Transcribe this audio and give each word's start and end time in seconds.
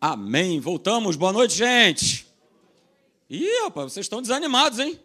Amém. 0.00 0.58
Voltamos. 0.60 1.14
Boa 1.14 1.30
noite, 1.30 1.54
gente. 1.54 2.26
Ih, 3.28 3.64
rapaz, 3.64 3.92
vocês 3.92 4.06
estão 4.06 4.22
desanimados, 4.22 4.78
hein? 4.78 4.98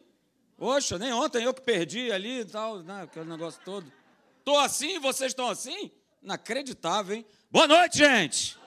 Poxa, 0.58 0.98
nem 0.98 1.12
ontem 1.12 1.44
eu 1.44 1.54
que 1.54 1.60
perdi 1.60 2.14
ali 2.14 2.40
e 2.40 2.46
tal, 2.46 2.79
né, 2.79 3.02
aquele 3.04 3.29
negócio 3.29 3.60
todo. 3.66 3.92
Estou 4.39 4.58
assim 4.58 4.97
vocês 5.00 5.31
estão 5.31 5.50
assim? 5.50 5.92
Inacreditável, 6.23 7.18
hein? 7.18 7.26
Boa 7.52 7.68
noite, 7.68 7.97
gente. 7.97 8.58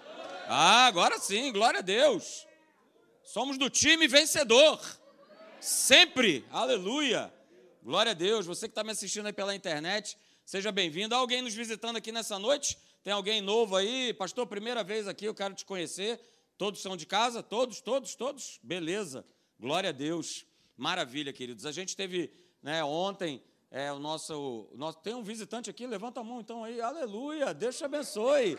Ah, 0.46 0.86
agora 0.86 1.18
sim, 1.18 1.50
glória 1.50 1.78
a 1.78 1.82
Deus. 1.82 2.46
Somos 3.22 3.56
do 3.56 3.70
time 3.70 4.06
vencedor. 4.06 4.78
Sempre. 5.58 6.44
Aleluia. 6.52 7.32
Glória 7.82 8.12
a 8.12 8.14
Deus. 8.14 8.44
Você 8.44 8.68
que 8.68 8.72
está 8.72 8.84
me 8.84 8.90
assistindo 8.90 9.24
aí 9.24 9.32
pela 9.32 9.54
internet, 9.54 10.18
seja 10.44 10.70
bem-vindo. 10.70 11.14
Há 11.14 11.18
alguém 11.18 11.40
nos 11.40 11.54
visitando 11.54 11.96
aqui 11.96 12.12
nessa 12.12 12.38
noite? 12.38 12.76
Tem 13.08 13.14
alguém 13.14 13.40
novo 13.40 13.74
aí? 13.74 14.12
Pastor, 14.12 14.46
primeira 14.46 14.84
vez 14.84 15.08
aqui, 15.08 15.24
eu 15.24 15.34
quero 15.34 15.54
te 15.54 15.64
conhecer. 15.64 16.20
Todos 16.58 16.82
são 16.82 16.94
de 16.94 17.06
casa? 17.06 17.42
Todos, 17.42 17.80
todos, 17.80 18.14
todos? 18.14 18.60
Beleza. 18.62 19.24
Glória 19.58 19.88
a 19.88 19.92
Deus. 19.94 20.44
Maravilha, 20.76 21.32
queridos. 21.32 21.64
A 21.64 21.72
gente 21.72 21.96
teve 21.96 22.30
né, 22.62 22.84
ontem 22.84 23.42
é, 23.70 23.90
o 23.90 23.98
nosso, 23.98 24.68
o 24.70 24.76
nosso. 24.76 24.98
Tem 24.98 25.14
um 25.14 25.22
visitante 25.22 25.70
aqui? 25.70 25.86
Levanta 25.86 26.20
a 26.20 26.22
mão 26.22 26.40
então 26.40 26.62
aí. 26.62 26.82
Aleluia. 26.82 27.54
Deus 27.54 27.78
te 27.78 27.84
abençoe. 27.86 28.58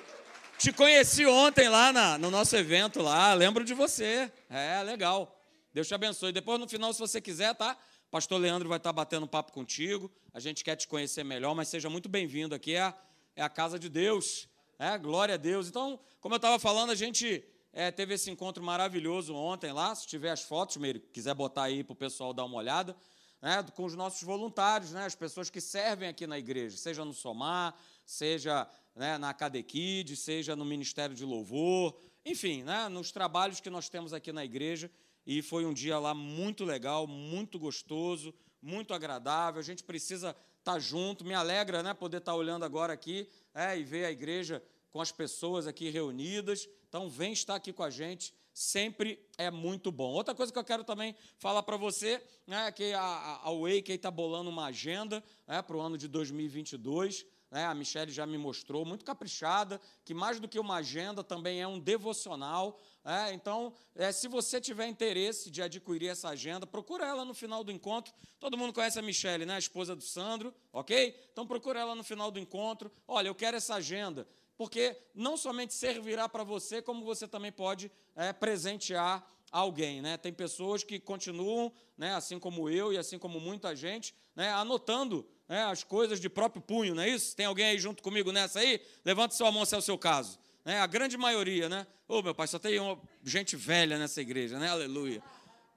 Te 0.58 0.74
conheci 0.74 1.28
ontem 1.28 1.70
lá 1.70 1.94
na, 1.94 2.18
no 2.18 2.32
nosso 2.32 2.56
evento 2.56 3.04
lá. 3.04 3.32
Lembro 3.36 3.64
de 3.64 3.76
você. 3.76 4.32
É, 4.50 4.82
legal. 4.82 5.40
Deus 5.72 5.88
te 5.88 5.94
abençoe. 5.94 6.32
Depois, 6.32 6.60
no 6.60 6.68
final, 6.68 6.92
se 6.92 7.00
você 7.00 7.22
quiser, 7.22 7.54
tá? 7.54 7.78
Pastor 8.10 8.42
Leandro 8.42 8.68
vai 8.68 8.80
estar 8.80 8.94
batendo 8.94 9.28
papo 9.28 9.52
contigo. 9.52 10.12
A 10.34 10.40
gente 10.40 10.64
quer 10.64 10.76
te 10.76 10.88
conhecer 10.88 11.24
melhor, 11.24 11.54
mas 11.54 11.68
seja 11.68 11.88
muito 11.88 12.10
bem-vindo 12.10 12.56
aqui. 12.56 12.74
É 12.74 12.92
é 13.40 13.42
a 13.42 13.50
casa 13.50 13.80
de 13.80 13.88
Deus. 13.88 14.49
É, 14.82 14.98
glória 14.98 15.36
a 15.36 15.38
Deus. 15.38 15.68
Então, 15.68 16.00
como 16.22 16.36
eu 16.36 16.38
estava 16.38 16.58
falando, 16.58 16.92
a 16.92 16.96
gente 16.96 17.44
é, 17.74 17.92
teve 17.92 18.14
esse 18.14 18.32
encontro 18.32 18.64
maravilhoso 18.64 19.36
ontem 19.36 19.74
lá. 19.74 19.94
Se 19.94 20.08
tiver 20.08 20.32
as 20.32 20.42
fotos, 20.42 20.78
Meire, 20.78 21.02
quiser 21.02 21.34
botar 21.34 21.64
aí 21.64 21.84
para 21.84 21.92
o 21.92 21.96
pessoal 21.98 22.34
dar 22.34 22.46
uma 22.46 22.56
olhada, 22.56 22.96
né, 23.42 23.62
com 23.76 23.84
os 23.84 23.94
nossos 23.94 24.24
voluntários, 24.24 24.94
né, 24.94 25.06
as 25.06 25.16
pessoas 25.16 25.50
que 25.50 25.60
servem 25.60 26.08
aqui 26.08 26.26
na 26.26 26.40
igreja, 26.40 26.78
seja 26.78 27.04
no 27.04 27.14
Somar, 27.14 27.76
seja 28.06 28.66
né, 28.96 29.18
na 29.18 29.34
Cadequid, 29.34 30.16
seja 30.16 30.56
no 30.56 30.64
Ministério 30.64 31.14
de 31.14 31.26
Louvor, 31.26 32.00
enfim, 32.26 32.64
né, 32.64 32.88
nos 32.88 33.12
trabalhos 33.12 33.60
que 33.60 33.70
nós 33.70 33.90
temos 33.90 34.14
aqui 34.14 34.32
na 34.32 34.46
igreja. 34.46 34.90
E 35.28 35.42
foi 35.42 35.66
um 35.66 35.74
dia 35.74 36.00
lá 36.00 36.14
muito 36.14 36.64
legal, 36.64 37.06
muito 37.06 37.60
gostoso, 37.60 38.34
muito 38.62 38.94
agradável. 38.94 39.60
A 39.60 39.64
gente 39.64 39.84
precisa 39.84 40.30
estar 40.30 40.74
tá 40.74 40.80
junto. 40.80 41.26
Me 41.26 41.34
alegra 41.34 41.84
né, 41.84 41.94
poder 41.94 42.18
estar 42.18 42.32
tá 42.32 42.38
olhando 42.38 42.66
agora 42.66 42.94
aqui 42.94 43.28
é, 43.54 43.78
e 43.78 43.84
ver 43.84 44.06
a 44.06 44.12
igreja 44.12 44.64
com 44.92 45.02
as 45.02 45.12
pessoas 45.12 45.68
aqui 45.68 45.90
reunidas. 45.90 46.68
Então, 46.88 47.10
vem 47.10 47.34
estar 47.34 47.56
aqui 47.56 47.72
com 47.72 47.84
a 47.84 47.90
gente. 47.90 48.34
Sempre 48.54 49.20
é 49.38 49.50
muito 49.50 49.92
bom. 49.92 50.12
Outra 50.12 50.36
coisa 50.36 50.52
que 50.52 50.60
eu 50.60 50.64
quero 50.64 50.84
também 50.84 51.16
falar 51.38 51.64
para 51.64 51.78
você 51.78 52.22
né, 52.46 52.68
é 52.68 52.72
que 52.72 52.94
a, 52.94 53.42
a 53.44 53.52
Wake 53.52 53.92
está 53.92 54.12
bolando 54.12 54.50
uma 54.50 54.66
agenda 54.66 55.24
né, 55.48 55.62
para 55.62 55.78
o 55.78 55.80
ano 55.80 55.98
de 55.98 56.08
2022 56.08 57.26
né, 57.52 57.66
a 57.66 57.74
Michelle 57.74 58.12
já 58.12 58.26
me 58.26 58.38
mostrou, 58.38 58.86
muito 58.86 59.04
caprichada, 59.04 59.82
que 60.06 60.14
mais 60.14 60.40
do 60.40 60.48
que 60.48 60.60
uma 60.60 60.76
agenda 60.76 61.24
também 61.24 61.62
é 61.62 61.68
um 61.68 61.80
devocional. 61.80 62.80
É, 63.04 63.34
então, 63.34 63.74
é, 63.96 64.12
se 64.12 64.28
você 64.28 64.62
tiver 64.62 64.88
interesse 64.88 65.50
de 65.50 65.62
adquirir 65.62 66.10
essa 66.10 66.30
agenda, 66.30 66.68
procura 66.68 67.06
ela 67.06 67.26
no 67.26 67.34
final 67.34 67.64
do 67.64 67.72
encontro. 67.72 68.14
Todo 68.40 68.58
mundo 68.58 68.74
conhece 68.74 69.00
a 69.00 69.02
Michelle, 69.02 69.46
né, 69.46 69.56
a 69.56 69.60
esposa 69.60 69.96
do 69.96 70.04
Sandro, 70.04 70.54
ok? 70.72 71.16
Então, 71.32 71.48
procura 71.48 71.80
ela 71.80 71.96
no 71.96 72.04
final 72.04 72.30
do 72.30 72.40
encontro. 72.40 72.92
Olha, 73.08 73.28
eu 73.28 73.36
quero 73.36 73.58
essa 73.58 73.76
agenda, 73.76 74.28
porque 74.60 74.94
não 75.16 75.38
somente 75.38 75.74
servirá 75.74 76.28
para 76.28 76.44
você, 76.44 76.82
como 76.82 77.06
você 77.06 77.26
também 77.26 77.50
pode 77.50 77.90
é, 78.14 78.34
presentear 78.34 79.26
alguém. 79.50 80.02
Né? 80.02 80.18
Tem 80.18 80.34
pessoas 80.34 80.84
que 80.84 81.00
continuam, 81.00 81.72
né, 81.98 82.14
assim 82.14 82.38
como 82.38 82.70
eu 82.70 82.92
e 82.92 82.98
assim 82.98 83.18
como 83.18 83.40
muita 83.40 83.74
gente, 83.74 84.14
né, 84.36 84.52
anotando 84.52 85.26
né, 85.48 85.64
as 85.64 85.82
coisas 85.86 86.20
de 86.20 86.28
próprio 86.28 86.62
punho, 86.62 86.94
não 86.94 87.04
é 87.04 87.08
isso? 87.08 87.38
Tem 87.38 87.46
alguém 87.46 87.68
aí 87.68 87.80
junto 87.80 88.04
comigo 88.04 88.34
nessa 88.34 88.60
aí? 88.60 88.82
Levante 89.06 89.34
sua 89.34 89.50
mão 89.50 89.64
se 89.64 89.76
é 89.76 89.78
o 89.78 89.82
seu 89.82 89.98
caso. 89.98 90.38
Né? 90.66 90.82
A 90.82 90.88
grande 90.88 91.16
maioria, 91.16 91.70
né? 91.70 91.88
Ô, 92.06 92.18
oh, 92.18 92.22
meu 92.22 92.36
pai, 92.36 92.48
só 92.48 92.60
tem 92.60 92.82
uma 92.82 93.00
gente 93.24 93.56
velha 93.56 93.98
nessa 93.98 94.20
igreja, 94.20 94.60
né? 94.60 94.68
Aleluia. 94.68 95.24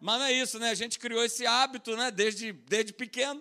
Mas 0.00 0.18
não 0.18 0.26
é 0.26 0.32
isso, 0.32 0.58
né? 0.58 0.70
A 0.70 0.74
gente 0.74 0.98
criou 0.98 1.22
esse 1.22 1.46
hábito, 1.46 1.96
né? 1.96 2.10
Desde, 2.10 2.50
desde 2.50 2.92
pequeno. 2.92 3.40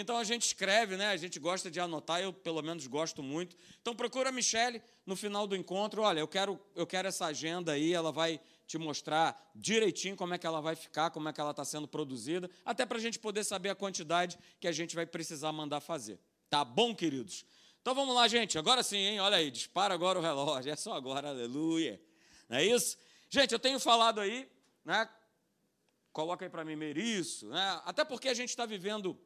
Então 0.00 0.16
a 0.16 0.22
gente 0.22 0.42
escreve, 0.42 0.96
né? 0.96 1.08
A 1.08 1.16
gente 1.16 1.40
gosta 1.40 1.68
de 1.68 1.80
anotar, 1.80 2.20
eu 2.20 2.32
pelo 2.32 2.62
menos 2.62 2.86
gosto 2.86 3.20
muito. 3.20 3.56
Então 3.82 3.96
procura 3.96 4.28
a 4.28 4.32
Michelle 4.32 4.80
no 5.04 5.16
final 5.16 5.44
do 5.44 5.56
encontro. 5.56 6.02
Olha, 6.02 6.20
eu 6.20 6.28
quero, 6.28 6.56
eu 6.76 6.86
quero 6.86 7.08
essa 7.08 7.26
agenda 7.26 7.72
aí, 7.72 7.92
ela 7.92 8.12
vai 8.12 8.40
te 8.64 8.78
mostrar 8.78 9.50
direitinho 9.56 10.14
como 10.14 10.34
é 10.34 10.38
que 10.38 10.46
ela 10.46 10.60
vai 10.60 10.76
ficar, 10.76 11.10
como 11.10 11.28
é 11.28 11.32
que 11.32 11.40
ela 11.40 11.50
está 11.50 11.64
sendo 11.64 11.88
produzida, 11.88 12.48
até 12.64 12.86
para 12.86 12.96
a 12.96 13.00
gente 13.00 13.18
poder 13.18 13.42
saber 13.42 13.70
a 13.70 13.74
quantidade 13.74 14.38
que 14.60 14.68
a 14.68 14.72
gente 14.72 14.94
vai 14.94 15.04
precisar 15.04 15.50
mandar 15.50 15.80
fazer. 15.80 16.20
Tá 16.48 16.64
bom, 16.64 16.94
queridos? 16.94 17.44
Então 17.82 17.92
vamos 17.92 18.14
lá, 18.14 18.28
gente. 18.28 18.56
Agora 18.56 18.84
sim, 18.84 18.98
hein? 18.98 19.18
Olha 19.18 19.38
aí, 19.38 19.50
dispara 19.50 19.94
agora 19.94 20.20
o 20.20 20.22
relógio. 20.22 20.70
É 20.70 20.76
só 20.76 20.92
agora, 20.92 21.30
aleluia. 21.30 22.00
Não 22.48 22.58
é 22.58 22.64
isso? 22.64 22.96
Gente, 23.28 23.50
eu 23.50 23.58
tenho 23.58 23.80
falado 23.80 24.20
aí, 24.20 24.48
né? 24.84 25.08
Coloca 26.12 26.44
aí 26.44 26.48
para 26.48 26.64
mim, 26.64 26.76
Meriço, 26.76 27.48
né? 27.48 27.82
Até 27.84 28.04
porque 28.04 28.28
a 28.28 28.34
gente 28.34 28.50
está 28.50 28.64
vivendo 28.64 29.18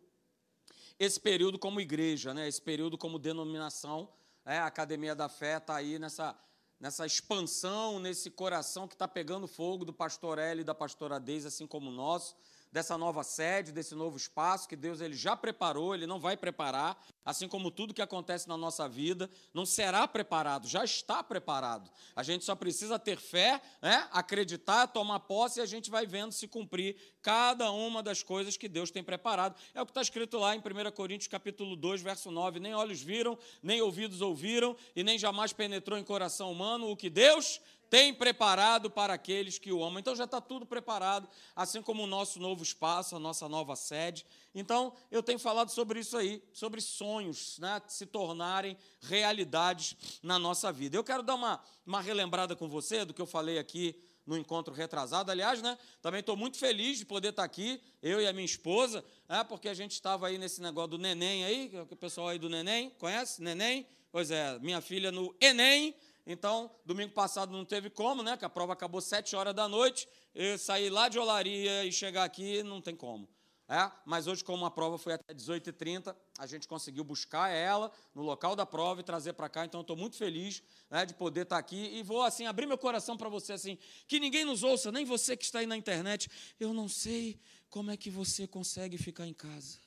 esse 1.04 1.18
período 1.18 1.58
como 1.58 1.80
igreja, 1.80 2.32
né? 2.32 2.46
Esse 2.46 2.62
período 2.62 2.96
como 2.96 3.18
denominação. 3.18 4.08
Né? 4.44 4.58
A 4.58 4.66
Academia 4.66 5.16
da 5.16 5.28
Fé 5.28 5.56
está 5.56 5.74
aí 5.74 5.98
nessa 5.98 6.38
nessa 6.78 7.06
expansão, 7.06 8.00
nesse 8.00 8.28
coração 8.28 8.88
que 8.88 8.96
está 8.96 9.06
pegando 9.06 9.46
fogo 9.46 9.84
do 9.84 9.92
pastor 9.92 10.36
L 10.36 10.62
e 10.62 10.64
da 10.64 10.74
pastora 10.74 11.20
Deise, 11.20 11.46
assim 11.46 11.64
como 11.64 11.90
o 11.90 11.92
nosso 11.92 12.34
dessa 12.72 12.96
nova 12.96 13.22
sede, 13.22 13.70
desse 13.70 13.94
novo 13.94 14.16
espaço 14.16 14.66
que 14.66 14.74
Deus 14.74 15.02
ele 15.02 15.14
já 15.14 15.36
preparou, 15.36 15.94
ele 15.94 16.06
não 16.06 16.18
vai 16.18 16.38
preparar, 16.38 16.98
assim 17.22 17.46
como 17.46 17.70
tudo 17.70 17.92
que 17.92 18.00
acontece 18.00 18.48
na 18.48 18.56
nossa 18.56 18.88
vida, 18.88 19.28
não 19.52 19.66
será 19.66 20.08
preparado, 20.08 20.66
já 20.66 20.82
está 20.82 21.22
preparado. 21.22 21.90
A 22.16 22.22
gente 22.22 22.44
só 22.46 22.54
precisa 22.54 22.98
ter 22.98 23.18
fé, 23.18 23.60
né? 23.82 24.08
acreditar, 24.10 24.86
tomar 24.86 25.20
posse 25.20 25.60
e 25.60 25.62
a 25.62 25.66
gente 25.66 25.90
vai 25.90 26.06
vendo 26.06 26.32
se 26.32 26.48
cumprir 26.48 26.96
cada 27.20 27.70
uma 27.70 28.02
das 28.02 28.22
coisas 28.22 28.56
que 28.56 28.68
Deus 28.68 28.90
tem 28.90 29.04
preparado. 29.04 29.54
É 29.74 29.82
o 29.82 29.84
que 29.84 29.90
está 29.90 30.00
escrito 30.00 30.38
lá 30.38 30.56
em 30.56 30.58
1 30.58 30.90
Coríntios 30.92 31.28
capítulo 31.28 31.76
2, 31.76 32.00
verso 32.00 32.30
9, 32.30 32.58
nem 32.58 32.74
olhos 32.74 33.02
viram, 33.02 33.38
nem 33.62 33.82
ouvidos 33.82 34.22
ouviram, 34.22 34.74
e 34.96 35.04
nem 35.04 35.18
jamais 35.18 35.52
penetrou 35.52 35.98
em 35.98 36.04
coração 36.04 36.50
humano 36.50 36.90
o 36.90 36.96
que 36.96 37.10
Deus 37.10 37.60
tem 37.92 38.14
preparado 38.14 38.90
para 38.90 39.12
aqueles 39.12 39.58
que 39.58 39.70
o 39.70 39.84
amam. 39.84 39.98
Então 39.98 40.16
já 40.16 40.24
está 40.24 40.40
tudo 40.40 40.64
preparado, 40.64 41.28
assim 41.54 41.82
como 41.82 42.04
o 42.04 42.06
nosso 42.06 42.40
novo 42.40 42.62
espaço, 42.62 43.14
a 43.14 43.18
nossa 43.18 43.46
nova 43.50 43.76
sede. 43.76 44.24
Então 44.54 44.94
eu 45.10 45.22
tenho 45.22 45.38
falado 45.38 45.68
sobre 45.68 46.00
isso 46.00 46.16
aí, 46.16 46.42
sobre 46.54 46.80
sonhos 46.80 47.58
né, 47.58 47.82
se 47.86 48.06
tornarem 48.06 48.78
realidades 49.02 49.94
na 50.22 50.38
nossa 50.38 50.72
vida. 50.72 50.96
Eu 50.96 51.04
quero 51.04 51.22
dar 51.22 51.34
uma, 51.34 51.62
uma 51.84 52.00
relembrada 52.00 52.56
com 52.56 52.66
você 52.66 53.04
do 53.04 53.12
que 53.12 53.20
eu 53.20 53.26
falei 53.26 53.58
aqui 53.58 53.94
no 54.24 54.38
encontro 54.38 54.72
retrasado. 54.72 55.30
Aliás, 55.30 55.60
né, 55.60 55.76
também 56.00 56.20
estou 56.20 56.34
muito 56.34 56.56
feliz 56.56 56.96
de 56.96 57.04
poder 57.04 57.28
estar 57.28 57.44
aqui, 57.44 57.78
eu 58.02 58.22
e 58.22 58.26
a 58.26 58.32
minha 58.32 58.46
esposa, 58.46 59.04
é, 59.28 59.44
porque 59.44 59.68
a 59.68 59.74
gente 59.74 59.92
estava 59.92 60.28
aí 60.28 60.38
nesse 60.38 60.62
negócio 60.62 60.92
do 60.92 60.98
neném 60.98 61.44
aí, 61.44 61.68
que 61.68 61.76
é 61.76 61.82
o 61.82 61.86
pessoal 61.96 62.28
aí 62.28 62.38
do 62.38 62.48
neném, 62.48 62.88
conhece? 62.98 63.42
Neném? 63.42 63.86
Pois 64.10 64.30
é, 64.30 64.58
minha 64.60 64.80
filha 64.80 65.10
no 65.10 65.34
Enem, 65.40 65.94
então, 66.26 66.70
domingo 66.84 67.12
passado 67.12 67.52
não 67.52 67.64
teve 67.64 67.90
como, 67.90 68.22
né? 68.22 68.36
Que 68.36 68.44
a 68.44 68.48
prova 68.48 68.72
acabou 68.72 69.00
sete 69.00 69.34
horas 69.34 69.54
da 69.54 69.68
noite. 69.68 70.08
Eu 70.34 70.56
saí 70.56 70.88
lá 70.88 71.08
de 71.08 71.18
Olaria 71.18 71.84
e 71.84 71.92
chegar 71.92 72.24
aqui 72.24 72.62
não 72.62 72.80
tem 72.80 72.94
como. 72.94 73.28
É, 73.68 73.90
mas 74.04 74.26
hoje, 74.26 74.44
como 74.44 74.66
a 74.66 74.70
prova 74.70 74.98
foi 74.98 75.14
até 75.14 75.32
18h30, 75.32 76.14
a 76.38 76.46
gente 76.46 76.68
conseguiu 76.68 77.02
buscar 77.02 77.48
ela 77.48 77.90
no 78.14 78.22
local 78.22 78.54
da 78.54 78.66
prova 78.66 79.00
e 79.00 79.04
trazer 79.04 79.32
para 79.32 79.48
cá. 79.48 79.64
Então, 79.64 79.80
estou 79.80 79.96
muito 79.96 80.16
feliz 80.16 80.62
né, 80.90 81.06
de 81.06 81.14
poder 81.14 81.42
estar 81.42 81.56
tá 81.56 81.60
aqui 81.60 81.90
e 81.96 82.02
vou 82.02 82.22
assim 82.22 82.46
abrir 82.46 82.66
meu 82.66 82.78
coração 82.78 83.16
para 83.16 83.28
você 83.28 83.54
assim, 83.54 83.78
que 84.06 84.20
ninguém 84.20 84.44
nos 84.44 84.62
ouça, 84.62 84.92
nem 84.92 85.04
você 85.04 85.36
que 85.36 85.44
está 85.44 85.60
aí 85.60 85.66
na 85.66 85.76
internet. 85.76 86.30
Eu 86.60 86.74
não 86.74 86.88
sei 86.88 87.40
como 87.70 87.90
é 87.90 87.96
que 87.96 88.10
você 88.10 88.46
consegue 88.46 88.98
ficar 88.98 89.26
em 89.26 89.34
casa. 89.34 89.78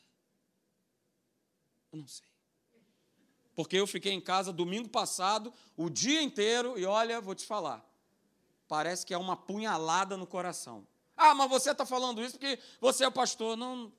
Eu 1.93 1.99
não 1.99 2.07
sei 2.07 2.34
porque 3.55 3.77
eu 3.77 3.87
fiquei 3.87 4.11
em 4.11 4.21
casa 4.21 4.51
domingo 4.51 4.89
passado, 4.89 5.53
o 5.77 5.89
dia 5.89 6.21
inteiro, 6.21 6.77
e 6.77 6.85
olha, 6.85 7.21
vou 7.21 7.33
te 7.33 7.45
falar, 7.45 7.83
parece 8.67 9.05
que 9.05 9.13
é 9.13 9.17
uma 9.17 9.37
punhalada 9.37 10.17
no 10.17 10.27
coração. 10.27 10.85
Ah, 11.15 11.33
mas 11.33 11.49
você 11.49 11.71
está 11.71 11.85
falando 11.85 12.21
isso 12.21 12.37
porque 12.37 12.59
você 12.81 13.05
é 13.05 13.07
o 13.07 13.11
pastor. 13.11 13.55
Não, 13.55 13.91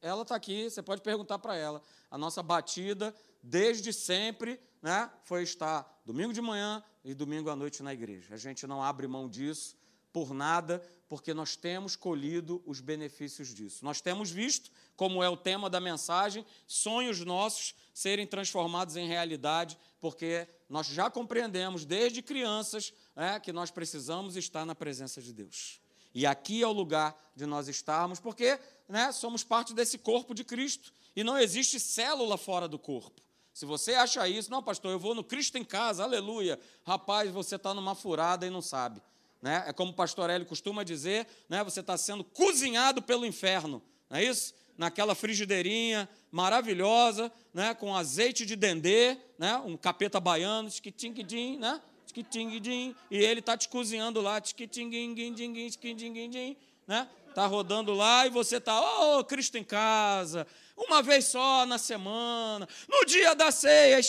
ela 0.00 0.22
está 0.22 0.36
aqui, 0.36 0.70
você 0.70 0.82
pode 0.82 1.02
perguntar 1.02 1.38
para 1.38 1.56
ela. 1.56 1.82
A 2.10 2.16
nossa 2.16 2.42
batida, 2.42 3.14
desde 3.42 3.92
sempre, 3.92 4.60
né, 4.80 5.10
foi 5.24 5.42
estar 5.42 6.00
domingo 6.04 6.32
de 6.32 6.40
manhã 6.40 6.82
e 7.04 7.12
domingo 7.12 7.50
à 7.50 7.56
noite 7.56 7.82
na 7.82 7.92
igreja. 7.92 8.34
A 8.34 8.38
gente 8.38 8.66
não 8.66 8.82
abre 8.82 9.08
mão 9.08 9.28
disso 9.28 9.76
por 10.18 10.34
nada, 10.34 10.82
porque 11.08 11.32
nós 11.32 11.54
temos 11.54 11.94
colhido 11.94 12.60
os 12.66 12.80
benefícios 12.80 13.54
disso. 13.54 13.84
Nós 13.84 14.00
temos 14.00 14.30
visto, 14.30 14.68
como 14.96 15.22
é 15.22 15.28
o 15.28 15.36
tema 15.36 15.70
da 15.70 15.78
mensagem, 15.78 16.44
sonhos 16.66 17.24
nossos 17.24 17.74
serem 17.94 18.26
transformados 18.26 18.96
em 18.96 19.06
realidade, 19.06 19.78
porque 20.00 20.48
nós 20.68 20.88
já 20.88 21.08
compreendemos 21.08 21.84
desde 21.84 22.20
crianças 22.20 22.92
é 23.14 23.38
que 23.38 23.52
nós 23.52 23.70
precisamos 23.70 24.36
estar 24.36 24.66
na 24.66 24.74
presença 24.74 25.22
de 25.22 25.32
Deus. 25.32 25.80
E 26.12 26.26
aqui 26.26 26.62
é 26.62 26.66
o 26.66 26.72
lugar 26.72 27.16
de 27.36 27.46
nós 27.46 27.68
estarmos, 27.68 28.18
porque 28.18 28.58
né, 28.88 29.12
somos 29.12 29.44
parte 29.44 29.72
desse 29.72 29.98
corpo 29.98 30.34
de 30.34 30.42
Cristo. 30.42 30.92
E 31.14 31.22
não 31.22 31.38
existe 31.38 31.78
célula 31.78 32.36
fora 32.36 32.66
do 32.66 32.78
corpo. 32.78 33.22
Se 33.54 33.64
você 33.64 33.94
acha 33.94 34.28
isso, 34.28 34.50
não, 34.50 34.62
pastor, 34.62 34.90
eu 34.90 34.98
vou 34.98 35.14
no 35.14 35.22
Cristo 35.22 35.58
em 35.58 35.64
casa, 35.64 36.02
aleluia. 36.02 36.58
Rapaz, 36.84 37.30
você 37.30 37.54
está 37.54 37.72
numa 37.72 37.94
furada 37.94 38.46
e 38.46 38.50
não 38.50 38.62
sabe. 38.62 39.00
Né? 39.40 39.64
É 39.66 39.72
como 39.72 39.92
o 39.92 39.94
pastor 39.94 40.30
Hélio 40.30 40.46
costuma 40.46 40.84
dizer, 40.84 41.26
né? 41.48 41.62
você 41.62 41.80
está 41.80 41.96
sendo 41.96 42.24
cozinhado 42.24 43.00
pelo 43.00 43.24
inferno, 43.24 43.82
não 44.10 44.18
é 44.18 44.24
isso? 44.24 44.54
Naquela 44.76 45.14
frigideirinha 45.14 46.08
maravilhosa, 46.30 47.32
né? 47.54 47.74
com 47.74 47.94
azeite 47.94 48.44
de 48.44 48.56
dendê, 48.56 49.16
né? 49.38 49.56
um 49.58 49.76
capeta 49.76 50.18
baiano, 50.20 50.68
tchiquitinguidim, 50.68 51.56
né? 51.58 51.80
tchiquitinguidim, 52.06 52.94
e 53.10 53.16
ele 53.18 53.40
está 53.40 53.56
te 53.56 53.68
cozinhando 53.68 54.20
lá, 54.20 54.40
tchiquitinguinguindim, 54.40 55.68
tchiquitinguindim, 55.70 56.56
né? 56.86 57.08
Está 57.28 57.46
rodando 57.46 57.92
lá 57.92 58.26
e 58.26 58.30
você 58.30 58.56
está, 58.56 58.80
oh, 58.80 59.22
Cristo 59.22 59.58
em 59.58 59.62
casa, 59.62 60.46
uma 60.76 61.02
vez 61.02 61.26
só 61.26 61.64
na 61.66 61.78
semana, 61.78 62.66
no 62.88 63.04
dia 63.04 63.34
da 63.34 63.52
ceia, 63.52 64.00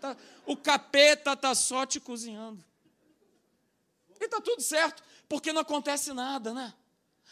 tá, 0.00 0.16
o 0.46 0.56
capeta 0.56 1.32
está 1.32 1.54
só 1.54 1.84
te 1.84 2.00
cozinhando. 2.00 2.64
E 4.20 4.24
está 4.24 4.40
tudo 4.40 4.60
certo, 4.60 5.02
porque 5.28 5.52
não 5.52 5.62
acontece 5.62 6.12
nada, 6.12 6.52
né? 6.52 6.74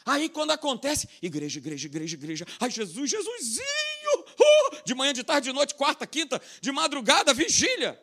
Aí 0.05 0.29
quando 0.29 0.53
acontece, 0.53 1.09
igreja, 1.21 1.59
igreja, 1.59 1.87
igreja, 1.87 2.17
igreja, 2.17 2.47
ai 2.59 2.71
Jesus, 2.71 3.11
Jesusinho, 3.11 4.21
uh, 4.21 4.85
de 4.85 4.95
manhã, 4.95 5.13
de 5.13 5.23
tarde, 5.23 5.51
de 5.51 5.55
noite, 5.55 5.75
quarta, 5.75 6.07
quinta, 6.07 6.41
de 6.61 6.73
madrugada, 6.73 7.35
vigília. 7.35 8.01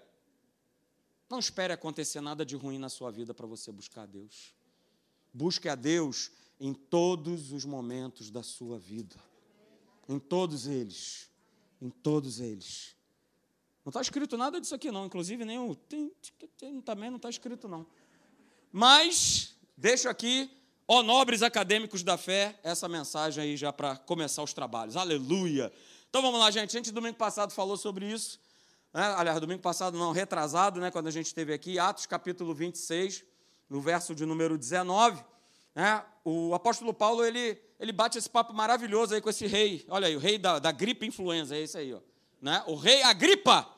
Não 1.29 1.39
espere 1.39 1.73
acontecer 1.73 2.21
nada 2.21 2.45
de 2.45 2.55
ruim 2.55 2.77
na 2.77 2.89
sua 2.89 3.11
vida 3.11 3.33
para 3.33 3.47
você 3.47 3.71
buscar 3.71 4.03
a 4.03 4.05
Deus. 4.05 4.53
Busque 5.33 5.67
a 5.67 5.75
Deus 5.75 6.31
em 6.59 6.73
todos 6.73 7.51
os 7.51 7.65
momentos 7.65 8.29
da 8.29 8.43
sua 8.43 8.77
vida. 8.77 9.15
Em 10.07 10.19
todos 10.19 10.67
eles. 10.67 11.29
Em 11.81 11.89
todos 11.89 12.39
eles. 12.39 12.95
Não 13.83 13.89
está 13.89 14.01
escrito 14.01 14.37
nada 14.37 14.61
disso 14.61 14.75
aqui, 14.75 14.91
não. 14.91 15.05
Inclusive, 15.05 15.43
nem 15.43 15.57
o. 15.57 15.75
Também 16.83 17.09
não 17.09 17.17
está 17.17 17.29
escrito, 17.29 17.67
não. 17.67 17.85
Mas, 18.77 19.56
deixo 19.77 20.10
aqui, 20.10 20.51
ó 20.86 21.01
nobres 21.01 21.42
acadêmicos 21.42 22.04
da 22.04 22.18
fé, 22.18 22.60
essa 22.62 22.89
mensagem 22.89 23.42
aí 23.42 23.56
já 23.56 23.72
para 23.72 23.95
começar 23.95 24.44
os 24.44 24.51
trabalhos. 24.51 24.98
Aleluia! 24.98 25.72
Então 26.10 26.22
vamos 26.22 26.38
lá, 26.42 26.51
gente. 26.51 26.75
A 26.75 26.80
gente 26.81 26.92
domingo 26.92 27.16
passado 27.16 27.54
falou 27.54 27.77
sobre 27.77 28.06
isso. 28.06 28.38
Né? 28.94 29.01
Aliás, 29.16 29.39
domingo 29.39 29.62
passado 29.62 29.98
não, 29.98 30.12
retrasado, 30.12 30.81
né? 30.81 30.92
quando 30.92 31.07
a 31.07 31.12
gente 31.12 31.27
esteve 31.27 31.54
aqui, 31.54 31.80
Atos 31.80 32.06
capítulo 32.06 32.54
26, 32.54 33.24
no 33.69 33.80
verso 33.80 34.13
de 34.13 34.25
número 34.25 34.57
19. 34.57 35.24
Né? 35.74 36.04
O 36.25 36.54
apóstolo 36.54 36.94
Paulo 36.94 37.24
ele, 37.24 37.57
ele 37.80 37.94
bate 37.94 38.18
esse 38.18 38.30
papo 38.30 38.54
maravilhoso 38.54 39.16
aí 39.16 39.21
com 39.21 39.30
esse 39.30 39.48
rei. 39.48 39.86
Olha 39.88 40.07
aí, 40.07 40.18
o 40.18 40.19
rei 40.19 40.38
da, 40.38 40.60
da 40.60 40.74
gripe 40.74 41.06
influenza, 41.06 41.56
é 41.56 41.62
isso 41.62 41.78
aí. 41.78 41.94
Ó. 41.94 42.01
Né? 42.42 42.62
O 42.68 42.75
rei 42.75 43.01
Agripa, 43.04 43.69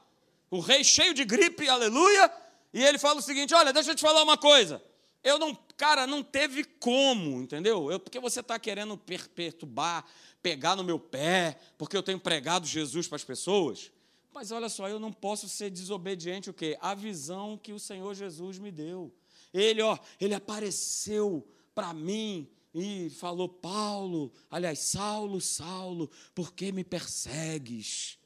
o 0.50 0.60
rei 0.60 0.84
cheio 0.84 1.14
de 1.14 1.24
gripe, 1.24 1.70
aleluia. 1.70 2.47
E 2.78 2.84
ele 2.84 3.00
fala 3.00 3.20
o 3.20 3.24
seguinte: 3.24 3.56
olha, 3.56 3.74
deixa 3.74 3.90
eu 3.90 3.96
te 3.96 4.02
falar 4.02 4.22
uma 4.22 4.38
coisa. 4.38 4.80
Eu 5.24 5.40
não, 5.40 5.56
cara, 5.76 6.06
não 6.06 6.22
teve 6.22 6.64
como, 6.64 7.42
entendeu? 7.42 7.92
Eu, 7.92 8.00
porque 8.00 8.20
você 8.20 8.40
está 8.40 8.60
querendo 8.60 8.96
per 8.96 9.28
perturbar, 9.30 10.06
pegar 10.44 10.76
no 10.76 10.84
meu 10.84 11.00
pé, 11.00 11.58
porque 11.76 11.98
eu 11.98 12.04
tenho 12.04 12.20
pregado 12.20 12.68
Jesus 12.68 13.08
para 13.08 13.16
as 13.16 13.24
pessoas. 13.24 13.92
Mas 14.32 14.52
olha 14.52 14.70
só, 14.70 14.88
eu 14.88 15.00
não 15.00 15.12
posso 15.12 15.50
ser 15.50 15.72
desobediente 15.72 16.52
o 16.52 16.54
quê? 16.54 16.78
A 16.80 16.94
visão 16.94 17.58
que 17.58 17.74
o 17.74 17.80
Senhor 17.80 18.14
Jesus 18.14 18.60
me 18.60 18.72
deu. 18.72 19.12
Ele, 19.52 19.82
ó, 19.82 19.98
ele 20.22 20.36
apareceu 20.36 21.48
para 21.74 21.96
mim 21.96 22.48
e 22.76 23.10
falou: 23.10 23.50
Paulo, 23.50 24.32
aliás, 24.52 24.78
Saulo, 24.78 25.42
Saulo, 25.42 26.12
por 26.36 26.54
que 26.54 26.72
me 26.72 26.84
persegues? 26.84 28.20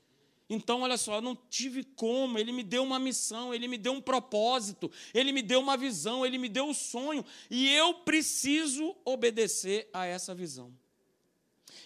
Então, 0.53 0.81
olha 0.81 0.98
só, 0.98 1.15
eu 1.15 1.21
não 1.21 1.33
tive 1.50 1.81
como, 1.81 2.38
ele 2.38 2.51
me 2.51 2.62
deu 2.62 2.83
uma 2.83 3.00
missão, 3.00 3.53
ele 3.53 3.69
me 3.69 3.77
deu 3.77 3.94
um 3.94 4.01
propósito, 4.01 4.92
ele 5.13 5.31
me 5.31 5.42
deu 5.42 5.62
uma 5.62 5.77
visão, 5.77 6.25
ele 6.25 6.38
me 6.38 6.50
deu 6.50 6.65
um 6.65 6.74
sonho, 6.74 7.24
e 7.50 7.74
eu 7.74 7.94
preciso 7.94 8.94
obedecer 9.06 9.89
a 9.94 10.06
essa 10.06 10.36
visão. 10.36 10.74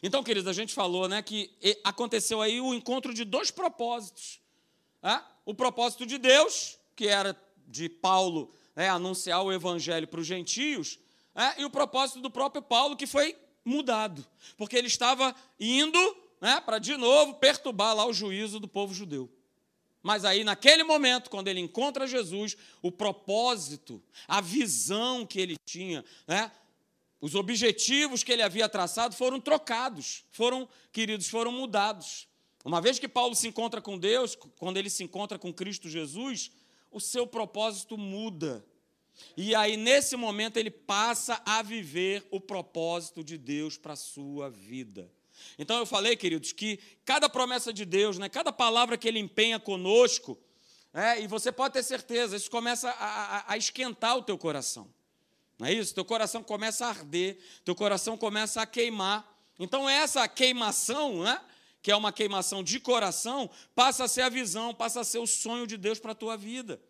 Então, 0.02 0.24
queridos, 0.24 0.50
a 0.50 0.54
gente 0.54 0.74
falou 0.74 1.08
né, 1.08 1.22
que 1.22 1.52
aconteceu 1.84 2.42
aí 2.42 2.60
o 2.60 2.74
encontro 2.74 3.14
de 3.14 3.24
dois 3.24 3.52
propósitos. 3.52 4.42
Né? 5.00 5.24
O 5.46 5.54
propósito 5.54 6.04
de 6.04 6.18
Deus, 6.18 6.80
que 6.96 7.08
era 7.08 7.40
de 7.68 7.88
Paulo 7.88 8.52
né, 8.76 8.90
anunciar 8.90 9.44
o 9.44 9.54
evangelho 9.54 10.08
para 10.08 10.20
os 10.20 10.26
gentios, 10.26 10.98
né, 11.36 11.54
e 11.60 11.66
o 11.66 11.70
propósito 11.70 12.20
do 12.20 12.32
próprio 12.32 12.64
Paulo, 12.64 12.98
que 12.98 13.06
foi 13.06 13.38
mudado, 13.64 14.26
porque 14.58 14.76
ele 14.76 14.88
estava 14.88 15.36
indo 15.60 16.25
né, 16.42 16.62
para 16.62 16.80
de 16.80 16.98
novo 16.98 17.36
perturbar 17.36 17.96
lá 17.96 18.06
o 18.06 18.14
juízo 18.14 18.60
do 18.60 18.68
povo 18.68 18.94
judeu. 18.94 19.30
Mas 20.02 20.24
aí, 20.24 20.44
naquele 20.44 20.84
momento, 20.84 21.32
quando 21.32 21.48
ele 21.48 21.60
encontra 21.60 22.06
Jesus, 22.06 22.56
o 22.82 22.92
propósito, 22.92 24.04
a 24.28 24.40
visão 24.40 25.26
que 25.26 25.40
ele 25.40 25.58
tinha, 25.66 26.06
né, 26.28 26.52
os 27.20 27.34
objetivos 27.34 28.24
que 28.24 28.32
ele 28.32 28.44
havia 28.44 28.70
traçado 28.70 29.16
foram 29.16 29.40
trocados, 29.40 30.24
foram, 30.30 30.70
queridos, 30.92 31.28
foram 31.28 31.52
mudados. 31.52 32.28
Uma 32.64 32.80
vez 32.80 33.00
que 33.00 33.08
Paulo 33.08 33.34
se 33.36 33.48
encontra 33.48 33.82
com 33.82 33.98
Deus, 33.98 34.38
quando 34.60 34.78
ele 34.78 34.92
se 34.92 35.04
encontra 35.04 35.40
com 35.40 35.52
Cristo 35.52 35.90
Jesus, 35.90 36.52
o 36.92 37.00
seu 37.00 37.26
propósito 37.26 37.98
muda. 37.98 38.64
E 39.36 39.56
aí, 39.56 39.76
nesse 39.76 40.16
momento, 40.16 40.58
ele 40.58 40.70
passa 40.70 41.42
a 41.46 41.64
viver 41.64 42.28
o 42.30 42.40
propósito 42.40 43.24
de 43.24 43.40
Deus 43.40 43.78
para 43.78 43.94
a 43.94 43.98
sua 43.98 44.50
vida. 44.50 45.12
Então 45.58 45.78
eu 45.78 45.86
falei, 45.86 46.16
queridos, 46.16 46.52
que 46.52 46.80
cada 47.04 47.30
promessa 47.30 47.72
de 47.72 47.86
Deus, 47.86 48.18
né, 48.18 48.30
cada 48.30 48.52
palavra 48.52 48.98
que 48.98 49.08
Ele 49.08 49.20
empenha 49.20 49.60
conosco, 49.60 50.38
é, 50.94 51.22
e 51.22 51.28
você 51.28 51.52
pode 51.52 51.74
ter 51.74 51.84
certeza, 51.84 52.38
isso 52.38 52.50
começa 52.50 52.90
a, 52.90 53.38
a, 53.38 53.54
a 53.54 53.58
esquentar 53.58 54.18
o 54.18 54.22
teu 54.22 54.38
coração. 54.38 54.90
Não 55.58 55.68
é 55.68 55.74
isso? 55.74 55.94
Teu 55.94 56.06
coração 56.06 56.44
começa 56.44 56.86
a 56.86 56.90
arder, 56.90 57.38
teu 57.64 57.76
coração 57.76 58.18
começa 58.18 58.62
a 58.62 58.66
queimar. 58.66 59.30
Então 59.60 59.90
essa 59.90 60.28
queimação, 60.28 61.24
né, 61.24 61.42
que 61.82 61.92
é 61.92 61.96
uma 61.96 62.12
queimação 62.12 62.64
de 62.64 62.80
coração, 62.80 63.50
passa 63.74 64.06
a 64.06 64.08
ser 64.08 64.22
a 64.22 64.30
visão, 64.30 64.74
passa 64.74 65.02
a 65.02 65.04
ser 65.04 65.20
o 65.20 65.28
sonho 65.28 65.68
de 65.68 65.78
Deus 65.78 66.00
para 66.00 66.14
a 66.14 66.16
tua 66.16 66.36
vida. 66.36 66.82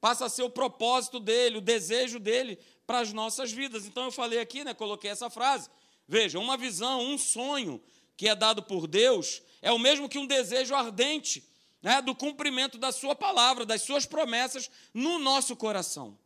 Passa 0.00 0.26
a 0.26 0.28
ser 0.28 0.42
o 0.42 0.50
propósito 0.50 1.18
dele, 1.18 1.58
o 1.58 1.60
desejo 1.60 2.18
dele 2.18 2.58
para 2.86 3.00
as 3.00 3.12
nossas 3.12 3.52
vidas. 3.52 3.86
Então 3.86 4.04
eu 4.04 4.12
falei 4.12 4.38
aqui, 4.38 4.64
né, 4.64 4.72
coloquei 4.72 5.10
essa 5.10 5.28
frase. 5.28 5.68
Veja, 6.06 6.38
uma 6.38 6.56
visão, 6.56 7.00
um 7.02 7.18
sonho 7.18 7.80
que 8.18 8.28
é 8.28 8.34
dado 8.34 8.64
por 8.64 8.88
Deus 8.88 9.40
é 9.62 9.70
o 9.70 9.78
mesmo 9.78 10.08
que 10.08 10.18
um 10.18 10.26
desejo 10.26 10.74
ardente 10.74 11.48
né, 11.80 12.02
do 12.02 12.16
cumprimento 12.16 12.76
da 12.76 12.90
Sua 12.90 13.14
palavra, 13.14 13.64
das 13.64 13.82
Suas 13.82 14.04
promessas 14.04 14.68
no 14.92 15.20
nosso 15.20 15.54
coração. 15.54 16.18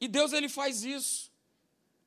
E 0.00 0.08
Deus 0.08 0.32
ele 0.32 0.48
faz 0.48 0.82
isso 0.82 1.30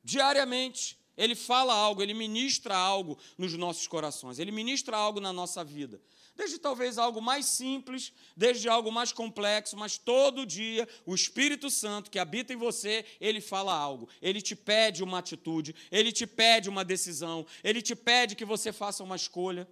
diariamente. 0.03 0.99
Ele 1.15 1.35
fala 1.35 1.73
algo, 1.73 2.01
ele 2.01 2.13
ministra 2.13 2.75
algo 2.75 3.17
nos 3.37 3.53
nossos 3.53 3.87
corações, 3.87 4.39
ele 4.39 4.51
ministra 4.51 4.97
algo 4.97 5.21
na 5.21 5.31
nossa 5.31 5.63
vida. 5.63 6.01
Desde 6.35 6.57
talvez 6.57 6.97
algo 6.97 7.21
mais 7.21 7.45
simples, 7.45 8.11
desde 8.35 8.67
algo 8.67 8.91
mais 8.91 9.11
complexo, 9.11 9.77
mas 9.77 9.99
todo 9.99 10.47
dia 10.47 10.87
o 11.05 11.13
Espírito 11.13 11.69
Santo 11.69 12.09
que 12.09 12.17
habita 12.17 12.51
em 12.51 12.57
você, 12.57 13.05
ele 13.21 13.39
fala 13.39 13.73
algo. 13.73 14.09
Ele 14.19 14.41
te 14.41 14.55
pede 14.55 15.03
uma 15.03 15.19
atitude, 15.19 15.75
ele 15.91 16.11
te 16.11 16.25
pede 16.25 16.69
uma 16.69 16.83
decisão, 16.83 17.45
ele 17.63 17.83
te 17.83 17.95
pede 17.95 18.35
que 18.35 18.45
você 18.45 18.73
faça 18.73 19.03
uma 19.03 19.15
escolha. 19.15 19.67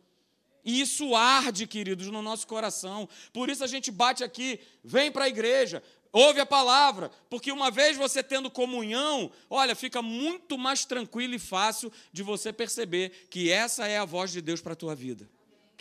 E 0.63 0.79
isso 0.79 1.15
arde, 1.15 1.65
queridos, 1.65 2.07
no 2.07 2.21
nosso 2.21 2.45
coração. 2.45 3.09
Por 3.33 3.49
isso 3.49 3.63
a 3.63 3.67
gente 3.67 3.89
bate 3.89 4.23
aqui, 4.23 4.59
vem 4.83 5.11
para 5.11 5.25
a 5.25 5.29
igreja, 5.29 5.81
ouve 6.11 6.39
a 6.39 6.45
palavra, 6.45 7.09
porque 7.27 7.51
uma 7.51 7.71
vez 7.71 7.97
você 7.97 8.21
tendo 8.21 8.51
comunhão, 8.51 9.31
olha, 9.49 9.75
fica 9.75 10.03
muito 10.03 10.59
mais 10.59 10.85
tranquilo 10.85 11.33
e 11.33 11.39
fácil 11.39 11.91
de 12.13 12.21
você 12.21 12.53
perceber 12.53 13.27
que 13.31 13.49
essa 13.49 13.87
é 13.87 13.97
a 13.97 14.05
voz 14.05 14.31
de 14.31 14.41
Deus 14.41 14.61
para 14.61 14.73
a 14.73 14.75
tua 14.75 14.93
vida 14.93 15.27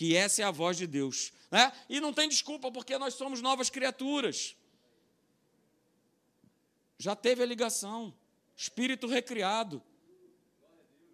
que 0.00 0.16
essa 0.16 0.40
é 0.40 0.44
a 0.46 0.50
voz 0.50 0.78
de 0.78 0.86
Deus. 0.86 1.30
Né? 1.50 1.70
E 1.86 2.00
não 2.00 2.10
tem 2.10 2.26
desculpa, 2.26 2.72
porque 2.72 2.96
nós 2.96 3.12
somos 3.12 3.42
novas 3.42 3.68
criaturas. 3.68 4.56
Já 6.96 7.14
teve 7.14 7.42
a 7.42 7.46
ligação, 7.46 8.10
espírito 8.56 9.06
recriado. 9.06 9.82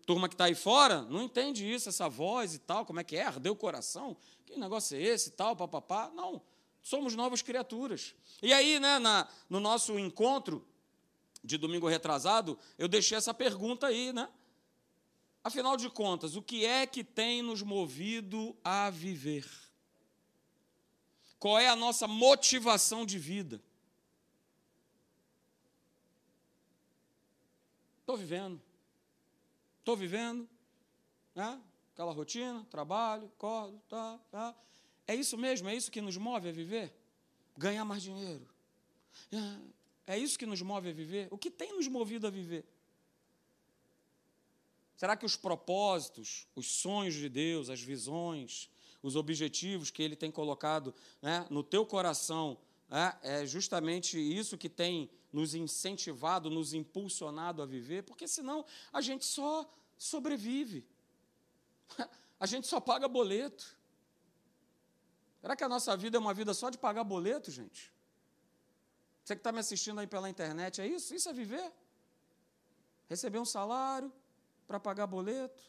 Turma 0.06 0.28
que 0.28 0.34
está 0.34 0.44
aí 0.44 0.54
fora 0.54 1.02
não 1.02 1.24
entende 1.24 1.68
isso, 1.68 1.88
essa 1.88 2.08
voz 2.08 2.54
e 2.54 2.60
tal, 2.60 2.86
como 2.86 3.00
é 3.00 3.02
que 3.02 3.16
é, 3.16 3.24
ardeu 3.24 3.54
o 3.54 3.56
coração, 3.56 4.16
que 4.44 4.56
negócio 4.56 4.96
é 4.96 5.02
esse 5.02 5.30
e 5.30 5.32
tal, 5.32 5.56
papapá. 5.56 6.12
Não, 6.14 6.40
somos 6.80 7.16
novas 7.16 7.42
criaturas. 7.42 8.14
E 8.40 8.52
aí, 8.52 8.78
né, 8.78 9.00
na, 9.00 9.26
no 9.50 9.58
nosso 9.58 9.98
encontro 9.98 10.64
de 11.42 11.58
domingo 11.58 11.88
retrasado, 11.88 12.56
eu 12.78 12.86
deixei 12.86 13.18
essa 13.18 13.34
pergunta 13.34 13.88
aí, 13.88 14.12
né? 14.12 14.28
Afinal 15.46 15.76
de 15.76 15.88
contas, 15.88 16.34
o 16.34 16.42
que 16.42 16.66
é 16.66 16.88
que 16.88 17.04
tem 17.04 17.40
nos 17.40 17.62
movido 17.62 18.56
a 18.64 18.90
viver? 18.90 19.48
Qual 21.38 21.56
é 21.56 21.68
a 21.68 21.76
nossa 21.76 22.08
motivação 22.08 23.06
de 23.06 23.16
vida? 23.16 23.62
Estou 28.00 28.16
vivendo. 28.16 28.60
Estou 29.78 29.96
vivendo. 29.96 30.48
Né? 31.32 31.62
Aquela 31.94 32.10
rotina, 32.12 32.66
trabalho, 32.68 33.26
acordo, 33.26 33.80
tá, 33.88 34.18
tá. 34.32 34.52
É 35.06 35.14
isso 35.14 35.38
mesmo? 35.38 35.68
É 35.68 35.76
isso 35.76 35.92
que 35.92 36.00
nos 36.00 36.16
move 36.16 36.48
a 36.48 36.52
viver? 36.52 36.92
Ganhar 37.56 37.84
mais 37.84 38.02
dinheiro. 38.02 38.48
É, 40.06 40.14
é 40.14 40.18
isso 40.18 40.36
que 40.36 40.44
nos 40.44 40.60
move 40.60 40.90
a 40.90 40.92
viver? 40.92 41.28
O 41.30 41.38
que 41.38 41.52
tem 41.52 41.72
nos 41.76 41.86
movido 41.86 42.26
a 42.26 42.30
viver? 42.30 42.64
Será 44.96 45.14
que 45.14 45.26
os 45.26 45.36
propósitos, 45.36 46.46
os 46.56 46.66
sonhos 46.66 47.14
de 47.14 47.28
Deus, 47.28 47.68
as 47.68 47.80
visões, 47.80 48.70
os 49.02 49.14
objetivos 49.14 49.90
que 49.90 50.02
Ele 50.02 50.16
tem 50.16 50.30
colocado 50.30 50.94
né, 51.20 51.46
no 51.50 51.62
teu 51.62 51.84
coração, 51.84 52.58
né, 52.88 53.16
é 53.22 53.46
justamente 53.46 54.18
isso 54.18 54.56
que 54.56 54.70
tem 54.70 55.10
nos 55.30 55.54
incentivado, 55.54 56.48
nos 56.48 56.72
impulsionado 56.72 57.60
a 57.60 57.66
viver? 57.66 58.04
Porque 58.04 58.26
senão 58.26 58.64
a 58.90 59.02
gente 59.02 59.26
só 59.26 59.70
sobrevive, 59.98 60.86
a 62.40 62.46
gente 62.46 62.66
só 62.66 62.80
paga 62.80 63.06
boleto. 63.06 63.76
Será 65.42 65.54
que 65.54 65.62
a 65.62 65.68
nossa 65.68 65.94
vida 65.94 66.16
é 66.16 66.20
uma 66.20 66.32
vida 66.32 66.54
só 66.54 66.70
de 66.70 66.78
pagar 66.78 67.04
boleto, 67.04 67.50
gente? 67.50 67.92
Você 69.22 69.34
que 69.34 69.40
está 69.40 69.52
me 69.52 69.58
assistindo 69.58 70.00
aí 70.00 70.06
pela 70.06 70.30
internet, 70.30 70.80
é 70.80 70.86
isso? 70.86 71.14
Isso 71.14 71.28
é 71.28 71.32
viver? 71.34 71.70
Receber 73.08 73.38
um 73.38 73.44
salário 73.44 74.10
para 74.66 74.80
pagar 74.80 75.06
boleto? 75.06 75.62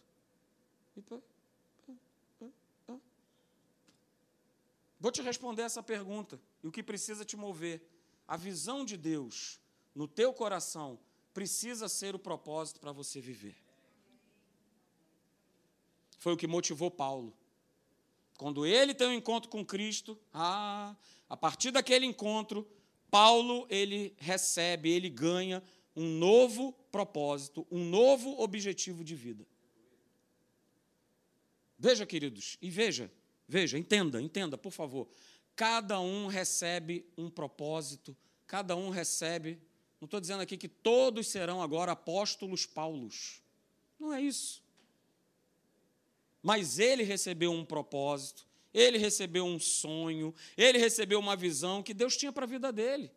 Vou 5.00 5.12
te 5.12 5.22
responder 5.22 5.62
essa 5.62 5.84
pergunta. 5.84 6.40
E 6.64 6.68
o 6.68 6.72
que 6.72 6.82
precisa 6.82 7.24
te 7.24 7.38
mover? 7.38 7.82
A 8.28 8.36
visão 8.36 8.84
de 8.84 8.98
Deus 8.98 9.60
no 9.94 10.08
teu 10.08 10.34
coração 10.34 11.00
precisa 11.34 11.88
ser 11.88 12.16
o 12.16 12.20
propósito 12.20 12.80
para 12.80 12.92
você 12.92 13.22
viver. 13.22 13.56
Foi 16.18 16.34
o 16.34 16.38
que 16.38 16.48
motivou 16.48 16.90
Paulo. 16.90 17.38
Quando 18.38 18.66
ele 18.66 18.94
tem 18.94 19.08
um 19.08 19.14
encontro 19.14 19.50
com 19.50 19.66
Cristo, 19.66 20.20
ah, 20.34 20.96
a 21.30 21.38
partir 21.38 21.72
daquele 21.72 22.06
encontro, 22.06 22.68
Paulo 23.10 23.66
ele 23.70 24.16
recebe, 24.18 24.90
ele 24.90 25.10
ganha 25.10 25.64
um 25.98 26.08
novo 26.08 26.72
propósito, 26.92 27.66
um 27.72 27.84
novo 27.84 28.40
objetivo 28.40 29.04
de 29.04 29.16
vida. 29.16 29.48
Veja, 31.80 32.06
queridos, 32.06 32.56
e 32.62 32.70
veja, 32.70 33.12
veja, 33.48 33.80
entenda, 33.80 34.22
entenda, 34.22 34.56
por 34.60 34.72
favor. 34.72 35.10
Cada 35.56 36.00
um 36.00 36.28
recebe 36.28 37.04
um 37.18 37.32
propósito, 37.32 38.16
cada 38.46 38.76
um 38.76 38.92
recebe. 38.92 39.60
Não 40.00 40.06
estou 40.06 40.20
dizendo 40.20 40.42
aqui 40.42 40.56
que 40.56 40.68
todos 40.68 41.28
serão 41.28 41.64
agora 41.64 41.94
apóstolos 41.94 42.68
Paulos. 42.68 43.42
Não 44.00 44.14
é 44.14 44.22
isso. 44.22 44.64
Mas 46.44 46.78
ele 46.78 47.02
recebeu 47.02 47.52
um 47.52 47.66
propósito, 47.66 48.48
ele 48.72 49.00
recebeu 49.00 49.46
um 49.46 49.60
sonho, 49.60 50.34
ele 50.56 50.78
recebeu 50.78 51.20
uma 51.20 51.36
visão 51.36 51.82
que 51.82 51.94
Deus 51.94 52.16
tinha 52.16 52.32
para 52.32 52.44
a 52.44 52.48
vida 52.48 52.72
dele. 52.72 53.12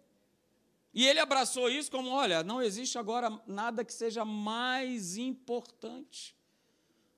E 0.93 1.07
ele 1.07 1.21
abraçou 1.21 1.69
isso 1.71 1.91
como: 1.91 2.11
olha, 2.11 2.43
não 2.43 2.61
existe 2.61 2.99
agora 2.99 3.31
nada 3.47 3.85
que 3.85 3.93
seja 3.93 4.25
mais 4.25 5.17
importante. 5.17 6.37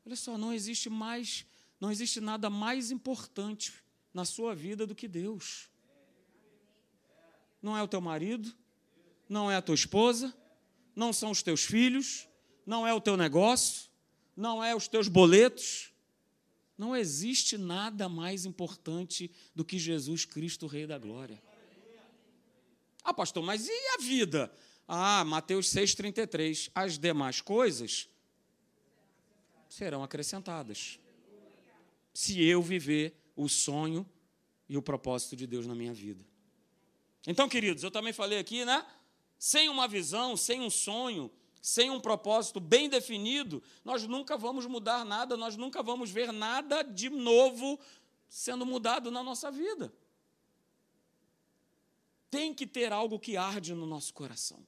Olha 0.04 0.16
só, 0.16 0.36
não 0.36 0.52
existe 0.52 0.90
mais, 0.90 1.46
não 1.80 1.90
existe 1.90 2.20
nada 2.20 2.50
mais 2.50 2.90
importante 2.90 3.72
na 4.12 4.24
sua 4.24 4.54
vida 4.54 4.86
do 4.86 4.94
que 4.94 5.08
Deus. 5.08 5.70
Não 7.62 7.76
é 7.76 7.82
o 7.82 7.88
teu 7.88 8.00
marido, 8.00 8.52
não 9.28 9.50
é 9.50 9.56
a 9.56 9.62
tua 9.62 9.74
esposa, 9.74 10.34
não 10.94 11.12
são 11.12 11.30
os 11.30 11.42
teus 11.42 11.64
filhos, 11.64 12.28
não 12.66 12.86
é 12.86 12.92
o 12.92 13.00
teu 13.00 13.16
negócio, 13.16 13.88
não 14.36 14.62
é 14.62 14.74
os 14.74 14.88
teus 14.88 15.06
boletos, 15.06 15.92
não 16.76 16.96
existe 16.96 17.56
nada 17.56 18.08
mais 18.08 18.44
importante 18.44 19.30
do 19.54 19.64
que 19.64 19.78
Jesus 19.78 20.24
Cristo, 20.24 20.66
Rei 20.66 20.86
da 20.86 20.98
Glória. 20.98 21.40
Ah, 23.04 23.12
pastor, 23.12 23.42
mas 23.42 23.66
e 23.68 23.88
a 23.94 23.98
vida? 23.98 24.52
Ah, 24.86 25.24
Mateus 25.24 25.66
6,33. 25.68 26.70
As 26.74 26.98
demais 26.98 27.40
coisas 27.40 28.08
serão 29.68 30.02
acrescentadas. 30.02 30.98
Se 32.12 32.44
eu 32.44 32.62
viver 32.62 33.14
o 33.34 33.48
sonho 33.48 34.08
e 34.68 34.76
o 34.76 34.82
propósito 34.82 35.34
de 35.34 35.46
Deus 35.46 35.66
na 35.66 35.74
minha 35.74 35.92
vida. 35.92 36.24
Então, 37.26 37.48
queridos, 37.48 37.82
eu 37.82 37.90
também 37.90 38.12
falei 38.12 38.38
aqui, 38.38 38.64
né? 38.64 38.84
Sem 39.38 39.68
uma 39.68 39.88
visão, 39.88 40.36
sem 40.36 40.60
um 40.60 40.70
sonho, 40.70 41.30
sem 41.62 41.90
um 41.90 42.00
propósito 42.00 42.58
bem 42.58 42.88
definido, 42.88 43.62
nós 43.84 44.02
nunca 44.02 44.36
vamos 44.36 44.66
mudar 44.66 45.04
nada, 45.04 45.36
nós 45.36 45.56
nunca 45.56 45.80
vamos 45.80 46.10
ver 46.10 46.32
nada 46.32 46.82
de 46.82 47.08
novo 47.08 47.78
sendo 48.28 48.66
mudado 48.66 49.10
na 49.10 49.22
nossa 49.22 49.50
vida. 49.50 49.92
Tem 52.32 52.54
que 52.54 52.66
ter 52.66 52.94
algo 52.94 53.18
que 53.18 53.36
arde 53.36 53.74
no 53.74 53.84
nosso 53.84 54.14
coração. 54.14 54.66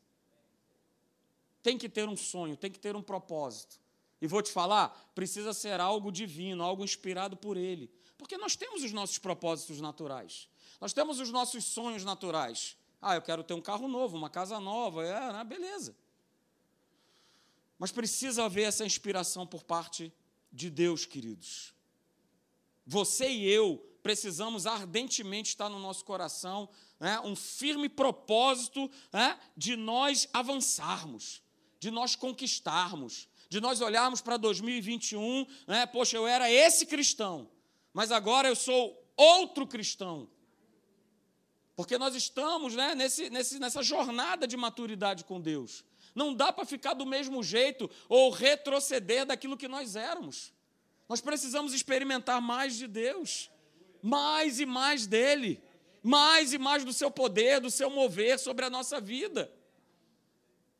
Tem 1.63 1.79
que 1.79 1.89
ter 1.89 2.07
um 2.07 2.15
sonho, 2.15 2.59
tem 2.59 2.71
que 2.71 2.79
ter 2.79 2.95
um 2.95 3.01
propósito. 3.01 3.81
E 4.21 4.27
vou 4.27 4.43
te 4.43 4.53
falar, 4.53 4.91
precisa 5.15 5.55
ser 5.55 5.81
algo 5.81 6.13
divino, 6.13 6.63
algo 6.63 6.85
inspirado 6.85 7.39
por 7.39 7.57
Ele. 7.57 7.91
Porque 8.19 8.37
nós 8.37 8.55
temos 8.55 8.83
os 8.83 8.93
nossos 8.93 9.17
propósitos 9.17 9.81
naturais. 9.81 10.47
Nós 10.79 10.93
temos 10.93 11.19
os 11.19 11.31
nossos 11.31 11.65
sonhos 11.65 12.05
naturais. 12.05 12.77
Ah, 13.01 13.15
eu 13.15 13.23
quero 13.23 13.43
ter 13.43 13.55
um 13.55 13.63
carro 13.63 13.89
novo, 13.89 14.15
uma 14.15 14.29
casa 14.29 14.61
nova. 14.61 15.03
É, 15.03 15.33
né? 15.33 15.43
beleza. 15.43 15.97
Mas 17.79 17.91
precisa 17.91 18.45
haver 18.45 18.65
essa 18.65 18.85
inspiração 18.85 19.47
por 19.47 19.65
parte 19.65 20.13
de 20.53 20.69
Deus, 20.69 21.07
queridos. 21.07 21.73
Você 22.87 23.27
e 23.27 23.49
eu 23.49 23.83
precisamos 24.03 24.67
ardentemente 24.67 25.49
estar 25.49 25.71
no 25.71 25.79
nosso 25.79 26.05
coração 26.05 26.69
né, 26.99 27.21
um 27.21 27.35
firme 27.37 27.89
propósito 27.89 28.91
né, 29.13 29.39
de 29.57 29.77
nós 29.77 30.29
avançarmos, 30.33 31.43
de 31.79 31.91
nós 31.91 32.17
conquistarmos, 32.17 33.29
de 33.49 33.61
nós 33.61 33.81
olharmos 33.81 34.21
para 34.21 34.37
2021, 34.37 35.47
né, 35.67 35.87
poxa, 35.87 36.17
eu 36.17 36.27
era 36.27 36.51
esse 36.51 36.87
cristão, 36.87 37.51
mas 37.93 38.11
agora 38.11 38.49
eu 38.49 38.57
sou 38.57 39.01
outro 39.17 39.67
cristão. 39.67 40.29
Porque 41.77 41.99
nós 41.99 42.15
estamos 42.15 42.75
né, 42.75 42.95
nesse, 42.95 43.29
nesse, 43.31 43.59
nessa 43.59 43.83
jornada 43.83 44.47
de 44.47 44.57
maturidade 44.57 45.25
com 45.25 45.41
Deus. 45.41 45.85
Não 46.15 46.33
dá 46.33 46.53
para 46.53 46.65
ficar 46.65 46.95
do 46.95 47.05
mesmo 47.05 47.43
jeito 47.43 47.91
ou 48.09 48.31
retroceder 48.31 49.27
daquilo 49.27 49.57
que 49.57 49.67
nós 49.67 49.97
éramos. 49.97 50.53
Nós 51.09 51.21
precisamos 51.21 51.75
experimentar 51.75 52.41
mais 52.41 52.77
de 52.77 52.87
Deus, 52.87 53.51
mais 54.01 54.61
e 54.61 54.67
mais 54.67 55.07
dele, 55.07 55.61
mais 56.05 56.53
e 56.53 56.59
mais 56.59 56.85
do 56.85 56.93
seu 56.93 57.11
poder, 57.11 57.63
do 57.63 57.71
seu 57.71 57.89
mover 57.89 58.39
sobre 58.39 58.67
a 58.67 58.69
nossa 58.71 59.01
vida. 59.01 59.51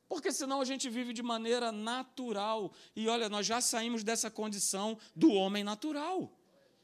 Porque 0.07 0.31
senão 0.31 0.61
a 0.61 0.67
gente 0.67 0.91
vive 0.91 1.15
de 1.15 1.23
maneira 1.23 1.73
natural. 1.73 2.71
E 2.95 3.09
olha, 3.09 3.27
nós 3.31 3.47
já 3.47 3.59
saímos 3.63 4.05
dessa 4.05 4.31
condição 4.31 4.99
do 5.17 5.33
homem 5.33 5.65
natural. 5.65 6.31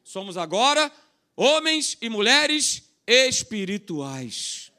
Somos 0.03 0.39
agora 0.39 0.91
homens 1.37 1.99
e 2.01 2.09
mulheres 2.09 2.83
espirituais, 3.07 4.73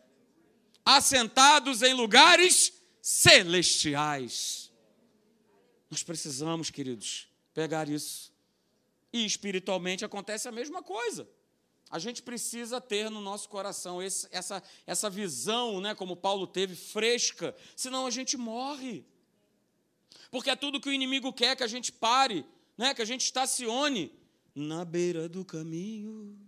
assentados 0.84 1.84
em 1.84 1.94
lugares 1.94 2.74
celestiais. 3.00 4.72
Nós 5.88 6.02
precisamos, 6.02 6.72
queridos, 6.72 7.28
pegar 7.54 7.88
isso. 7.88 8.34
E 9.14 9.24
espiritualmente 9.24 10.04
acontece 10.04 10.48
a 10.48 10.52
mesma 10.52 10.82
coisa. 10.82 11.30
A 11.92 12.00
gente 12.00 12.24
precisa 12.24 12.80
ter 12.80 13.12
no 13.12 13.20
nosso 13.20 13.50
coração 13.50 14.02
esse, 14.02 14.26
essa, 14.32 14.64
essa 14.88 15.10
visão, 15.10 15.82
né, 15.82 15.94
como 15.94 16.16
Paulo 16.16 16.48
teve, 16.48 16.74
fresca, 16.74 17.54
senão 17.76 18.06
a 18.06 18.10
gente 18.10 18.38
morre. 18.38 19.06
Porque 20.32 20.50
é 20.50 20.56
tudo 20.56 20.80
que 20.80 20.88
o 20.88 20.94
inimigo 20.94 21.34
quer 21.34 21.58
que 21.58 21.64
a 21.64 21.68
gente 21.68 21.92
pare, 21.92 22.46
né, 22.78 22.94
que 22.94 23.02
a 23.02 23.06
gente 23.06 23.26
estacione 23.26 24.10
na 24.56 24.86
beira 24.86 25.28
do 25.28 25.44
caminho. 25.44 26.40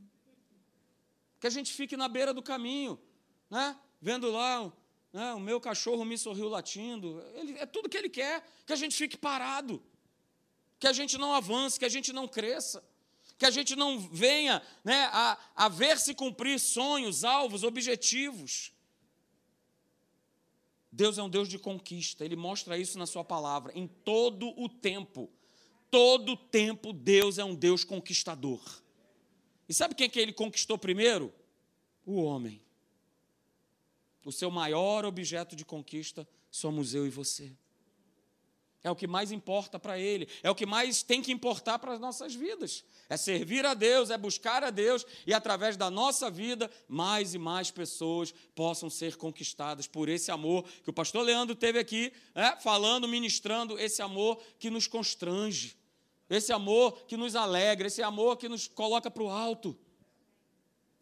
Que 1.42 1.48
a 1.48 1.50
gente 1.50 1.74
fique 1.74 1.98
na 1.98 2.08
beira 2.08 2.34
do 2.34 2.42
caminho, 2.42 2.98
né, 3.50 3.78
vendo 4.02 4.32
lá 4.32 4.72
né, 5.12 5.34
o 5.34 5.40
meu 5.42 5.60
cachorro 5.60 6.06
me 6.06 6.18
sorriu 6.18 6.48
latindo. 6.48 7.22
Ele, 7.36 7.58
é 7.60 7.66
tudo 7.66 7.90
que 7.90 7.98
ele 7.98 8.10
quer, 8.10 8.44
que 8.66 8.72
a 8.72 8.78
gente 8.78 8.96
fique 8.96 9.18
parado, 9.18 9.84
que 10.80 10.88
a 10.88 10.94
gente 10.94 11.18
não 11.18 11.34
avance, 11.34 11.78
que 11.78 11.86
a 11.86 11.90
gente 11.90 12.14
não 12.14 12.30
cresça, 12.30 12.82
que 13.44 13.48
a 13.48 13.52
gente 13.52 13.76
não 13.76 14.00
venha 14.00 14.62
né, 14.86 15.10
a, 15.12 15.38
a 15.54 15.68
ver 15.68 16.00
se 16.00 16.16
cumprir 16.16 16.58
sonhos, 16.58 17.26
alvos, 17.26 17.66
objetivos. 17.66 18.72
Deus 20.90 21.18
é 21.18 21.24
um 21.24 21.30
Deus 21.30 21.50
de 21.50 21.60
conquista, 21.60 22.24
Ele 22.24 22.38
mostra 22.38 22.78
isso 22.78 22.98
na 22.98 23.06
Sua 23.06 23.22
palavra, 23.22 23.74
em 23.76 23.86
todo 23.86 24.58
o 24.58 24.70
tempo. 24.70 25.30
Todo 25.92 26.32
o 26.32 26.38
tempo, 26.38 26.94
Deus 26.94 27.38
é 27.38 27.44
um 27.44 27.54
Deus 27.54 27.84
conquistador. 27.84 28.62
E 29.68 29.74
sabe 29.74 29.94
quem 29.94 30.10
que 30.10 30.22
Ele 30.22 30.32
conquistou 30.32 30.78
primeiro? 30.78 31.34
O 32.06 32.24
homem. 32.24 32.62
O 34.24 34.32
seu 34.32 34.50
maior 34.50 35.04
objeto 35.04 35.54
de 35.54 35.66
conquista 35.66 36.26
somos 36.50 36.94
eu 36.94 37.06
e 37.06 37.10
você. 37.10 37.52
É 38.84 38.92
o 38.92 38.96
que 38.96 39.08
mais 39.08 39.32
importa 39.32 39.80
para 39.80 39.98
ele, 39.98 40.28
é 40.44 40.52
o 40.52 40.56
que 40.56 40.66
mais 40.66 41.02
tem 41.02 41.22
que 41.22 41.32
importar 41.32 41.80
para 41.80 41.94
as 41.94 42.00
nossas 42.02 42.36
vidas. 42.36 42.84
É 43.08 43.16
servir 43.16 43.66
a 43.66 43.74
Deus, 43.74 44.10
é 44.10 44.18
buscar 44.18 44.62
a 44.62 44.70
Deus 44.70 45.06
e 45.26 45.34
através 45.34 45.78
da 45.78 45.90
nossa 45.90 46.30
vida, 46.30 46.70
mais 46.86 47.34
e 47.34 47.38
mais 47.38 47.72
pessoas 47.72 48.34
possam 48.54 48.90
ser 48.90 49.16
conquistadas 49.16 49.88
por 49.88 50.10
esse 50.10 50.32
amor 50.32 50.66
que 50.84 50.90
o 50.90 50.94
pastor 50.94 51.24
Leandro 51.24 51.56
teve 51.56 51.80
aqui, 51.80 52.12
é, 52.36 52.58
falando, 52.58 53.08
ministrando, 53.08 53.80
esse 53.80 54.02
amor 54.02 54.42
que 54.60 54.70
nos 54.70 54.86
constrange, 54.86 55.78
esse 56.30 56.52
amor 56.52 57.06
que 57.08 57.16
nos 57.16 57.38
alegra, 57.38 57.88
esse 57.88 58.04
amor 58.04 58.36
que 58.36 58.50
nos 58.50 58.68
coloca 58.68 59.10
para 59.10 59.24
o 59.24 59.30
alto. 59.30 59.78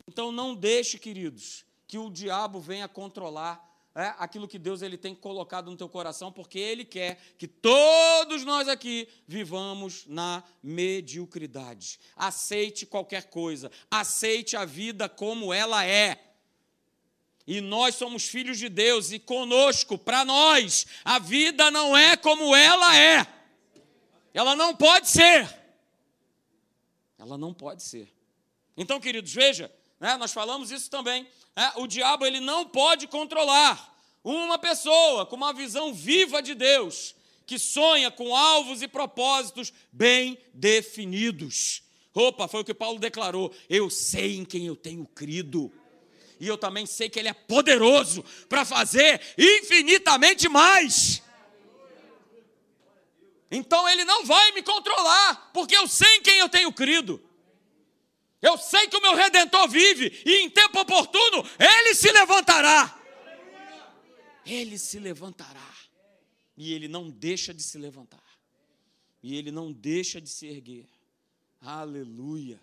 Então 0.08 0.32
não 0.32 0.54
deixe, 0.54 1.00
queridos, 1.00 1.66
que 1.88 1.98
o 1.98 2.12
diabo 2.12 2.60
venha 2.60 2.88
controlar 2.88 3.71
é, 3.94 4.14
aquilo 4.20 4.48
que 4.48 4.58
Deus 4.58 4.82
ele 4.82 4.98
tem 4.98 5.14
colocado 5.14 5.70
no 5.70 5.76
teu 5.76 5.90
coração, 5.90 6.32
porque 6.32 6.58
Ele 6.58 6.86
quer 6.86 7.20
que 7.38 7.46
todos 7.48 8.46
nós 8.46 8.70
aqui 8.70 9.08
vivamos 9.28 10.06
na 10.08 10.44
mediocridade. 10.64 12.00
Aceite 12.16 12.86
qualquer 12.86 13.30
coisa, 13.30 13.70
aceite 13.90 14.56
a 14.56 14.64
vida 14.64 15.10
como 15.10 15.54
ela 15.54 15.86
é. 15.86 16.32
E 17.46 17.60
nós 17.60 17.96
somos 17.96 18.26
filhos 18.26 18.58
de 18.58 18.70
Deus, 18.70 19.12
e 19.12 19.20
conosco, 19.20 19.98
para 19.98 20.24
nós, 20.24 20.86
a 21.04 21.20
vida 21.20 21.70
não 21.70 21.98
é 21.98 22.16
como 22.16 22.56
ela 22.56 22.96
é. 22.96 23.28
Ela 24.34 24.56
não 24.56 24.74
pode 24.74 25.10
ser. 25.10 25.50
Ela 27.20 27.38
não 27.38 27.54
pode 27.54 27.84
ser. 27.84 28.10
Então, 28.78 29.02
queridos, 29.02 29.34
veja, 29.34 29.70
né, 30.02 30.18
nós 30.18 30.34
falamos 30.34 30.72
isso 30.72 30.90
também. 30.90 31.28
É, 31.56 31.80
o 31.80 31.86
diabo 31.86 32.26
ele 32.26 32.40
não 32.40 32.66
pode 32.66 33.08
controlar 33.08 33.96
uma 34.24 34.58
pessoa 34.58 35.28
com 35.28 35.36
uma 35.36 35.54
visão 35.54 35.94
viva 35.94 36.42
de 36.42 36.56
Deus, 36.56 37.14
que 37.46 37.60
sonha 37.60 38.10
com 38.10 38.36
alvos 38.36 38.82
e 38.82 38.88
propósitos 38.88 39.72
bem 39.92 40.40
definidos. 40.56 41.84
Opa, 42.16 42.48
foi 42.48 42.62
o 42.62 42.66
que 42.66 42.74
Paulo 42.74 42.98
declarou. 42.98 43.54
Eu 43.70 43.92
sei 43.92 44.38
em 44.38 44.44
quem 44.44 44.66
eu 44.66 44.76
tenho 44.76 45.06
crido. 45.06 45.72
E 46.40 46.48
eu 46.48 46.58
também 46.58 46.88
sei 46.88 47.08
que 47.08 47.20
Ele 47.20 47.30
é 47.30 47.34
poderoso 47.34 48.26
para 48.50 48.66
fazer 48.66 49.22
infinitamente 49.38 50.50
mais. 50.50 51.22
Então 53.52 53.88
Ele 53.88 54.04
não 54.04 54.26
vai 54.26 54.52
me 54.54 54.64
controlar, 54.64 55.52
porque 55.54 55.78
eu 55.78 55.88
sei 55.88 56.16
em 56.16 56.22
quem 56.24 56.40
eu 56.40 56.50
tenho 56.50 56.74
crido. 56.74 57.22
Eu 58.42 58.58
sei 58.58 58.88
que 58.88 58.98
o 58.98 59.02
meu 59.02 59.16
redentor 59.16 59.68
vive 59.70 60.22
e 60.26 60.38
em 60.38 60.50
tempo 60.50 60.80
oportuno 60.80 61.48
ele 61.60 61.94
se 61.94 62.12
levantará. 62.12 62.98
Ele 64.46 64.78
se 64.78 65.00
levantará. 65.00 65.72
E 66.58 66.74
ele 66.74 66.88
não 66.88 67.10
deixa 67.10 67.54
de 67.54 67.62
se 67.62 67.78
levantar. 67.78 68.24
E 69.22 69.36
ele 69.36 69.52
não 69.52 69.72
deixa 69.72 70.20
de 70.20 70.30
se 70.30 70.48
erguer. 70.48 70.88
Aleluia. 71.62 72.60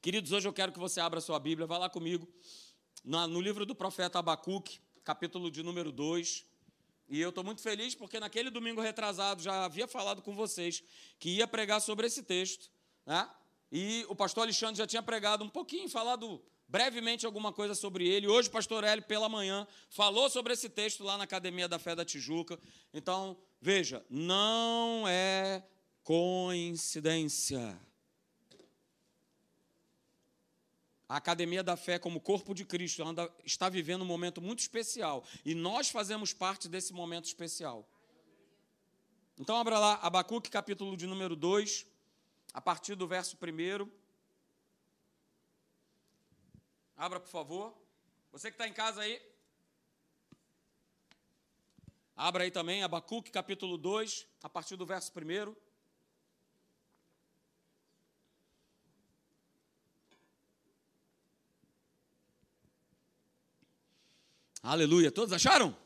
Queridos, 0.00 0.32
hoje 0.32 0.48
eu 0.48 0.52
quero 0.52 0.72
que 0.72 0.78
você 0.78 1.00
abra 1.00 1.20
sua 1.20 1.38
Bíblia, 1.38 1.66
vá 1.66 1.76
lá 1.76 1.90
comigo, 1.90 2.26
no 3.04 3.40
livro 3.40 3.66
do 3.66 3.74
profeta 3.74 4.18
Abacuque, 4.18 4.80
capítulo 5.02 5.50
de 5.50 5.62
número 5.62 5.92
2. 5.92 6.44
E 7.08 7.20
eu 7.20 7.28
estou 7.28 7.44
muito 7.44 7.60
feliz 7.60 7.94
porque 7.94 8.18
naquele 8.18 8.48
domingo 8.48 8.80
retrasado 8.80 9.42
já 9.42 9.66
havia 9.66 9.86
falado 9.86 10.22
com 10.22 10.34
vocês 10.34 10.82
que 11.18 11.28
ia 11.30 11.46
pregar 11.46 11.80
sobre 11.80 12.06
esse 12.06 12.22
texto. 12.22 12.70
Né? 13.04 13.28
E 13.76 14.06
o 14.08 14.14
pastor 14.14 14.44
Alexandre 14.44 14.76
já 14.76 14.86
tinha 14.86 15.02
pregado 15.02 15.42
um 15.42 15.48
pouquinho, 15.48 15.88
falado 15.88 16.40
brevemente 16.68 17.26
alguma 17.26 17.52
coisa 17.52 17.74
sobre 17.74 18.06
ele. 18.06 18.28
Hoje 18.28 18.48
o 18.48 18.52
pastor 18.52 18.84
Hélio, 18.84 19.04
pela 19.04 19.28
manhã, 19.28 19.66
falou 19.90 20.30
sobre 20.30 20.52
esse 20.52 20.68
texto 20.68 21.02
lá 21.02 21.18
na 21.18 21.24
Academia 21.24 21.66
da 21.66 21.76
Fé 21.76 21.92
da 21.96 22.04
Tijuca. 22.04 22.56
Então, 22.92 23.36
veja, 23.60 24.06
não 24.08 25.08
é 25.08 25.66
coincidência. 26.04 27.76
A 31.08 31.16
Academia 31.16 31.64
da 31.64 31.76
Fé, 31.76 31.98
como 31.98 32.20
corpo 32.20 32.54
de 32.54 32.64
Cristo, 32.64 33.02
anda, 33.02 33.28
está 33.44 33.68
vivendo 33.68 34.02
um 34.02 34.06
momento 34.06 34.40
muito 34.40 34.60
especial. 34.60 35.24
E 35.44 35.52
nós 35.52 35.90
fazemos 35.90 36.32
parte 36.32 36.68
desse 36.68 36.92
momento 36.92 37.24
especial. 37.24 37.88
Então, 39.36 39.56
abra 39.56 39.80
lá, 39.80 39.94
Abacuque, 39.94 40.48
capítulo 40.48 40.96
de 40.96 41.08
número 41.08 41.34
2 41.34 41.92
a 42.54 42.60
partir 42.60 42.94
do 42.94 43.08
verso 43.08 43.36
1. 43.36 43.90
Abra, 46.96 47.18
por 47.18 47.28
favor. 47.28 47.76
Você 48.30 48.48
que 48.48 48.54
está 48.54 48.68
em 48.68 48.72
casa 48.72 49.02
aí. 49.02 49.20
Abra 52.16 52.44
aí 52.44 52.52
também, 52.52 52.84
Abacuque, 52.84 53.32
capítulo 53.32 53.76
2, 53.76 54.28
a 54.40 54.48
partir 54.48 54.76
do 54.76 54.86
verso 54.86 55.12
1. 55.12 55.56
Aleluia. 64.62 65.10
Todos 65.10 65.32
acharam? 65.32 65.76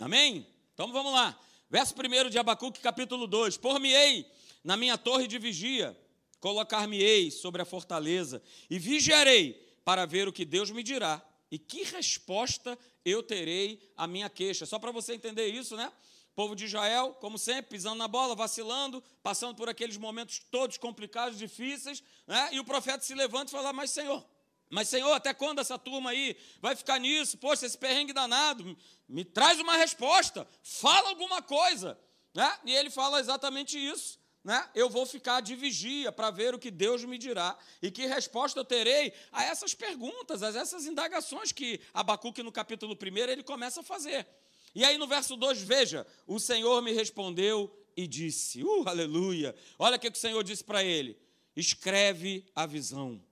Amém? 0.00 0.46
Então 0.72 0.90
vamos 0.90 1.12
lá. 1.12 1.38
Verso 1.68 1.94
1 1.94 2.30
de 2.30 2.38
Abacuque, 2.38 2.80
capítulo 2.80 3.26
2. 3.26 3.58
Por-me-ei 3.58 4.39
na 4.62 4.76
minha 4.76 4.98
torre 4.98 5.26
de 5.26 5.38
vigia, 5.38 5.96
colocar-me-ei 6.40 7.30
sobre 7.30 7.62
a 7.62 7.64
fortaleza 7.64 8.42
e 8.68 8.78
vigiarei 8.78 9.54
para 9.84 10.06
ver 10.06 10.28
o 10.28 10.32
que 10.32 10.44
Deus 10.44 10.70
me 10.70 10.82
dirá 10.82 11.22
e 11.50 11.58
que 11.58 11.82
resposta 11.82 12.78
eu 13.04 13.22
terei 13.22 13.92
à 13.96 14.06
minha 14.06 14.30
queixa. 14.30 14.64
Só 14.64 14.78
para 14.78 14.92
você 14.92 15.14
entender 15.14 15.48
isso, 15.48 15.76
né? 15.76 15.92
Povo 16.34 16.54
de 16.54 16.64
Israel, 16.64 17.16
como 17.20 17.36
sempre, 17.36 17.72
pisando 17.72 17.96
na 17.96 18.06
bola, 18.06 18.34
vacilando, 18.34 19.02
passando 19.22 19.54
por 19.56 19.68
aqueles 19.68 19.96
momentos 19.96 20.40
todos 20.50 20.78
complicados, 20.78 21.36
difíceis, 21.36 22.02
né? 22.26 22.50
E 22.52 22.60
o 22.60 22.64
profeta 22.64 23.04
se 23.04 23.14
levanta 23.14 23.50
e 23.50 23.52
fala: 23.52 23.72
Mas 23.72 23.90
Senhor, 23.90 24.24
mas 24.70 24.88
Senhor, 24.88 25.12
até 25.12 25.34
quando 25.34 25.58
essa 25.58 25.76
turma 25.76 26.10
aí 26.10 26.36
vai 26.60 26.76
ficar 26.76 26.98
nisso? 27.00 27.36
Poxa, 27.36 27.66
esse 27.66 27.76
perrengue 27.76 28.12
danado, 28.12 28.76
me 29.08 29.24
traz 29.24 29.58
uma 29.58 29.76
resposta, 29.76 30.46
fala 30.62 31.08
alguma 31.08 31.42
coisa. 31.42 31.98
Né? 32.32 32.58
E 32.64 32.72
ele 32.72 32.90
fala 32.90 33.18
exatamente 33.18 33.76
isso 33.76 34.19
né, 34.42 34.68
eu 34.74 34.88
vou 34.88 35.04
ficar 35.04 35.40
de 35.40 35.54
vigia 35.54 36.10
para 36.10 36.30
ver 36.30 36.54
o 36.54 36.58
que 36.58 36.70
Deus 36.70 37.04
me 37.04 37.18
dirá 37.18 37.58
e 37.82 37.90
que 37.90 38.06
resposta 38.06 38.58
eu 38.58 38.64
terei 38.64 39.12
a 39.30 39.44
essas 39.44 39.74
perguntas, 39.74 40.42
a 40.42 40.48
essas 40.48 40.86
indagações 40.86 41.52
que 41.52 41.80
Abacuque 41.92 42.42
no 42.42 42.50
capítulo 42.50 42.94
1 42.94 43.16
ele 43.30 43.42
começa 43.42 43.80
a 43.80 43.84
fazer. 43.84 44.26
E 44.74 44.84
aí 44.84 44.96
no 44.96 45.06
verso 45.06 45.36
2, 45.36 45.62
veja, 45.62 46.06
o 46.26 46.38
Senhor 46.38 46.80
me 46.80 46.92
respondeu 46.92 47.70
e 47.96 48.06
disse, 48.06 48.62
uh, 48.62 48.88
aleluia, 48.88 49.54
olha 49.78 49.96
o 49.96 50.00
que 50.00 50.08
o 50.08 50.14
Senhor 50.14 50.42
disse 50.42 50.64
para 50.64 50.82
ele, 50.82 51.18
escreve 51.54 52.46
a 52.54 52.64
visão, 52.64 53.22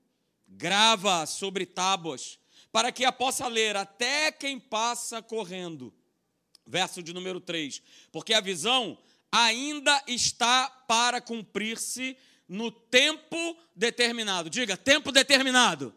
grava 0.47 1.25
sobre 1.25 1.65
tábuas, 1.65 2.39
para 2.71 2.93
que 2.93 3.05
a 3.05 3.13
possa 3.13 3.47
ler 3.47 3.77
até 3.77 4.31
quem 4.31 4.59
passa 4.59 5.23
correndo. 5.23 5.95
Verso 6.67 7.03
de 7.03 7.15
número 7.15 7.41
3, 7.41 7.81
porque 8.13 8.35
a 8.35 8.43
visão 8.43 8.99
ainda 9.31 10.03
está 10.07 10.69
para 10.87 11.21
cumprir-se 11.21 12.17
no 12.49 12.71
tempo 12.71 13.57
determinado. 13.77 14.49
Diga, 14.49 14.77
tempo 14.77 15.13
determinado. 15.13 15.95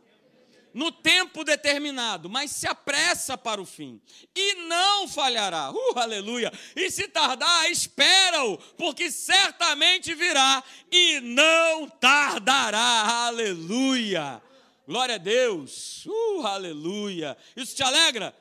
No 0.74 0.90
tempo 0.90 1.44
determinado, 1.44 2.30
mas 2.30 2.50
se 2.52 2.66
apressa 2.66 3.38
para 3.38 3.62
o 3.62 3.66
fim, 3.66 4.02
e 4.34 4.56
não 4.70 5.06
falhará, 5.06 5.70
uh, 5.70 6.00
aleluia. 6.00 6.50
E 6.74 6.90
se 6.90 7.10
tardar, 7.10 7.70
espera-o, 7.70 8.58
porque 8.78 9.12
certamente 9.12 10.16
virá 10.16 10.64
e 10.90 11.20
não 11.20 11.90
tardará, 11.90 13.26
aleluia. 13.28 14.42
Glória 14.88 15.16
a 15.16 15.18
Deus, 15.18 16.06
uh, 16.06 16.48
aleluia. 16.48 17.38
Isso 17.54 17.76
te 17.76 17.84
alegra? 17.84 18.34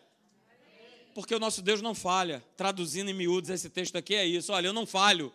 Porque 1.20 1.34
o 1.34 1.40
nosso 1.40 1.62
Deus 1.62 1.82
não 1.82 1.94
falha. 1.94 2.44
Traduzindo 2.56 3.10
em 3.10 3.14
miúdos, 3.14 3.50
esse 3.50 3.68
texto 3.68 3.96
aqui 3.96 4.14
é 4.14 4.24
isso: 4.26 4.52
olha, 4.52 4.68
eu 4.68 4.72
não 4.72 4.86
falho. 4.86 5.32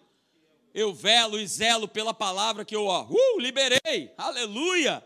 Eu 0.74 0.94
velo 0.94 1.40
e 1.40 1.48
zelo 1.48 1.88
pela 1.88 2.14
palavra 2.14 2.66
que 2.66 2.76
eu 2.76 2.86
ó, 2.86 3.08
uh, 3.10 3.40
liberei, 3.40 4.14
aleluia. 4.18 5.04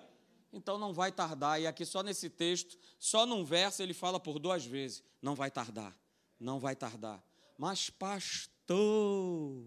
Então 0.52 0.80
não 0.80 0.94
vai 0.94 1.12
tardar. 1.12 1.62
E 1.62 1.68
aqui 1.68 1.86
só 1.86 2.02
nesse 2.02 2.30
texto, 2.30 2.78
só 2.98 3.26
num 3.26 3.46
verso, 3.46 3.84
ele 3.84 3.94
fala 3.94 4.20
por 4.20 4.40
duas 4.40 4.66
vezes: 4.66 5.04
não 5.22 5.36
vai 5.36 5.52
tardar, 5.52 5.96
não 6.40 6.60
vai 6.60 6.76
tardar. 6.76 7.24
Mas, 7.58 7.90
pastor, 7.90 9.64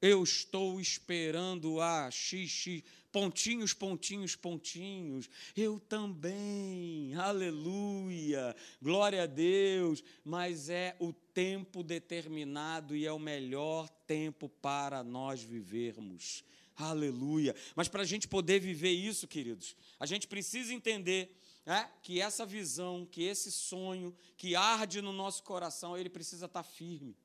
eu 0.00 0.22
estou 0.22 0.80
esperando 0.80 1.80
a 1.80 2.10
xixi 2.10 2.84
pontinhos, 3.12 3.74
pontinhos, 3.74 4.34
pontinhos. 4.34 5.28
Eu 5.54 5.78
também, 5.78 7.14
aleluia, 7.14 8.56
glória 8.80 9.22
a 9.24 9.26
Deus. 9.26 10.02
Mas 10.24 10.70
é 10.70 10.96
o 10.98 11.12
tempo 11.12 11.82
determinado 11.82 12.96
e 12.96 13.06
é 13.06 13.12
o 13.12 13.18
melhor 13.18 13.88
tempo 14.06 14.48
para 14.48 15.04
nós 15.04 15.42
vivermos. 15.42 16.42
Aleluia. 16.74 17.54
Mas 17.76 17.86
para 17.86 18.02
a 18.02 18.06
gente 18.06 18.26
poder 18.26 18.58
viver 18.58 18.90
isso, 18.90 19.28
queridos, 19.28 19.76
a 20.00 20.06
gente 20.06 20.26
precisa 20.26 20.72
entender 20.72 21.36
é, 21.64 21.84
que 22.02 22.20
essa 22.20 22.44
visão, 22.44 23.06
que 23.06 23.22
esse 23.22 23.52
sonho 23.52 24.16
que 24.36 24.56
arde 24.56 25.00
no 25.00 25.12
nosso 25.12 25.42
coração, 25.44 25.96
ele 25.96 26.08
precisa 26.08 26.46
estar 26.46 26.62
firme. 26.62 27.16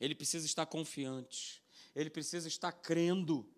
ele 0.00 0.14
precisa 0.14 0.46
estar 0.46 0.66
confiante, 0.66 1.62
ele 1.94 2.10
precisa 2.10 2.46
estar 2.46 2.70
crendo, 2.70 3.48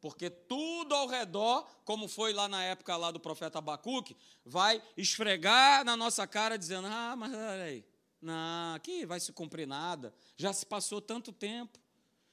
porque 0.00 0.30
tudo 0.30 0.94
ao 0.94 1.06
redor, 1.06 1.66
como 1.84 2.08
foi 2.08 2.32
lá 2.32 2.48
na 2.48 2.62
época 2.62 2.96
lá 2.96 3.10
do 3.10 3.20
profeta 3.20 3.58
Abacuque, 3.58 4.16
vai 4.44 4.82
esfregar 4.96 5.84
na 5.84 5.96
nossa 5.96 6.26
cara 6.26 6.56
dizendo: 6.56 6.86
"Ah, 6.88 7.14
mas 7.16 7.32
olha 7.32 7.64
aí, 7.64 7.84
não, 8.20 8.74
aqui 8.74 9.06
vai 9.06 9.18
se 9.18 9.32
cumprir 9.32 9.66
nada. 9.66 10.12
Já 10.36 10.52
se 10.52 10.66
passou 10.66 11.00
tanto 11.00 11.32
tempo. 11.32 11.78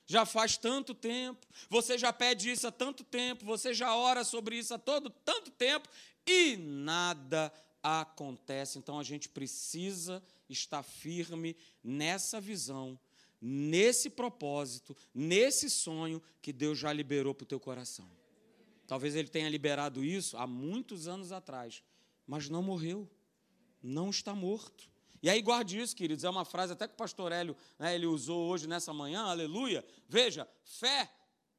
Já 0.05 0.25
faz 0.25 0.57
tanto 0.57 0.93
tempo. 0.93 1.45
Você 1.69 1.97
já 1.97 2.11
pede 2.11 2.51
isso 2.51 2.67
há 2.67 2.71
tanto 2.71 3.03
tempo. 3.03 3.45
Você 3.45 3.73
já 3.73 3.95
ora 3.95 4.23
sobre 4.23 4.57
isso 4.57 4.73
há 4.73 4.77
todo 4.77 5.09
tanto 5.09 5.51
tempo 5.51 5.87
e 6.25 6.57
nada 6.57 7.51
acontece. 7.81 8.77
Então 8.77 8.99
a 8.99 9.03
gente 9.03 9.29
precisa 9.29 10.23
estar 10.49 10.83
firme 10.83 11.55
nessa 11.83 12.39
visão 12.39 12.99
nesse 13.41 14.09
propósito, 14.09 14.95
nesse 15.13 15.69
sonho 15.69 16.21
que 16.41 16.51
Deus 16.51 16.77
já 16.77 16.91
liberou 16.91 17.33
para 17.33 17.43
o 17.43 17.47
teu 17.47 17.59
coração. 17.59 18.09
Talvez 18.87 19.15
ele 19.15 19.27
tenha 19.27 19.49
liberado 19.49 20.03
isso 20.03 20.37
há 20.37 20.47
muitos 20.47 21.07
anos 21.07 21.31
atrás, 21.31 21.83
mas 22.25 22.49
não 22.49 22.63
morreu, 22.63 23.09
não 23.83 24.09
está 24.09 24.33
morto. 24.33 24.89
E 25.21 25.29
aí 25.29 25.41
guarde 25.41 25.79
isso, 25.79 25.95
queridos, 25.95 26.23
é 26.23 26.29
uma 26.29 26.45
frase 26.45 26.73
até 26.73 26.87
que 26.87 26.93
o 26.93 26.97
pastor 26.97 27.31
Hélio 27.31 27.55
né, 27.77 27.95
ele 27.95 28.05
usou 28.05 28.47
hoje 28.49 28.67
nessa 28.67 28.93
manhã, 28.93 29.23
aleluia. 29.23 29.83
Veja, 30.07 30.47
fé 30.63 31.11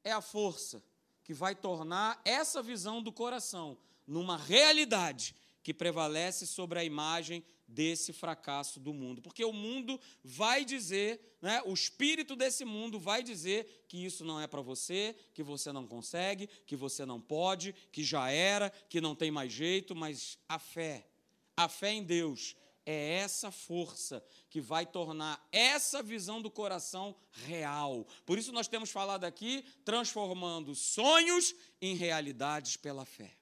é 0.03 0.11
a 0.11 0.21
força 0.21 0.81
que 1.23 1.33
vai 1.33 1.53
tornar 1.53 2.19
essa 2.25 2.63
visão 2.63 3.03
do 3.03 3.11
coração 3.11 3.77
numa 4.07 4.37
realidade 4.37 5.35
que 5.61 5.73
prevalece 5.73 6.47
sobre 6.47 6.79
a 6.79 6.83
imagem 6.83 7.43
desse 7.69 8.11
fracasso 8.11 8.79
do 8.79 8.93
mundo. 8.93 9.21
Porque 9.21 9.45
o 9.45 9.53
mundo 9.53 9.99
vai 10.23 10.65
dizer, 10.65 11.37
né, 11.41 11.61
o 11.65 11.73
espírito 11.73 12.35
desse 12.35 12.65
mundo 12.65 12.99
vai 12.99 13.21
dizer 13.21 13.85
que 13.87 14.03
isso 14.03 14.25
não 14.25 14.41
é 14.41 14.47
para 14.47 14.61
você, 14.61 15.15
que 15.33 15.43
você 15.43 15.71
não 15.71 15.87
consegue, 15.87 16.47
que 16.65 16.75
você 16.75 17.05
não 17.05 17.21
pode, 17.21 17.73
que 17.91 18.03
já 18.03 18.29
era, 18.31 18.69
que 18.89 18.99
não 18.99 19.15
tem 19.15 19.31
mais 19.31 19.51
jeito, 19.51 19.95
mas 19.95 20.37
a 20.47 20.57
fé, 20.57 21.07
a 21.55 21.69
fé 21.69 21.91
em 21.91 22.03
Deus 22.03 22.55
é 22.85 23.17
essa 23.17 23.51
força 23.51 24.23
que 24.49 24.59
vai 24.59 24.85
tornar 24.85 25.47
essa 25.51 26.01
visão 26.01 26.41
do 26.41 26.49
coração 26.49 27.15
real. 27.45 28.07
Por 28.25 28.39
isso 28.39 28.51
nós 28.51 28.67
temos 28.67 28.89
falado 28.89 29.25
aqui 29.25 29.63
transformando 29.85 30.73
sonhos 30.73 31.53
em 31.79 31.95
realidades 31.95 32.77
pela 32.77 33.05
fé. 33.05 33.37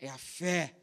É 0.00 0.08
a 0.08 0.18
fé. 0.18 0.76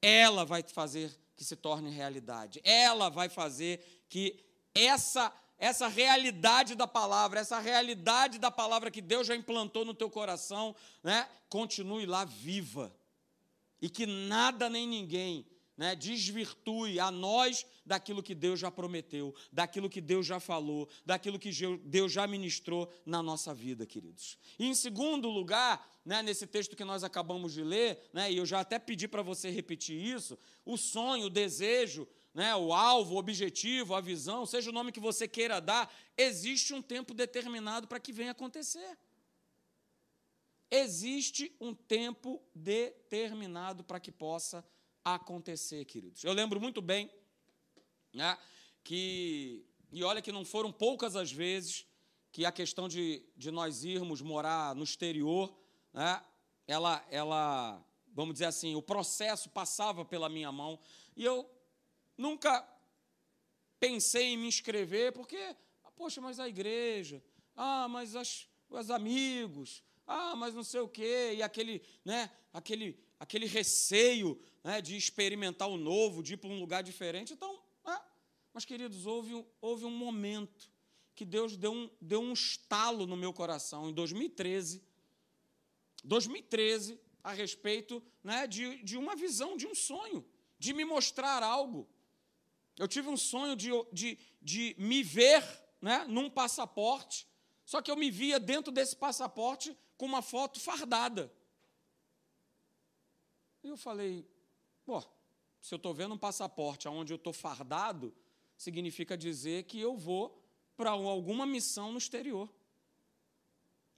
Ela 0.00 0.44
vai 0.44 0.62
fazer 0.62 1.14
que 1.36 1.44
se 1.44 1.54
torne 1.54 1.90
realidade. 1.90 2.60
Ela 2.64 3.08
vai 3.08 3.28
fazer 3.28 4.04
que 4.08 4.44
essa 4.74 5.32
essa 5.58 5.88
realidade 5.88 6.74
da 6.74 6.86
palavra, 6.86 7.40
essa 7.40 7.58
realidade 7.58 8.38
da 8.38 8.50
palavra 8.50 8.90
que 8.90 9.00
Deus 9.00 9.26
já 9.26 9.34
implantou 9.34 9.86
no 9.86 9.94
teu 9.94 10.10
coração, 10.10 10.76
né, 11.02 11.26
continue 11.48 12.04
lá 12.04 12.26
viva. 12.26 12.94
E 13.80 13.88
que 13.88 14.04
nada 14.04 14.68
nem 14.68 14.86
ninguém 14.86 15.46
né, 15.76 15.94
desvirtue 15.94 16.98
a 16.98 17.10
nós 17.10 17.66
daquilo 17.84 18.22
que 18.22 18.34
Deus 18.34 18.58
já 18.58 18.70
prometeu, 18.70 19.34
daquilo 19.52 19.90
que 19.90 20.00
Deus 20.00 20.26
já 20.26 20.40
falou, 20.40 20.88
daquilo 21.04 21.38
que 21.38 21.50
Deus 21.84 22.12
já 22.12 22.26
ministrou 22.26 22.90
na 23.04 23.22
nossa 23.22 23.54
vida, 23.54 23.84
queridos. 23.84 24.38
E 24.58 24.66
em 24.66 24.74
segundo 24.74 25.28
lugar, 25.28 25.86
né, 26.04 26.22
nesse 26.22 26.46
texto 26.46 26.76
que 26.76 26.84
nós 26.84 27.04
acabamos 27.04 27.52
de 27.52 27.62
ler, 27.62 28.08
né, 28.12 28.32
e 28.32 28.38
eu 28.38 28.46
já 28.46 28.60
até 28.60 28.78
pedi 28.78 29.06
para 29.06 29.22
você 29.22 29.50
repetir 29.50 30.00
isso, 30.00 30.38
o 30.64 30.76
sonho, 30.76 31.26
o 31.26 31.30
desejo, 31.30 32.08
né, 32.32 32.54
o 32.56 32.72
alvo, 32.72 33.14
o 33.14 33.18
objetivo, 33.18 33.94
a 33.94 34.00
visão, 34.00 34.46
seja 34.46 34.70
o 34.70 34.72
nome 34.72 34.92
que 34.92 35.00
você 35.00 35.28
queira 35.28 35.60
dar, 35.60 35.92
existe 36.16 36.72
um 36.74 36.82
tempo 36.82 37.12
determinado 37.12 37.86
para 37.86 38.00
que 38.00 38.12
venha 38.12 38.32
acontecer. 38.32 38.98
Existe 40.70 41.54
um 41.60 41.72
tempo 41.72 42.42
determinado 42.54 43.84
para 43.84 44.00
que 44.00 44.10
possa 44.10 44.58
acontecer, 44.58 44.75
queridos. 45.84 46.24
Eu 46.24 46.32
lembro 46.32 46.60
muito 46.60 46.82
bem 46.82 47.08
né, 48.12 48.36
que, 48.82 49.64
e 49.92 50.02
olha 50.02 50.20
que 50.20 50.32
não 50.32 50.44
foram 50.44 50.72
poucas 50.72 51.14
as 51.14 51.30
vezes 51.30 51.86
que 52.32 52.44
a 52.44 52.50
questão 52.50 52.88
de, 52.88 53.24
de 53.36 53.52
nós 53.52 53.84
irmos 53.84 54.20
morar 54.20 54.74
no 54.74 54.82
exterior 54.82 55.56
né, 55.92 56.20
ela, 56.66 57.06
ela, 57.08 57.80
vamos 58.12 58.34
dizer 58.34 58.46
assim, 58.46 58.74
o 58.74 58.82
processo 58.82 59.48
passava 59.48 60.04
pela 60.04 60.28
minha 60.28 60.50
mão 60.50 60.76
e 61.16 61.24
eu 61.24 61.48
nunca 62.18 62.68
pensei 63.78 64.32
em 64.32 64.36
me 64.36 64.48
inscrever, 64.48 65.12
porque, 65.12 65.36
ah, 65.84 65.90
poxa, 65.92 66.20
mas 66.20 66.40
a 66.40 66.48
igreja, 66.48 67.22
ah, 67.54 67.86
mas 67.86 68.16
as, 68.16 68.48
os 68.68 68.90
amigos, 68.90 69.84
ah, 70.04 70.34
mas 70.34 70.52
não 70.52 70.64
sei 70.64 70.80
o 70.80 70.88
quê, 70.88 71.34
e 71.36 71.44
aquele, 71.44 71.80
né, 72.04 72.28
aquele, 72.52 72.98
aquele 73.20 73.46
receio 73.46 74.36
né, 74.66 74.82
de 74.82 74.96
experimentar 74.96 75.68
o 75.68 75.76
novo, 75.76 76.24
de 76.24 76.34
ir 76.34 76.38
para 76.38 76.50
um 76.50 76.58
lugar 76.58 76.82
diferente. 76.82 77.32
Então, 77.32 77.62
é, 77.86 78.00
mas 78.52 78.64
queridos, 78.64 79.06
houve, 79.06 79.46
houve 79.60 79.84
um 79.84 79.96
momento 79.96 80.68
que 81.14 81.24
Deus 81.24 81.56
deu 81.56 81.72
um, 81.72 81.88
deu 82.00 82.20
um 82.20 82.32
estalo 82.32 83.06
no 83.06 83.16
meu 83.16 83.32
coração, 83.32 83.88
em 83.88 83.94
2013, 83.94 84.82
2013 86.02 86.98
a 87.22 87.32
respeito 87.32 88.02
né, 88.24 88.48
de, 88.48 88.82
de 88.82 88.98
uma 88.98 89.14
visão, 89.14 89.56
de 89.56 89.68
um 89.68 89.74
sonho, 89.74 90.26
de 90.58 90.74
me 90.74 90.84
mostrar 90.84 91.44
algo. 91.44 91.88
Eu 92.76 92.88
tive 92.88 93.08
um 93.08 93.16
sonho 93.16 93.54
de, 93.54 93.70
de, 93.92 94.18
de 94.42 94.74
me 94.80 95.00
ver 95.00 95.44
né, 95.80 96.04
num 96.08 96.28
passaporte, 96.28 97.24
só 97.64 97.80
que 97.80 97.90
eu 97.90 97.96
me 97.96 98.10
via 98.10 98.40
dentro 98.40 98.72
desse 98.72 98.96
passaporte 98.96 99.78
com 99.96 100.06
uma 100.06 100.22
foto 100.22 100.58
fardada. 100.58 101.32
E 103.62 103.68
eu 103.68 103.76
falei, 103.76 104.28
pô, 104.86 105.02
se 105.60 105.74
eu 105.74 105.76
estou 105.76 105.92
vendo 105.92 106.14
um 106.14 106.18
passaporte 106.18 106.88
onde 106.88 107.12
eu 107.12 107.16
estou 107.16 107.34
fardado, 107.34 108.14
significa 108.56 109.18
dizer 109.18 109.64
que 109.64 109.78
eu 109.78 109.98
vou 109.98 110.42
para 110.74 110.90
alguma 110.90 111.44
missão 111.44 111.92
no 111.92 111.98
exterior 111.98 112.48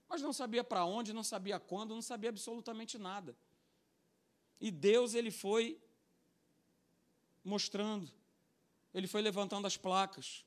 mas 0.09 0.23
não 0.23 0.33
sabia 0.33 0.63
para 0.63 0.83
onde, 0.83 1.13
não 1.13 1.23
sabia 1.23 1.59
quando, 1.59 1.93
não 1.93 2.01
sabia 2.01 2.31
absolutamente 2.31 2.97
nada. 2.97 3.37
E 4.59 4.71
Deus 4.71 5.13
ele 5.13 5.29
foi 5.29 5.79
mostrando, 7.43 8.11
ele 8.91 9.07
foi 9.07 9.21
levantando 9.21 9.67
as 9.67 9.77
placas, 9.77 10.43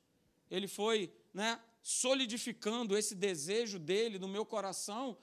ele 0.51 0.67
foi, 0.67 1.15
né, 1.33 1.63
solidificando 1.81 2.99
esse 2.99 3.15
desejo 3.15 3.79
dele 3.79 4.19
no 4.19 4.29
meu 4.29 4.45
coração 4.45 5.17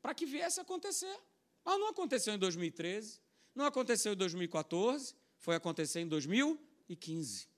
para 0.00 0.14
que 0.14 0.24
viesse 0.24 0.58
a 0.58 0.62
acontecer. 0.62 1.16
Mas 1.62 1.78
não 1.78 1.88
aconteceu 1.88 2.34
em 2.34 2.38
2013, 2.38 3.20
não 3.54 3.64
aconteceu 3.66 4.12
em 4.12 4.16
2014, 4.16 5.14
foi 5.38 5.56
acontecer 5.56 6.00
em 6.00 6.08
2015. 6.08 7.48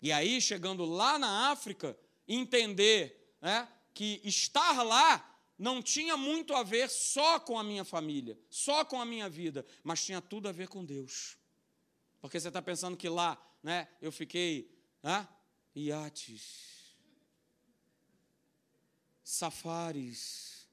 E 0.00 0.12
aí, 0.12 0.40
chegando 0.40 0.84
lá 0.84 1.18
na 1.18 1.50
África, 1.50 1.98
entender 2.26 3.36
né, 3.40 3.68
que 3.94 4.20
estar 4.24 4.82
lá 4.82 5.24
não 5.58 5.82
tinha 5.82 6.16
muito 6.16 6.54
a 6.54 6.62
ver 6.62 6.88
só 6.88 7.40
com 7.40 7.58
a 7.58 7.64
minha 7.64 7.84
família, 7.84 8.38
só 8.48 8.84
com 8.84 9.00
a 9.00 9.04
minha 9.04 9.28
vida, 9.28 9.66
mas 9.82 10.04
tinha 10.04 10.20
tudo 10.20 10.48
a 10.48 10.52
ver 10.52 10.68
com 10.68 10.84
Deus. 10.84 11.36
Porque 12.20 12.38
você 12.38 12.48
está 12.48 12.62
pensando 12.62 12.96
que 12.96 13.08
lá, 13.08 13.36
né, 13.62 13.88
eu 14.00 14.12
fiquei, 14.12 14.72
né, 15.02 15.26
iates, 15.74 16.96
safaris. 19.24 20.68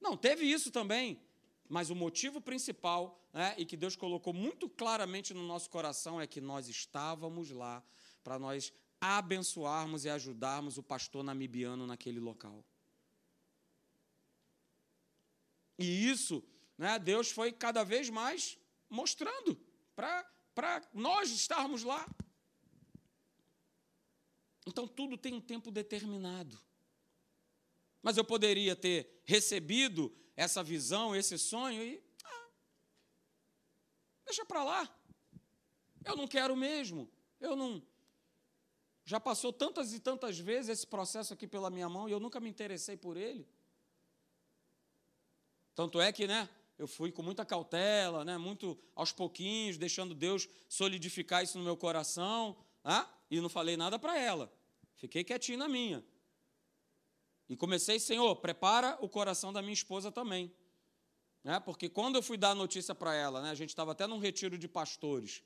Não, 0.00 0.16
teve 0.16 0.44
isso 0.44 0.70
também, 0.70 1.20
mas 1.68 1.90
o 1.90 1.94
motivo 1.94 2.40
principal, 2.40 3.20
né, 3.32 3.54
e 3.58 3.64
que 3.64 3.76
Deus 3.76 3.96
colocou 3.96 4.32
muito 4.32 4.68
claramente 4.68 5.34
no 5.34 5.42
nosso 5.46 5.68
coração, 5.70 6.20
é 6.20 6.26
que 6.26 6.40
nós 6.40 6.68
estávamos 6.68 7.50
lá 7.50 7.82
para 8.22 8.38
nós 8.38 8.72
abençoarmos 9.00 10.04
e 10.04 10.10
ajudarmos 10.10 10.78
o 10.78 10.82
pastor 10.82 11.22
namibiano 11.22 11.86
naquele 11.86 12.20
local. 12.20 12.64
E 15.78 16.08
isso, 16.08 16.42
né, 16.78 16.98
Deus 16.98 17.30
foi 17.30 17.52
cada 17.52 17.84
vez 17.84 18.08
mais 18.08 18.58
mostrando 18.88 19.58
para 19.94 20.88
nós 20.92 21.30
estarmos 21.30 21.82
lá. 21.82 22.06
Então 24.66 24.88
tudo 24.88 25.16
tem 25.16 25.34
um 25.34 25.40
tempo 25.40 25.70
determinado. 25.70 26.58
Mas 28.02 28.16
eu 28.16 28.24
poderia 28.24 28.74
ter 28.74 29.22
recebido 29.24 30.16
essa 30.36 30.62
visão, 30.62 31.16
esse 31.16 31.38
sonho 31.38 31.82
e. 31.82 32.02
Ah, 32.24 32.48
deixa 34.26 34.44
para 34.44 34.62
lá. 34.62 34.96
Eu 36.04 36.16
não 36.16 36.28
quero 36.28 36.54
mesmo. 36.54 37.10
Eu 37.40 37.56
não, 37.56 37.82
já 39.06 39.20
passou 39.20 39.52
tantas 39.52 39.94
e 39.94 40.00
tantas 40.00 40.36
vezes 40.36 40.68
esse 40.68 40.86
processo 40.86 41.32
aqui 41.32 41.46
pela 41.46 41.70
minha 41.70 41.88
mão 41.88 42.08
e 42.08 42.12
eu 42.12 42.18
nunca 42.18 42.40
me 42.40 42.50
interessei 42.50 42.96
por 42.96 43.16
ele. 43.16 43.46
Tanto 45.76 46.00
é 46.00 46.10
que, 46.10 46.26
né, 46.26 46.48
eu 46.76 46.88
fui 46.88 47.12
com 47.12 47.22
muita 47.22 47.44
cautela, 47.44 48.24
né, 48.24 48.36
muito 48.36 48.76
aos 48.96 49.12
pouquinhos, 49.12 49.78
deixando 49.78 50.12
Deus 50.12 50.48
solidificar 50.68 51.44
isso 51.44 51.56
no 51.56 51.64
meu 51.64 51.76
coração, 51.76 52.56
né, 52.84 53.06
e 53.30 53.40
não 53.40 53.48
falei 53.48 53.76
nada 53.76 53.96
para 53.96 54.18
ela. 54.18 54.52
Fiquei 54.96 55.22
quietinho 55.22 55.58
na 55.58 55.68
minha. 55.68 56.04
E 57.48 57.56
comecei, 57.56 58.00
Senhor, 58.00 58.34
prepara 58.36 58.98
o 59.00 59.08
coração 59.08 59.52
da 59.52 59.62
minha 59.62 59.72
esposa 59.72 60.10
também. 60.10 60.52
Né? 61.44 61.60
Porque 61.60 61.88
quando 61.88 62.16
eu 62.16 62.22
fui 62.22 62.36
dar 62.36 62.50
a 62.50 62.54
notícia 62.54 62.94
para 62.94 63.14
ela, 63.14 63.40
né, 63.40 63.50
a 63.50 63.54
gente 63.54 63.68
estava 63.68 63.92
até 63.92 64.06
num 64.06 64.18
retiro 64.18 64.58
de 64.58 64.66
pastores, 64.66 65.44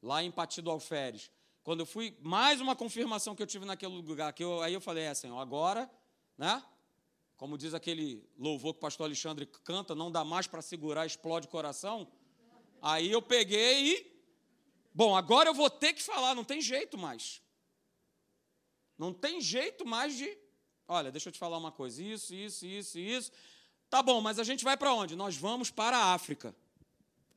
lá 0.00 0.22
em 0.22 0.30
Patido 0.30 0.70
Alferes. 0.70 1.30
Quando 1.64 1.80
eu 1.80 1.86
fui, 1.86 2.16
mais 2.20 2.60
uma 2.60 2.74
confirmação 2.74 3.34
que 3.34 3.42
eu 3.42 3.46
tive 3.46 3.64
naquele 3.64 3.92
lugar, 3.92 4.32
que 4.32 4.42
eu, 4.42 4.60
aí 4.62 4.74
eu 4.74 4.80
falei, 4.80 5.04
é, 5.04 5.14
Senhor, 5.14 5.38
agora, 5.38 5.90
né? 6.36 6.62
Como 7.36 7.58
diz 7.58 7.74
aquele 7.74 8.24
louvor 8.38 8.72
que 8.72 8.78
o 8.78 8.80
pastor 8.80 9.06
Alexandre 9.06 9.46
canta, 9.46 9.94
não 9.96 10.12
dá 10.12 10.24
mais 10.24 10.46
para 10.46 10.62
segurar, 10.62 11.06
explode 11.06 11.48
o 11.48 11.50
coração. 11.50 12.06
Aí 12.80 13.10
eu 13.10 13.20
peguei 13.20 13.94
e. 13.94 14.12
Bom, 14.94 15.16
agora 15.16 15.48
eu 15.50 15.54
vou 15.54 15.68
ter 15.68 15.92
que 15.92 16.02
falar, 16.02 16.36
não 16.36 16.44
tem 16.44 16.60
jeito 16.60 16.96
mais. 16.96 17.42
Não 18.96 19.12
tem 19.12 19.40
jeito 19.40 19.84
mais 19.84 20.16
de. 20.16 20.38
Olha, 20.86 21.10
deixa 21.10 21.28
eu 21.28 21.32
te 21.32 21.38
falar 21.38 21.58
uma 21.58 21.72
coisa. 21.72 22.02
Isso, 22.02 22.34
isso, 22.34 22.66
isso, 22.66 22.98
isso. 22.98 23.32
Tá 23.88 24.02
bom, 24.02 24.20
mas 24.20 24.38
a 24.38 24.44
gente 24.44 24.64
vai 24.64 24.76
para 24.76 24.92
onde? 24.92 25.14
Nós 25.14 25.36
vamos 25.36 25.70
para 25.70 25.96
a 25.96 26.14
África. 26.14 26.54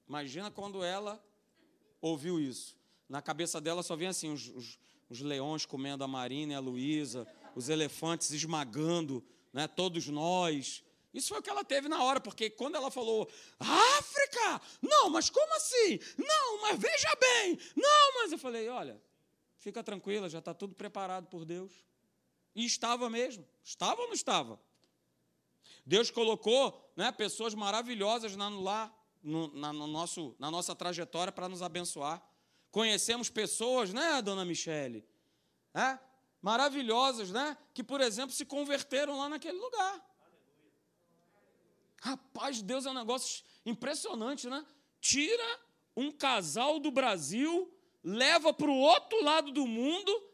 Imagina 0.08 0.50
quando 0.52 0.84
ela 0.84 1.24
ouviu 2.02 2.40
isso. 2.40 2.76
Na 3.10 3.22
cabeça 3.22 3.60
dela 3.60 3.84
só 3.84 3.96
vem 3.96 4.08
assim: 4.08 4.32
os, 4.32 4.48
os, 4.50 4.80
os 5.10 5.22
leões 5.22 5.66
comendo 5.66 6.04
a 6.04 6.08
Marina 6.08 6.54
e 6.54 6.56
a 6.56 6.60
Luísa, 6.60 7.28
os 7.56 7.70
elefantes 7.70 8.32
esmagando 8.32 9.24
né, 9.52 9.68
todos 9.68 10.08
nós. 10.08 10.84
Isso 11.14 11.30
foi 11.30 11.40
o 11.40 11.42
que 11.42 11.50
ela 11.50 11.64
teve 11.64 11.88
na 11.88 12.04
hora, 12.04 12.20
porque 12.20 12.50
quando 12.50 12.76
ela 12.76 12.92
falou, 12.92 13.30
África? 13.58 14.62
Não, 14.82 15.10
mas 15.10 15.30
como 15.30 15.54
assim? 15.56 15.98
Não, 16.18 16.62
mas 16.62 16.78
veja 16.78 17.16
bem. 17.20 17.58
Não, 17.74 18.16
mas 18.16 18.34
eu 18.34 18.38
falei, 18.38 18.68
olha, 18.68 19.02
fica 19.58 19.82
tranquila, 19.82 20.30
já 20.30 20.40
está 20.40 20.54
tudo 20.54 20.76
preparado 20.76 21.28
por 21.28 21.46
Deus. 21.46 21.72
E 22.56 22.65
estava 22.65 23.10
mesmo. 23.10 23.46
Estava 23.63 24.02
ou 24.02 24.08
não 24.08 24.13
estava? 24.13 24.60
Deus 25.86 26.10
colocou 26.10 26.91
né, 26.96 27.12
pessoas 27.12 27.54
maravilhosas 27.54 28.36
lá 28.36 28.91
no, 29.22 29.54
na, 29.54 29.74
no 29.74 29.88
nosso, 29.88 30.36
na 30.39 30.50
nossa 30.50 30.74
trajetória 30.74 31.34
para 31.34 31.50
nos 31.50 31.62
abençoar. 31.62 32.24
Conhecemos 32.72 33.30
pessoas, 33.30 33.94
né, 33.94 34.22
dona 34.22 34.46
Michele? 34.46 35.06
É? 35.74 36.00
Maravilhosas, 36.41 37.32
né? 37.32 37.58
Que, 37.74 37.84
por 37.84 38.02
exemplo, 38.02 38.36
se 38.36 38.46
converteram 38.46 39.18
lá 39.18 39.28
naquele 39.28 39.58
lugar. 39.58 40.06
Rapaz, 42.02 42.62
Deus 42.62 42.86
é 42.86 42.91
um 42.91 42.94
negócio 42.94 43.44
impressionante, 43.65 44.48
né? 44.48 44.65
Tira 45.02 45.60
um 45.96 46.12
casal 46.12 46.80
do 46.80 46.91
Brasil, 46.91 47.74
leva 48.04 48.54
para 48.54 48.70
o 48.70 48.78
outro 48.78 49.24
lado 49.24 49.52
do 49.52 49.65
mundo, 49.65 50.25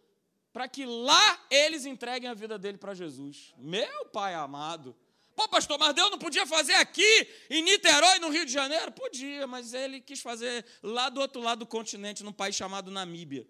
para 0.53 0.67
que 0.67 0.85
lá 0.85 1.45
eles 1.49 1.85
entreguem 1.85 2.29
a 2.29 2.33
vida 2.33 2.57
dele 2.57 2.77
para 2.77 2.93
Jesus. 2.93 3.53
Meu 3.57 4.05
Pai 4.07 4.33
amado. 4.33 4.95
Pô, 5.35 5.47
pastor, 5.47 5.79
mas 5.79 5.95
Deus 5.95 6.11
não 6.11 6.19
podia 6.19 6.45
fazer 6.45 6.73
aqui, 6.73 7.27
em 7.49 7.61
Niterói, 7.63 8.19
no 8.19 8.29
Rio 8.29 8.45
de 8.45 8.51
Janeiro? 8.51 8.91
Podia, 8.91 9.47
mas 9.47 9.73
ele 9.73 10.01
quis 10.01 10.21
fazer 10.21 10.65
lá 10.83 11.09
do 11.09 11.21
outro 11.21 11.41
lado 11.41 11.59
do 11.59 11.65
continente, 11.65 12.23
num 12.23 12.33
país 12.33 12.55
chamado 12.55 12.91
Namíbia. 12.91 13.47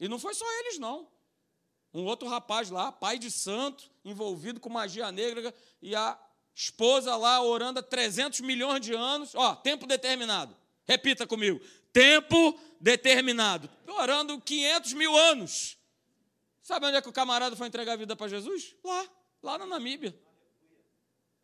E 0.00 0.08
não 0.08 0.18
foi 0.18 0.34
só 0.34 0.44
eles, 0.60 0.78
não. 0.78 1.08
Um 1.92 2.04
outro 2.04 2.28
rapaz 2.28 2.70
lá, 2.70 2.90
pai 2.90 3.18
de 3.18 3.30
santo, 3.30 3.90
envolvido 4.04 4.58
com 4.58 4.68
magia 4.68 5.12
negra, 5.12 5.54
e 5.80 5.94
a 5.94 6.18
esposa 6.54 7.14
lá 7.16 7.42
orando 7.42 7.80
há 7.80 7.82
300 7.82 8.40
milhões 8.40 8.80
de 8.80 8.94
anos, 8.94 9.34
ó, 9.34 9.54
tempo 9.54 9.86
determinado. 9.86 10.56
Repita 10.86 11.26
comigo: 11.26 11.60
tempo 11.96 12.60
determinado. 12.78 13.70
Orando 13.88 14.38
500 14.38 14.92
mil 14.92 15.16
anos. 15.16 15.78
Sabe 16.60 16.84
onde 16.84 16.98
é 16.98 17.00
que 17.00 17.08
o 17.08 17.12
camarada 17.12 17.56
foi 17.56 17.66
entregar 17.66 17.94
a 17.94 17.96
vida 17.96 18.14
para 18.14 18.28
Jesus? 18.28 18.74
Lá, 18.84 19.08
lá 19.42 19.56
na 19.56 19.64
Namíbia. 19.64 20.14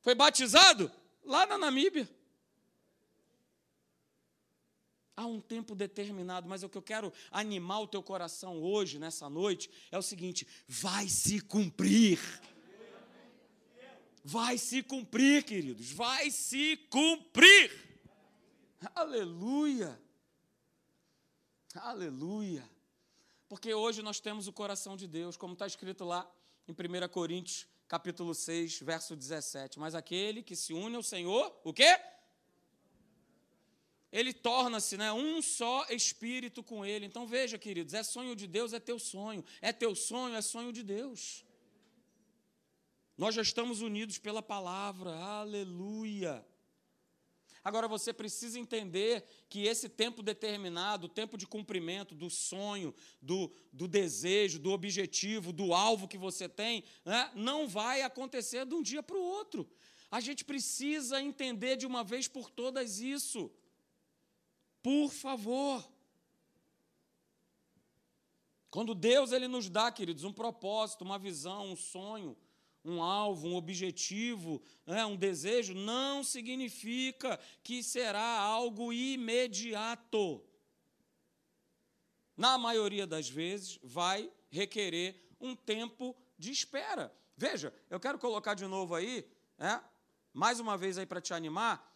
Foi 0.03 0.15
batizado? 0.15 0.93
Lá 1.25 1.47
na 1.47 1.57
Namíbia. 1.57 2.07
Há 5.17 5.25
um 5.25 5.41
tempo 5.41 5.75
determinado, 5.75 6.47
mas 6.47 6.63
o 6.63 6.69
que 6.69 6.77
eu 6.77 6.83
quero 6.83 7.11
animar 7.31 7.81
o 7.81 7.87
teu 7.87 8.03
coração 8.03 8.63
hoje, 8.63 8.99
nessa 8.99 9.31
noite, 9.31 9.71
é 9.91 9.97
o 9.97 10.03
seguinte: 10.03 10.47
vai 10.69 11.09
se 11.09 11.41
cumprir. 11.41 12.19
Vai 14.25 14.59
se 14.59 14.83
cumprir, 14.83 15.45
queridos, 15.45 15.93
vai 15.93 16.31
se 16.31 16.77
cumprir. 16.91 17.73
Aleluia. 18.95 19.99
Aleluia. 21.75 22.69
Porque 23.49 23.75
hoje 23.75 24.03
nós 24.03 24.21
temos 24.21 24.47
o 24.47 24.53
coração 24.53 24.97
de 24.97 25.07
Deus, 25.07 25.37
como 25.37 25.53
está 25.53 25.67
escrito 25.67 26.05
lá 26.05 26.31
em 26.67 26.73
1 26.73 27.09
Coríntios, 27.09 27.67
capítulo 27.89 28.35
6, 28.35 28.81
verso 28.81 29.15
17. 29.17 29.79
Mas 29.79 29.95
aquele 29.95 30.43
que 30.43 30.57
se 30.57 30.73
une 30.73 30.97
ao 30.97 31.03
Senhor, 31.03 31.55
o 31.65 31.73
quê? 31.73 31.99
Ele 34.11 34.33
torna-se 34.33 34.97
né, 34.97 35.13
um 35.13 35.41
só 35.41 35.87
espírito 35.89 36.63
com 36.63 36.85
ele. 36.85 37.07
Então 37.07 37.27
veja, 37.27 37.59
queridos, 37.59 37.95
é 37.95 38.03
sonho 38.03 38.37
de 38.37 38.47
Deus, 38.47 38.73
é 38.73 38.81
teu 38.81 38.99
sonho. 38.99 39.45
É 39.61 39.73
teu 39.73 39.95
sonho, 39.95 40.35
é 40.35 40.43
sonho 40.43 40.73
de 40.73 40.83
Deus. 40.83 41.45
Nós 43.17 43.35
já 43.35 43.43
estamos 43.43 43.81
unidos 43.81 44.19
pela 44.19 44.43
palavra, 44.43 45.15
aleluia. 45.15 46.45
Agora 47.65 47.87
você 47.87 48.13
precisa 48.13 48.59
entender 48.59 49.25
que 49.49 49.65
esse 49.65 49.89
tempo 49.89 50.23
determinado, 50.23 51.07
o 51.07 51.09
tempo 51.09 51.39
de 51.39 51.47
cumprimento 51.47 52.15
do 52.15 52.29
sonho, 52.29 52.93
do, 53.21 53.53
do 53.73 53.87
desejo, 53.87 54.59
do 54.59 54.73
objetivo, 54.73 55.53
do 55.53 55.73
alvo 55.73 56.09
que 56.09 56.19
você 56.19 56.49
tem, 56.49 56.83
né, 57.05 57.31
não 57.35 57.69
vai 57.69 58.03
acontecer 58.03 58.67
de 58.67 58.75
um 58.75 58.83
dia 58.83 59.03
para 59.03 59.17
o 59.17 59.23
outro. 59.23 59.69
A 60.11 60.21
gente 60.21 60.45
precisa 60.45 61.23
entender 61.23 61.77
de 61.77 61.87
uma 61.87 62.03
vez 62.03 62.27
por 62.27 62.51
todas 62.51 62.99
isso. 62.99 63.51
Por 64.83 65.11
favor. 65.11 65.89
Quando 68.71 68.95
Deus 68.95 69.31
ele 69.31 69.47
nos 69.47 69.69
dá, 69.69 69.93
queridos, 69.93 70.25
um 70.25 70.33
propósito, 70.33 71.05
uma 71.05 71.19
visão, 71.19 71.71
um 71.71 71.77
sonho, 71.77 72.37
um 72.85 73.03
alvo, 73.03 73.49
um 73.49 73.55
objetivo, 73.55 74.63
né, 74.87 75.05
um 75.07 75.17
desejo, 75.17 75.75
não 75.75 76.25
significa 76.25 77.39
que 77.63 77.83
será 77.83 78.41
algo 78.41 78.93
imediato. 78.93 80.45
Na 82.37 82.59
maioria 82.59 83.07
das 83.07 83.29
vezes, 83.29 83.79
vai 83.83 84.31
requerer 84.51 85.15
um 85.41 85.55
tempo 85.55 86.17
de 86.39 86.51
espera. 86.51 87.15
Veja, 87.37 87.73
eu 87.89 88.01
quero 88.01 88.19
colocar 88.19 88.55
de 88.55 88.67
novo 88.67 88.95
aí, 88.95 89.27
né, 89.57 89.83
mais 90.33 90.59
uma 90.61 90.77
vez 90.77 90.99
aí 90.99 91.07
para 91.07 91.21
te 91.21 91.35
animar, 91.35 91.91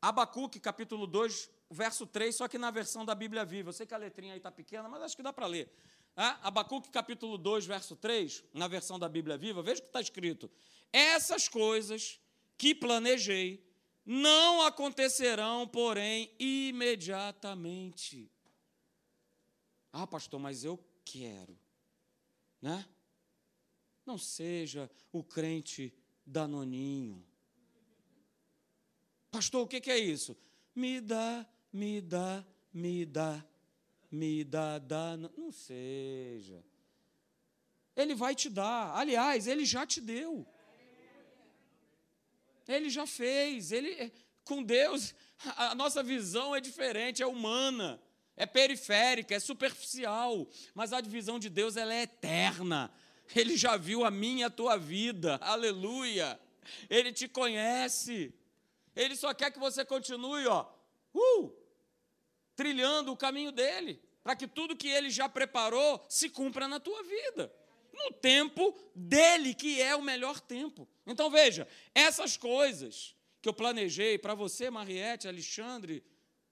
Abacuque, 0.00 0.60
capítulo 0.60 1.06
2, 1.06 1.50
verso 1.70 2.06
3, 2.06 2.34
só 2.34 2.46
que 2.46 2.56
na 2.56 2.70
versão 2.70 3.04
da 3.04 3.14
Bíblia 3.14 3.44
Viva. 3.44 3.70
Eu 3.70 3.72
sei 3.72 3.84
que 3.84 3.94
a 3.94 3.98
letrinha 3.98 4.32
aí 4.32 4.38
está 4.38 4.50
pequena, 4.50 4.88
mas 4.88 5.02
acho 5.02 5.16
que 5.16 5.22
dá 5.22 5.32
para 5.32 5.46
ler. 5.46 5.72
Ah, 6.20 6.36
Abacuque 6.48 6.90
capítulo 6.90 7.38
2, 7.38 7.64
verso 7.64 7.94
3, 7.94 8.42
na 8.52 8.66
versão 8.66 8.98
da 8.98 9.08
Bíblia 9.08 9.38
Viva, 9.38 9.62
veja 9.62 9.78
o 9.78 9.82
que 9.84 9.88
está 9.88 10.00
escrito. 10.00 10.50
Essas 10.92 11.48
coisas 11.48 12.18
que 12.56 12.74
planejei 12.74 13.64
não 14.04 14.62
acontecerão, 14.62 15.64
porém, 15.68 16.34
imediatamente. 16.36 18.28
Ah, 19.92 20.08
pastor, 20.08 20.40
mas 20.40 20.64
eu 20.64 20.84
quero, 21.04 21.56
né? 22.60 22.84
Não 24.04 24.18
seja 24.18 24.90
o 25.12 25.22
crente 25.22 25.94
danoninho. 26.26 27.24
Pastor, 29.30 29.62
o 29.62 29.68
que 29.68 29.88
é 29.88 29.98
isso? 29.98 30.36
Me 30.74 31.00
dá, 31.00 31.46
me 31.72 32.00
dá, 32.00 32.44
me 32.74 33.06
dá 33.06 33.46
me 34.10 34.44
dá, 34.44 34.78
dá, 34.78 35.16
não 35.16 35.52
seja. 35.52 36.64
Ele 37.96 38.14
vai 38.14 38.34
te 38.34 38.48
dar. 38.48 38.94
Aliás, 38.96 39.46
ele 39.46 39.64
já 39.64 39.86
te 39.86 40.00
deu. 40.00 40.46
Ele 42.66 42.88
já 42.88 43.06
fez. 43.06 43.72
Ele 43.72 44.12
com 44.48 44.62
Deus, 44.62 45.14
a 45.56 45.74
nossa 45.74 46.02
visão 46.02 46.56
é 46.56 46.60
diferente, 46.60 47.22
é 47.22 47.26
humana, 47.26 48.00
é 48.34 48.46
periférica, 48.46 49.34
é 49.34 49.38
superficial, 49.38 50.48
mas 50.74 50.92
a 50.92 51.02
visão 51.02 51.38
de 51.38 51.50
Deus 51.50 51.76
ela 51.76 51.92
é 51.92 52.02
eterna. 52.02 52.90
Ele 53.36 53.58
já 53.58 53.76
viu 53.76 54.04
a 54.06 54.10
minha 54.10 54.40
e 54.40 54.44
a 54.44 54.50
tua 54.50 54.78
vida. 54.78 55.36
Aleluia. 55.42 56.40
Ele 56.88 57.12
te 57.12 57.28
conhece. 57.28 58.32
Ele 58.96 59.14
só 59.14 59.34
quer 59.34 59.50
que 59.50 59.58
você 59.58 59.84
continue, 59.84 60.46
ó. 60.46 60.66
Uh, 61.14 61.52
trilhando 62.58 63.12
o 63.12 63.16
caminho 63.16 63.52
dele, 63.52 64.02
para 64.20 64.34
que 64.34 64.48
tudo 64.48 64.74
que 64.74 64.88
ele 64.88 65.10
já 65.10 65.28
preparou 65.28 66.04
se 66.08 66.28
cumpra 66.28 66.66
na 66.66 66.80
tua 66.80 67.04
vida. 67.04 67.54
No 67.92 68.10
tempo 68.10 68.76
dele, 68.92 69.54
que 69.54 69.80
é 69.80 69.94
o 69.94 70.02
melhor 70.02 70.40
tempo. 70.40 70.88
Então 71.06 71.30
veja, 71.30 71.68
essas 71.94 72.36
coisas 72.36 73.14
que 73.40 73.48
eu 73.48 73.52
planejei 73.52 74.18
para 74.18 74.34
você, 74.34 74.70
Mariette, 74.70 75.28
Alexandre, 75.28 76.04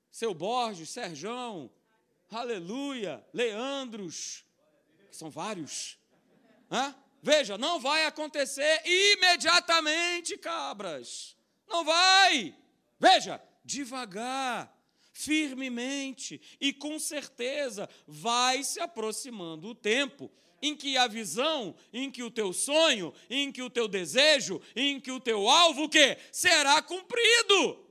seu 0.09 0.33
Borges, 0.33 0.91
Serjão, 0.91 1.69
aleluia, 2.31 3.27
Leandros, 3.33 4.45
que 5.11 5.17
são 5.17 5.29
vários. 5.29 5.99
Veja, 7.21 7.59
não 7.59 7.81
vai 7.81 8.07
acontecer 8.07 8.81
imediatamente, 8.85 10.39
cabras. 10.39 11.37
Não 11.67 11.85
vai. 11.85 12.57
Veja, 12.97 13.43
devagar, 13.65 14.73
firmemente 15.17 16.39
e 16.61 16.75
com 16.75 16.99
certeza 16.99 17.89
vai 18.07 18.63
se 18.63 18.79
aproximando 18.79 19.69
o 19.69 19.75
tempo 19.75 20.31
em 20.61 20.77
que 20.77 20.97
a 20.99 21.07
visão, 21.07 21.75
em 21.91 22.11
que 22.11 22.23
o 22.23 22.31
teu 22.31 22.53
sonho, 22.53 23.15
em 23.31 23.51
que 23.51 23.63
o 23.63 23.71
teu 23.71 23.89
desejo, 23.89 24.61
em 24.75 25.01
que 25.01 25.11
o 25.11 25.19
teu 25.19 25.49
alvo 25.49 25.85
o 25.85 25.89
quê? 25.89 26.19
será 26.31 26.83
cumprido. 26.83 27.83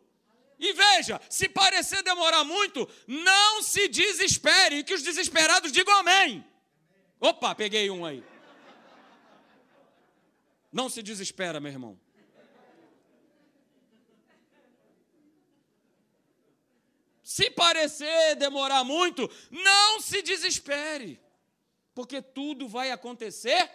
E 0.60 0.72
veja, 0.74 1.20
se 1.28 1.50
parecer 1.50 2.04
demorar 2.04 2.44
muito, 2.44 2.88
não 3.08 3.62
se 3.64 3.88
desespere, 3.88 4.84
que 4.84 4.94
os 4.94 5.02
desesperados 5.02 5.72
digam 5.72 5.98
amém. 5.98 6.46
Opa, 7.20 7.56
peguei 7.56 7.90
um 7.90 8.06
aí. 8.06 8.24
Não 10.72 10.90
se 10.90 11.02
desespera, 11.02 11.60
meu 11.60 11.72
irmão. 11.72 12.05
Se 17.36 17.52
parecer 17.52 18.38
demorar 18.38 18.86
muito, 18.86 19.30
não 19.52 20.00
se 20.00 20.21
desespere, 20.21 21.19
porque 21.93 22.21
tudo 22.21 22.65
vai 22.65 22.91
acontecer 22.91 23.69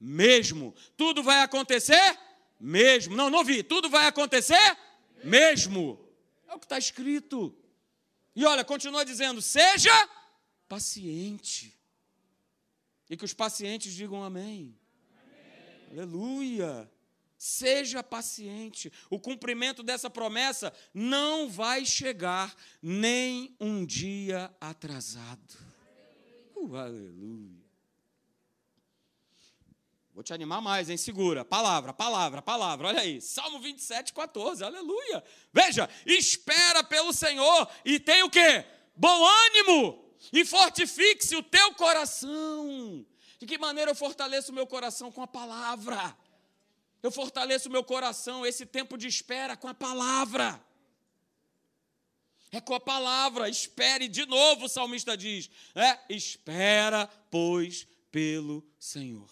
mesmo. 0.00 0.74
Tudo 0.96 1.22
vai 1.22 1.40
acontecer 1.42 2.18
mesmo. 2.58 3.14
Não, 3.14 3.30
não 3.30 3.38
ouvi. 3.38 3.62
Tudo 3.62 3.88
vai 3.88 4.08
acontecer 4.08 4.76
mesmo. 5.22 6.04
É 6.48 6.54
o 6.54 6.58
que 6.58 6.64
está 6.64 6.76
escrito. 6.76 7.56
E 8.34 8.44
olha, 8.44 8.64
continua 8.64 9.04
dizendo: 9.04 9.40
seja 9.40 9.92
paciente. 10.68 11.72
E 13.08 13.16
que 13.16 13.24
os 13.24 13.32
pacientes 13.32 13.94
digam 13.94 14.24
amém. 14.24 14.76
amém. 15.22 16.00
Aleluia. 16.00 16.90
Seja 17.46 18.02
paciente. 18.02 18.90
O 19.10 19.20
cumprimento 19.20 19.82
dessa 19.82 20.08
promessa 20.08 20.72
não 20.94 21.46
vai 21.46 21.84
chegar 21.84 22.56
nem 22.80 23.54
um 23.60 23.84
dia 23.84 24.50
atrasado. 24.58 25.54
Uh, 26.56 26.74
aleluia. 26.74 27.62
Vou 30.14 30.22
te 30.22 30.32
animar 30.32 30.62
mais, 30.62 30.88
hein? 30.88 30.96
Segura. 30.96 31.44
Palavra, 31.44 31.92
palavra, 31.92 32.40
palavra. 32.40 32.88
Olha 32.88 33.00
aí. 33.02 33.20
Salmo 33.20 33.60
27, 33.60 34.14
14. 34.14 34.64
Aleluia. 34.64 35.22
Veja, 35.52 35.86
espera 36.06 36.82
pelo 36.82 37.12
Senhor 37.12 37.68
e 37.84 38.00
tem 38.00 38.22
o 38.22 38.30
quê? 38.30 38.64
Bom 38.96 39.22
ânimo. 39.22 40.02
E 40.32 40.46
fortifique-se 40.46 41.36
o 41.36 41.42
teu 41.42 41.74
coração. 41.74 43.04
De 43.38 43.44
que 43.44 43.58
maneira 43.58 43.90
eu 43.90 43.94
fortaleço 43.94 44.50
o 44.50 44.54
meu 44.54 44.66
coração? 44.66 45.12
Com 45.12 45.20
a 45.20 45.26
palavra. 45.26 46.16
Eu 47.04 47.10
fortaleço 47.10 47.68
meu 47.68 47.84
coração, 47.84 48.46
esse 48.46 48.64
tempo 48.64 48.96
de 48.96 49.06
espera, 49.06 49.58
com 49.58 49.68
a 49.68 49.74
palavra. 49.74 50.58
É 52.50 52.62
com 52.62 52.72
a 52.72 52.80
palavra, 52.80 53.46
espere 53.46 54.08
de 54.08 54.24
novo, 54.24 54.64
o 54.64 54.68
salmista 54.70 55.14
diz. 55.14 55.50
É, 55.74 55.98
espera, 56.08 57.06
pois, 57.30 57.86
pelo 58.10 58.66
Senhor. 58.78 59.28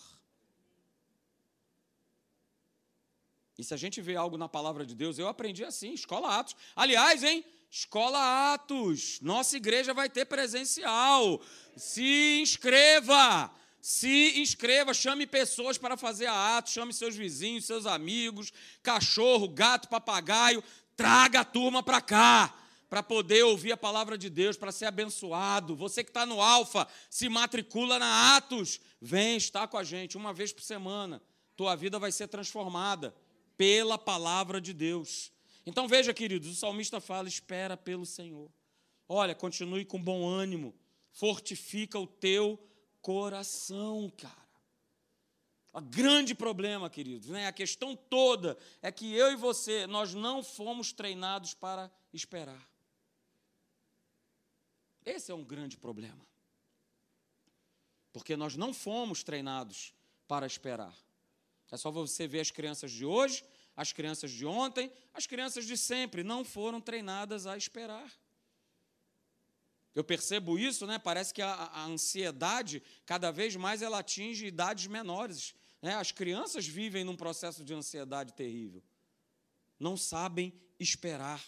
E 3.56 3.64
se 3.64 3.72
a 3.72 3.78
gente 3.78 4.02
vê 4.02 4.16
algo 4.16 4.36
na 4.36 4.50
palavra 4.50 4.84
de 4.84 4.94
Deus, 4.94 5.18
eu 5.18 5.26
aprendi 5.26 5.64
assim, 5.64 5.94
escola 5.94 6.40
Atos. 6.40 6.54
Aliás, 6.76 7.24
hein? 7.24 7.42
Escola 7.70 8.52
Atos. 8.52 9.18
Nossa 9.22 9.56
igreja 9.56 9.94
vai 9.94 10.10
ter 10.10 10.26
presencial. 10.26 11.40
Se 11.74 12.38
inscreva 12.42 13.50
se 13.82 14.38
inscreva, 14.40 14.94
chame 14.94 15.26
pessoas 15.26 15.76
para 15.76 15.96
fazer 15.96 16.26
a 16.26 16.56
ato, 16.56 16.70
chame 16.70 16.94
seus 16.94 17.16
vizinhos, 17.16 17.64
seus 17.64 17.84
amigos, 17.84 18.52
cachorro, 18.80 19.48
gato, 19.48 19.88
papagaio, 19.88 20.62
traga 20.96 21.40
a 21.40 21.44
turma 21.44 21.82
para 21.82 22.00
cá, 22.00 22.56
para 22.88 23.02
poder 23.02 23.42
ouvir 23.42 23.72
a 23.72 23.76
palavra 23.76 24.16
de 24.16 24.30
Deus, 24.30 24.56
para 24.56 24.70
ser 24.70 24.84
abençoado. 24.84 25.74
Você 25.74 26.04
que 26.04 26.10
está 26.10 26.24
no 26.24 26.40
Alfa, 26.40 26.86
se 27.10 27.28
matricula 27.28 27.98
na 27.98 28.36
Atos, 28.36 28.80
vem 29.00 29.36
estar 29.36 29.66
com 29.66 29.76
a 29.76 29.82
gente 29.82 30.16
uma 30.16 30.32
vez 30.32 30.52
por 30.52 30.62
semana. 30.62 31.20
Tua 31.56 31.74
vida 31.74 31.98
vai 31.98 32.12
ser 32.12 32.28
transformada 32.28 33.12
pela 33.56 33.98
palavra 33.98 34.60
de 34.60 34.72
Deus. 34.72 35.32
Então 35.66 35.88
veja, 35.88 36.14
queridos, 36.14 36.48
o 36.48 36.54
salmista 36.54 37.00
fala: 37.00 37.26
espera 37.26 37.76
pelo 37.76 38.06
Senhor. 38.06 38.48
Olha, 39.08 39.34
continue 39.34 39.84
com 39.84 40.00
bom 40.00 40.24
ânimo, 40.24 40.72
fortifica 41.10 41.98
o 41.98 42.06
teu 42.06 42.56
coração, 43.02 44.10
cara. 44.16 44.42
O 45.72 45.80
grande 45.80 46.34
problema, 46.34 46.88
queridos, 46.88 47.28
né? 47.30 47.46
a 47.46 47.52
questão 47.52 47.96
toda 47.96 48.58
é 48.80 48.92
que 48.92 49.14
eu 49.14 49.32
e 49.32 49.36
você, 49.36 49.86
nós 49.86 50.14
não 50.14 50.42
fomos 50.42 50.92
treinados 50.92 51.54
para 51.54 51.90
esperar. 52.12 52.70
Esse 55.04 55.32
é 55.32 55.34
um 55.34 55.42
grande 55.42 55.76
problema. 55.76 56.26
Porque 58.12 58.36
nós 58.36 58.54
não 58.54 58.74
fomos 58.74 59.22
treinados 59.22 59.94
para 60.28 60.46
esperar. 60.46 60.94
É 61.70 61.76
só 61.78 61.90
você 61.90 62.28
ver 62.28 62.40
as 62.40 62.50
crianças 62.50 62.92
de 62.92 63.06
hoje, 63.06 63.42
as 63.74 63.92
crianças 63.92 64.30
de 64.30 64.44
ontem, 64.44 64.92
as 65.14 65.26
crianças 65.26 65.64
de 65.64 65.78
sempre 65.78 66.22
não 66.22 66.44
foram 66.44 66.82
treinadas 66.82 67.46
a 67.46 67.56
esperar. 67.56 68.12
Eu 69.94 70.02
percebo 70.02 70.58
isso, 70.58 70.86
né? 70.86 70.98
Parece 70.98 71.34
que 71.34 71.42
a, 71.42 71.52
a, 71.52 71.84
ansiedade, 71.84 72.82
cada 73.04 73.30
vez 73.30 73.54
mais, 73.56 73.82
ela 73.82 73.98
atinge 73.98 74.46
idades 74.46 74.86
menores. 74.86 75.54
Né? 75.82 75.94
As 75.94 76.10
crianças 76.10 76.66
vivem 76.66 77.04
num 77.04 77.16
processo 77.16 77.62
de 77.64 77.74
ansiedade 77.74 78.32
terrível. 78.32 78.82
Não 79.78 79.96
sabem 79.96 80.52
esperar. 80.78 81.44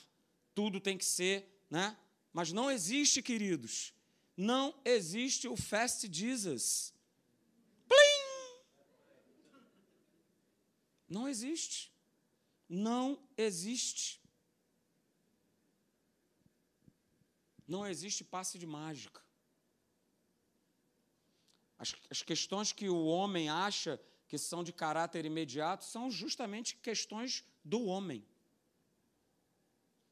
Tudo 0.55 0.79
tem 0.79 0.99
que 0.99 1.05
ser, 1.05 1.65
né? 1.71 1.97
Mas 2.33 2.53
não 2.53 2.71
existe, 2.71 3.23
queridos. 3.23 3.95
Não 4.37 4.75
existe 4.85 5.49
o 5.49 5.57
fast 5.57 6.09
Jesus. 6.13 6.93
Plim! 7.89 8.59
Não 11.09 11.29
existe. 11.29 11.93
Não 12.69 13.19
existe. 13.37 14.21
Não 17.75 17.85
existe 17.93 18.23
passe 18.23 18.57
de 18.57 18.67
mágica. 18.67 19.21
As, 21.77 21.93
as 22.09 22.23
questões 22.23 22.71
que 22.71 22.89
o 22.89 23.05
homem 23.07 23.49
acha 23.49 24.01
que 24.29 24.39
são 24.39 24.63
de 24.63 24.73
caráter 24.73 25.25
imediato 25.25 25.85
são 25.85 26.09
justamente 26.09 26.77
questões 26.77 27.45
do 27.65 27.81
homem. 27.87 28.25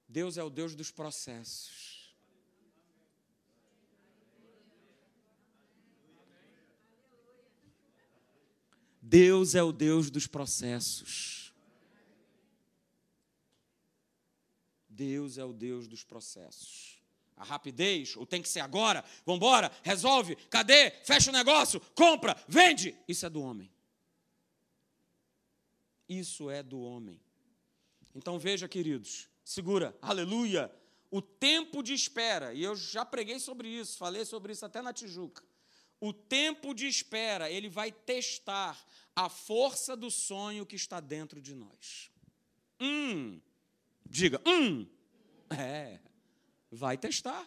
Deus 0.09 0.37
é 0.37 0.43
o 0.43 0.51
Deus 0.51 0.75
dos 0.75 0.91
processos. 0.91 2.17
Deus 9.01 9.55
é 9.55 9.63
o 9.63 9.71
Deus 9.71 10.11
dos 10.11 10.27
processos. 10.27 11.55
Deus 14.89 15.39
é 15.39 15.45
o 15.45 15.53
Deus 15.53 15.87
dos 15.87 16.03
processos 16.03 17.02
a 17.37 17.45
rapidez, 17.45 18.17
ou 18.17 18.25
tem 18.25 18.41
que 18.41 18.49
ser 18.49 18.61
agora, 18.61 19.05
vamos 19.25 19.39
embora, 19.39 19.71
resolve, 19.83 20.37
cadê? 20.49 20.91
Fecha 21.03 21.31
o 21.31 21.33
negócio, 21.33 21.81
compra, 21.95 22.37
vende. 22.47 22.97
Isso 23.09 23.27
é 23.27 23.31
do 23.31 23.43
homem. 23.43 23.71
Isso 26.09 26.51
é 26.51 26.63
do 26.63 26.81
homem. 26.81 27.21
Então 28.15 28.39
veja, 28.39 28.69
queridos, 28.69 29.29
segura, 29.45 29.97
aleluia, 30.01 30.71
o 31.11 31.21
tempo 31.21 31.83
de 31.83 31.95
espera, 31.95 32.55
e 32.55 32.63
eu 32.63 32.77
já 32.77 33.05
preguei 33.05 33.39
sobre 33.39 33.69
isso, 33.69 33.99
falei 33.99 34.25
sobre 34.25 34.53
isso 34.53 34.65
até 34.65 34.81
na 34.81 34.93
Tijuca. 34.93 35.43
O 36.01 36.13
tempo 36.13 36.75
de 36.75 36.87
espera, 36.87 37.51
ele 37.51 37.69
vai 37.69 37.93
testar 37.93 38.79
a 39.15 39.29
força 39.29 39.97
do 39.97 40.11
sonho 40.11 40.67
que 40.67 40.75
está 40.75 41.01
dentro 41.01 41.41
de 41.41 41.55
nós. 41.55 42.11
Hum, 42.81 43.41
diga, 44.05 44.41
hum, 44.45 44.87
é 45.51 46.01
vai 46.73 46.97
testar. 46.97 47.47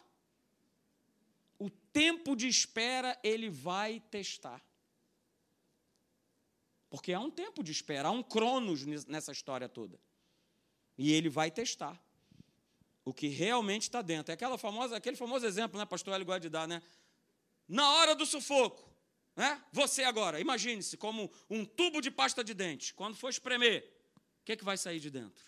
O 1.58 1.70
tempo 1.70 2.36
de 2.36 2.48
espera 2.48 3.20
ele 3.24 3.50
vai 3.50 4.00
testar. 4.00 4.64
Porque 6.90 7.12
há 7.12 7.20
um 7.20 7.32
tempo 7.32 7.64
de 7.64 7.72
espera, 7.72 8.10
há 8.10 8.12
um 8.12 8.24
cronos 8.24 8.86
nessa 9.08 9.32
história 9.32 9.68
toda. 9.68 10.00
E 10.98 11.12
ele 11.12 11.28
vai 11.28 11.50
testar 11.50 12.00
o 13.04 13.14
que 13.14 13.28
realmente 13.28 13.84
está 13.84 14.02
dentro. 14.02 14.32
É 14.32 14.36
aquela 14.36 14.58
famosa, 14.58 14.96
aquele 14.96 15.18
famoso 15.18 15.46
exemplo, 15.46 15.78
né, 15.78 15.86
pastor 15.86 16.14
Hélio 16.14 16.26
gosta 16.26 16.42
de 16.42 16.50
dar, 16.50 16.68
né? 16.68 16.82
Na 17.68 17.92
hora 17.96 18.16
do 18.16 18.26
sufoco, 18.26 18.88
né? 19.36 19.62
Você 19.72 20.04
agora, 20.04 20.40
imagine-se 20.40 20.96
como 20.98 21.32
um 21.50 21.66
tubo 21.66 22.00
de 22.00 22.12
pasta 22.12 22.44
de 22.44 22.54
dente. 22.54 22.94
Quando 22.94 23.16
for 23.16 23.30
espremer, 23.30 23.92
o 24.42 24.46
que, 24.46 24.54
é 24.54 24.56
que 24.56 24.64
vai 24.64 24.78
sair 24.78 25.00
de 25.00 25.10
dentro? 25.10 25.44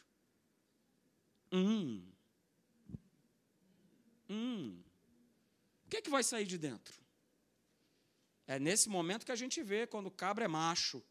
Hum, 1.52 2.04
Hum, 4.30 4.82
o 5.86 5.90
que, 5.90 5.98
é 5.98 6.02
que 6.02 6.10
vai 6.10 6.24
sair 6.24 6.46
de 6.46 6.58
dentro? 6.58 6.94
É 8.46 8.60
nesse 8.60 8.90
momento 8.90 9.26
que 9.26 9.32
a 9.32 9.36
gente 9.36 9.62
vê 9.62 9.86
quando 9.88 10.08
o 10.08 10.12
cabra 10.12 10.46
é 10.46 10.48
macho, 10.48 11.04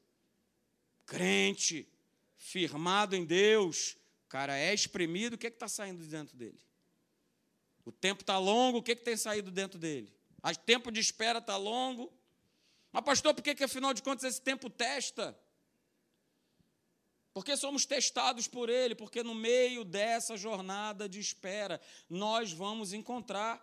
crente, 1.05 1.89
firmado 2.37 3.15
em 3.15 3.25
Deus, 3.25 3.97
o 4.25 4.29
cara 4.29 4.57
é 4.59 4.73
espremido, 4.73 5.37
o 5.37 5.39
que 5.39 5.47
é 5.47 5.51
está 5.51 5.69
saindo 5.69 6.03
de 6.03 6.09
dentro 6.09 6.37
dele? 6.37 6.61
O 7.85 7.93
tempo 7.93 8.23
está 8.23 8.39
longo, 8.39 8.79
o 8.79 8.83
que, 8.83 8.93
é 8.93 8.97
que 8.97 9.05
tem 9.05 9.17
saído 9.17 9.51
dentro 9.51 9.79
dele? 9.79 10.13
O 10.43 10.55
tempo 10.57 10.91
de 10.91 11.01
espera 11.01 11.39
está 11.39 11.57
longo. 11.57 12.13
Mas, 12.93 13.05
pastor, 13.05 13.35
por 13.35 13.43
que, 13.43 13.55
que 13.55 13.65
afinal 13.65 13.95
de 13.95 14.03
contas 14.03 14.25
esse 14.25 14.41
tempo 14.41 14.69
testa? 14.69 15.39
Porque 17.37 17.55
somos 17.55 17.85
testados 17.85 18.49
por 18.49 18.71
Ele, 18.71 18.95
porque 18.95 19.23
no 19.23 19.35
meio 19.35 19.85
dessa 19.85 20.39
jornada 20.39 21.07
de 21.07 21.21
espera, 21.21 21.79
nós 22.09 22.51
vamos 22.51 22.95
encontrar 22.95 23.63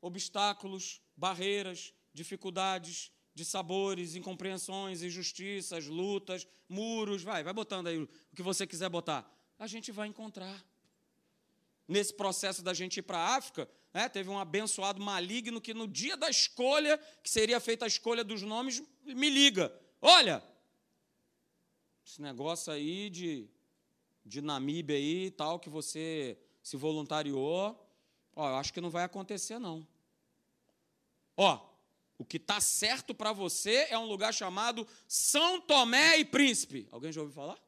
obstáculos, 0.00 1.00
barreiras, 1.16 1.94
dificuldades, 2.12 3.12
de 3.32 3.44
sabores, 3.44 4.16
incompreensões, 4.16 5.00
injustiças, 5.00 5.86
lutas, 5.86 6.44
muros, 6.68 7.22
vai, 7.22 7.44
vai 7.44 7.52
botando 7.52 7.86
aí 7.86 7.98
o 7.98 8.08
que 8.34 8.42
você 8.42 8.66
quiser 8.66 8.88
botar. 8.88 9.24
A 9.60 9.68
gente 9.68 9.92
vai 9.92 10.08
encontrar. 10.08 10.60
Nesse 11.86 12.14
processo 12.14 12.64
da 12.64 12.74
gente 12.74 12.96
ir 12.96 13.02
para 13.02 13.18
a 13.18 13.36
África, 13.36 13.70
né, 13.92 14.08
teve 14.08 14.28
um 14.28 14.40
abençoado 14.40 15.00
maligno 15.00 15.60
que 15.60 15.72
no 15.72 15.86
dia 15.86 16.16
da 16.16 16.28
escolha, 16.28 16.98
que 17.22 17.30
seria 17.30 17.60
feita 17.60 17.84
a 17.84 17.88
escolha 17.88 18.24
dos 18.24 18.42
nomes, 18.42 18.82
me 19.04 19.30
liga. 19.30 19.72
Olha, 20.02 20.42
esse 22.04 22.20
negócio 22.20 22.72
aí 22.72 23.08
de, 23.08 23.48
de 24.24 24.40
Namíbia 24.42 24.96
aí 24.96 25.30
tal, 25.30 25.58
que 25.58 25.70
você 25.70 26.38
se 26.62 26.76
voluntariou, 26.76 27.78
ó, 28.36 28.50
eu 28.50 28.56
acho 28.56 28.72
que 28.72 28.80
não 28.80 28.90
vai 28.90 29.04
acontecer, 29.04 29.58
não. 29.58 29.86
Ó, 31.36 31.74
o 32.18 32.24
que 32.24 32.36
está 32.36 32.60
certo 32.60 33.14
para 33.14 33.32
você 33.32 33.86
é 33.90 33.98
um 33.98 34.06
lugar 34.06 34.32
chamado 34.32 34.86
São 35.08 35.60
Tomé 35.60 36.18
e 36.18 36.24
Príncipe. 36.24 36.86
Alguém 36.90 37.10
já 37.10 37.20
ouviu 37.20 37.34
falar? 37.34 37.58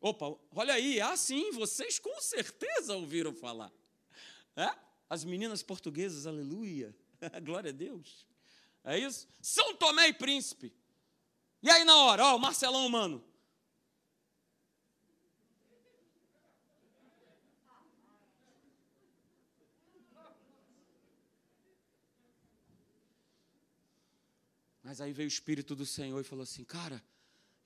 Opa, 0.00 0.38
olha 0.54 0.74
aí, 0.74 1.00
ah, 1.00 1.16
sim, 1.16 1.50
vocês 1.52 1.98
com 1.98 2.20
certeza 2.20 2.96
ouviram 2.96 3.34
falar. 3.34 3.72
É? 4.54 4.72
As 5.10 5.24
meninas 5.24 5.62
portuguesas, 5.62 6.26
aleluia, 6.26 6.94
glória 7.42 7.70
a 7.70 7.74
Deus. 7.74 8.24
É 8.84 8.98
isso? 8.98 9.26
São 9.42 9.74
Tomé 9.74 10.08
e 10.08 10.12
Príncipe. 10.12 10.72
E 11.62 11.70
aí 11.70 11.84
na 11.84 11.96
hora, 11.96 12.24
ó, 12.24 12.36
o 12.36 12.38
Marcelão, 12.38 12.88
mano, 12.88 13.24
Mas 24.88 25.02
aí 25.02 25.12
veio 25.12 25.26
o 25.26 25.28
Espírito 25.28 25.76
do 25.76 25.84
Senhor 25.84 26.18
e 26.18 26.24
falou 26.24 26.44
assim: 26.44 26.64
Cara, 26.64 27.04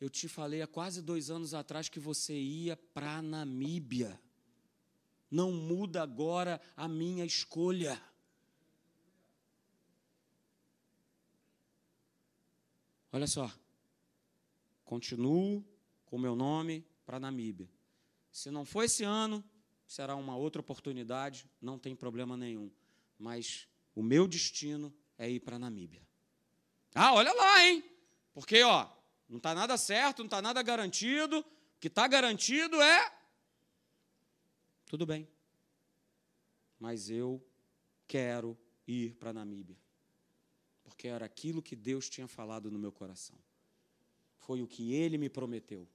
eu 0.00 0.10
te 0.10 0.26
falei 0.26 0.60
há 0.60 0.66
quase 0.66 1.00
dois 1.00 1.30
anos 1.30 1.54
atrás 1.54 1.88
que 1.88 2.00
você 2.00 2.34
ia 2.34 2.76
para 2.76 3.22
Namíbia. 3.22 4.20
Não 5.30 5.52
muda 5.52 6.02
agora 6.02 6.60
a 6.76 6.88
minha 6.88 7.24
escolha. 7.24 8.02
Olha 13.12 13.28
só. 13.28 13.48
Continuo 14.84 15.64
com 16.04 16.16
o 16.16 16.18
meu 16.18 16.34
nome 16.34 16.86
para 17.04 17.18
Namíbia. 17.18 17.70
Se 18.30 18.50
não 18.50 18.64
for 18.64 18.84
esse 18.84 19.04
ano, 19.04 19.44
será 19.86 20.16
uma 20.16 20.36
outra 20.36 20.60
oportunidade, 20.60 21.48
não 21.60 21.78
tem 21.78 21.94
problema 21.94 22.36
nenhum. 22.36 22.70
Mas 23.18 23.68
o 23.94 24.02
meu 24.02 24.26
destino 24.26 24.92
é 25.18 25.30
ir 25.30 25.40
para 25.40 25.58
Namíbia. 25.58 26.02
Ah, 26.94 27.14
olha 27.14 27.32
lá, 27.32 27.64
hein? 27.64 27.84
Porque, 28.32 28.62
ó, 28.62 28.88
não 29.28 29.36
está 29.38 29.54
nada 29.54 29.76
certo, 29.76 30.18
não 30.18 30.26
está 30.26 30.42
nada 30.42 30.62
garantido. 30.62 31.40
O 31.40 31.44
que 31.80 31.88
está 31.88 32.06
garantido 32.06 32.80
é. 32.80 33.12
Tudo 34.86 35.06
bem. 35.06 35.28
Mas 36.78 37.08
eu 37.08 37.42
quero 38.06 38.58
ir 38.86 39.14
para 39.14 39.32
Namíbia. 39.32 39.78
Porque 40.84 41.08
era 41.08 41.24
aquilo 41.24 41.62
que 41.62 41.76
Deus 41.76 42.08
tinha 42.08 42.28
falado 42.28 42.70
no 42.70 42.78
meu 42.78 42.92
coração. 42.92 43.38
Foi 44.42 44.60
o 44.62 44.66
que 44.66 44.92
ele 44.92 45.16
me 45.18 45.28
prometeu. 45.28 45.88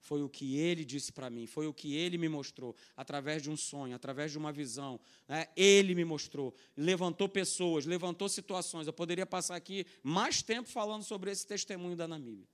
Foi 0.00 0.22
o 0.22 0.28
que 0.28 0.56
ele 0.56 0.84
disse 0.84 1.12
para 1.12 1.28
mim, 1.28 1.46
foi 1.46 1.66
o 1.66 1.74
que 1.74 1.94
ele 1.94 2.16
me 2.16 2.28
mostrou, 2.28 2.74
através 2.96 3.42
de 3.42 3.50
um 3.50 3.56
sonho, 3.56 3.94
através 3.94 4.32
de 4.32 4.38
uma 4.38 4.50
visão. 4.50 4.98
Né? 5.28 5.46
Ele 5.54 5.94
me 5.94 6.06
mostrou, 6.06 6.54
levantou 6.74 7.28
pessoas, 7.28 7.84
levantou 7.84 8.26
situações. 8.26 8.86
Eu 8.86 8.94
poderia 8.94 9.26
passar 9.26 9.56
aqui 9.56 9.86
mais 10.02 10.42
tempo 10.42 10.70
falando 10.70 11.02
sobre 11.02 11.30
esse 11.30 11.46
testemunho 11.46 11.96
da 11.96 12.08
Namíbia. 12.08 12.48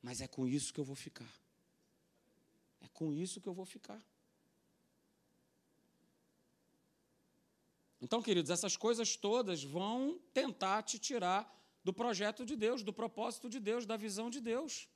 Mas 0.00 0.20
é 0.20 0.28
com 0.28 0.46
isso 0.46 0.72
que 0.72 0.78
eu 0.78 0.84
vou 0.84 0.94
ficar. 0.94 1.28
É 2.80 2.86
com 2.94 3.12
isso 3.12 3.40
que 3.40 3.48
eu 3.48 3.54
vou 3.54 3.66
ficar. 3.66 4.00
Então, 8.00 8.22
queridos, 8.22 8.50
essas 8.52 8.76
coisas 8.76 9.16
todas 9.16 9.64
vão 9.64 10.20
tentar 10.32 10.84
te 10.84 11.00
tirar 11.00 11.57
do 11.88 11.92
projeto 11.94 12.44
de 12.44 12.54
Deus, 12.54 12.82
do 12.82 12.92
propósito 12.92 13.48
de 13.48 13.58
Deus, 13.58 13.86
da 13.86 13.96
visão 13.96 14.28
de 14.28 14.42
Deus. 14.42 14.86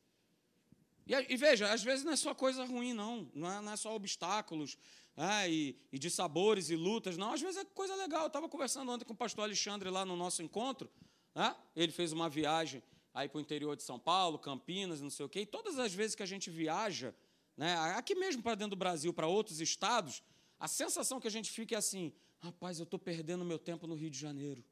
E, 1.07 1.15
e, 1.15 1.37
veja, 1.39 1.73
às 1.73 1.83
vezes 1.83 2.05
não 2.05 2.13
é 2.13 2.17
só 2.17 2.35
coisa 2.35 2.67
ruim, 2.67 2.93
não. 2.93 3.31
Não 3.35 3.51
é, 3.51 3.63
não 3.63 3.73
é 3.73 3.77
só 3.79 3.95
obstáculos 3.95 4.77
é, 5.17 5.51
e, 5.51 5.75
e, 5.91 5.99
de 5.99 6.11
sabores 6.11 6.69
e 6.69 6.77
lutas, 6.77 7.17
não. 7.17 7.33
Às 7.33 7.41
vezes 7.41 7.63
é 7.63 7.65
coisa 7.65 7.97
legal. 7.97 8.25
Eu 8.25 8.27
estava 8.27 8.47
conversando 8.47 8.93
ontem 8.93 9.07
com 9.07 9.15
o 9.15 9.17
pastor 9.17 9.45
Alexandre 9.45 9.89
lá 9.89 10.05
no 10.05 10.17
nosso 10.17 10.43
encontro. 10.43 10.91
É? 11.35 11.55
Ele 11.75 11.91
fez 11.91 12.13
uma 12.13 12.29
viagem 12.29 12.83
aí 13.15 13.27
para 13.27 13.39
o 13.39 13.41
interior 13.41 13.75
de 13.75 13.83
São 13.83 13.99
Paulo, 13.99 14.39
Campinas, 14.39 15.01
não 15.01 15.09
sei 15.09 15.25
o 15.25 15.31
quê. 15.31 15.41
E 15.41 15.47
todas 15.47 15.79
as 15.79 15.95
vezes 15.95 16.15
que 16.15 16.23
a 16.23 16.27
gente 16.27 16.51
viaja, 16.51 17.15
né, 17.57 17.75
aqui 17.97 18.15
mesmo 18.15 18.43
para 18.43 18.55
dentro 18.55 18.77
do 18.77 18.79
Brasil, 18.79 19.15
para 19.15 19.27
outros 19.27 19.63
estados, 19.63 20.23
a 20.61 20.69
sensação 20.69 21.19
que 21.19 21.27
a 21.27 21.31
gente 21.31 21.51
fica 21.51 21.75
é 21.75 21.79
assim: 21.79 22.13
rapaz, 22.39 22.79
eu 22.79 22.85
estou 22.85 22.99
perdendo 22.99 23.47
meu 23.47 23.59
tempo 23.59 23.87
no 23.87 23.95
Rio 23.95 24.11
de 24.11 24.19
Janeiro. 24.19 24.63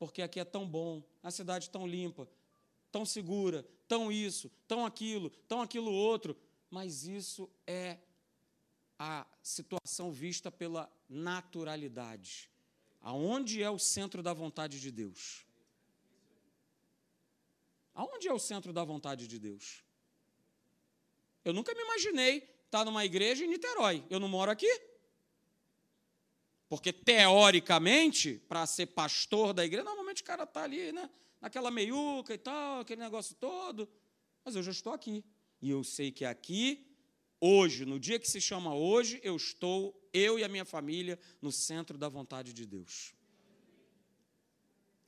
Porque 0.00 0.22
aqui 0.22 0.40
é 0.40 0.44
tão 0.46 0.66
bom, 0.66 1.02
a 1.22 1.30
cidade 1.30 1.68
tão 1.68 1.86
limpa, 1.86 2.26
tão 2.90 3.04
segura, 3.04 3.66
tão 3.86 4.10
isso, 4.10 4.50
tão 4.66 4.86
aquilo, 4.86 5.28
tão 5.46 5.60
aquilo 5.60 5.92
outro. 5.92 6.34
Mas 6.70 7.04
isso 7.04 7.50
é 7.66 7.98
a 8.98 9.26
situação 9.42 10.10
vista 10.10 10.50
pela 10.50 10.90
naturalidade. 11.06 12.50
Aonde 13.02 13.62
é 13.62 13.68
o 13.68 13.78
centro 13.78 14.22
da 14.22 14.32
vontade 14.32 14.80
de 14.80 14.90
Deus? 14.90 15.44
Aonde 17.94 18.26
é 18.26 18.32
o 18.32 18.38
centro 18.38 18.72
da 18.72 18.82
vontade 18.82 19.26
de 19.26 19.38
Deus? 19.38 19.84
Eu 21.44 21.52
nunca 21.52 21.74
me 21.74 21.82
imaginei 21.82 22.48
estar 22.64 22.86
numa 22.86 23.04
igreja 23.04 23.44
em 23.44 23.48
Niterói. 23.48 24.02
Eu 24.08 24.18
não 24.18 24.28
moro 24.28 24.50
aqui. 24.50 24.89
Porque, 26.70 26.92
teoricamente, 26.92 28.40
para 28.48 28.64
ser 28.64 28.86
pastor 28.86 29.52
da 29.52 29.62
igreja, 29.62 29.84
normalmente 29.84 30.22
o 30.22 30.24
cara 30.24 30.44
está 30.44 30.62
ali, 30.62 30.90
né? 30.90 31.10
naquela 31.40 31.70
meiuca 31.70 32.34
e 32.34 32.38
tal, 32.38 32.80
aquele 32.80 33.00
negócio 33.00 33.34
todo. 33.36 33.88
Mas 34.44 34.54
eu 34.54 34.62
já 34.62 34.70
estou 34.70 34.92
aqui. 34.92 35.24
E 35.60 35.70
eu 35.70 35.82
sei 35.82 36.12
que 36.12 36.24
aqui, 36.24 36.86
hoje, 37.40 37.84
no 37.84 37.98
dia 37.98 38.18
que 38.18 38.28
se 38.28 38.40
chama 38.40 38.74
hoje, 38.74 39.20
eu 39.22 39.36
estou, 39.36 40.08
eu 40.12 40.38
e 40.38 40.44
a 40.44 40.48
minha 40.48 40.64
família, 40.64 41.18
no 41.40 41.50
centro 41.50 41.96
da 41.96 42.08
vontade 42.08 42.52
de 42.52 42.66
Deus. 42.66 43.14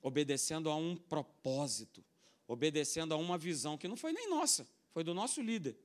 Obedecendo 0.00 0.68
a 0.70 0.76
um 0.76 0.96
propósito, 0.96 2.04
obedecendo 2.46 3.14
a 3.14 3.16
uma 3.16 3.38
visão 3.38 3.78
que 3.78 3.86
não 3.86 3.96
foi 3.96 4.12
nem 4.12 4.28
nossa, 4.28 4.66
foi 4.90 5.04
do 5.04 5.14
nosso 5.14 5.40
líder. 5.40 5.78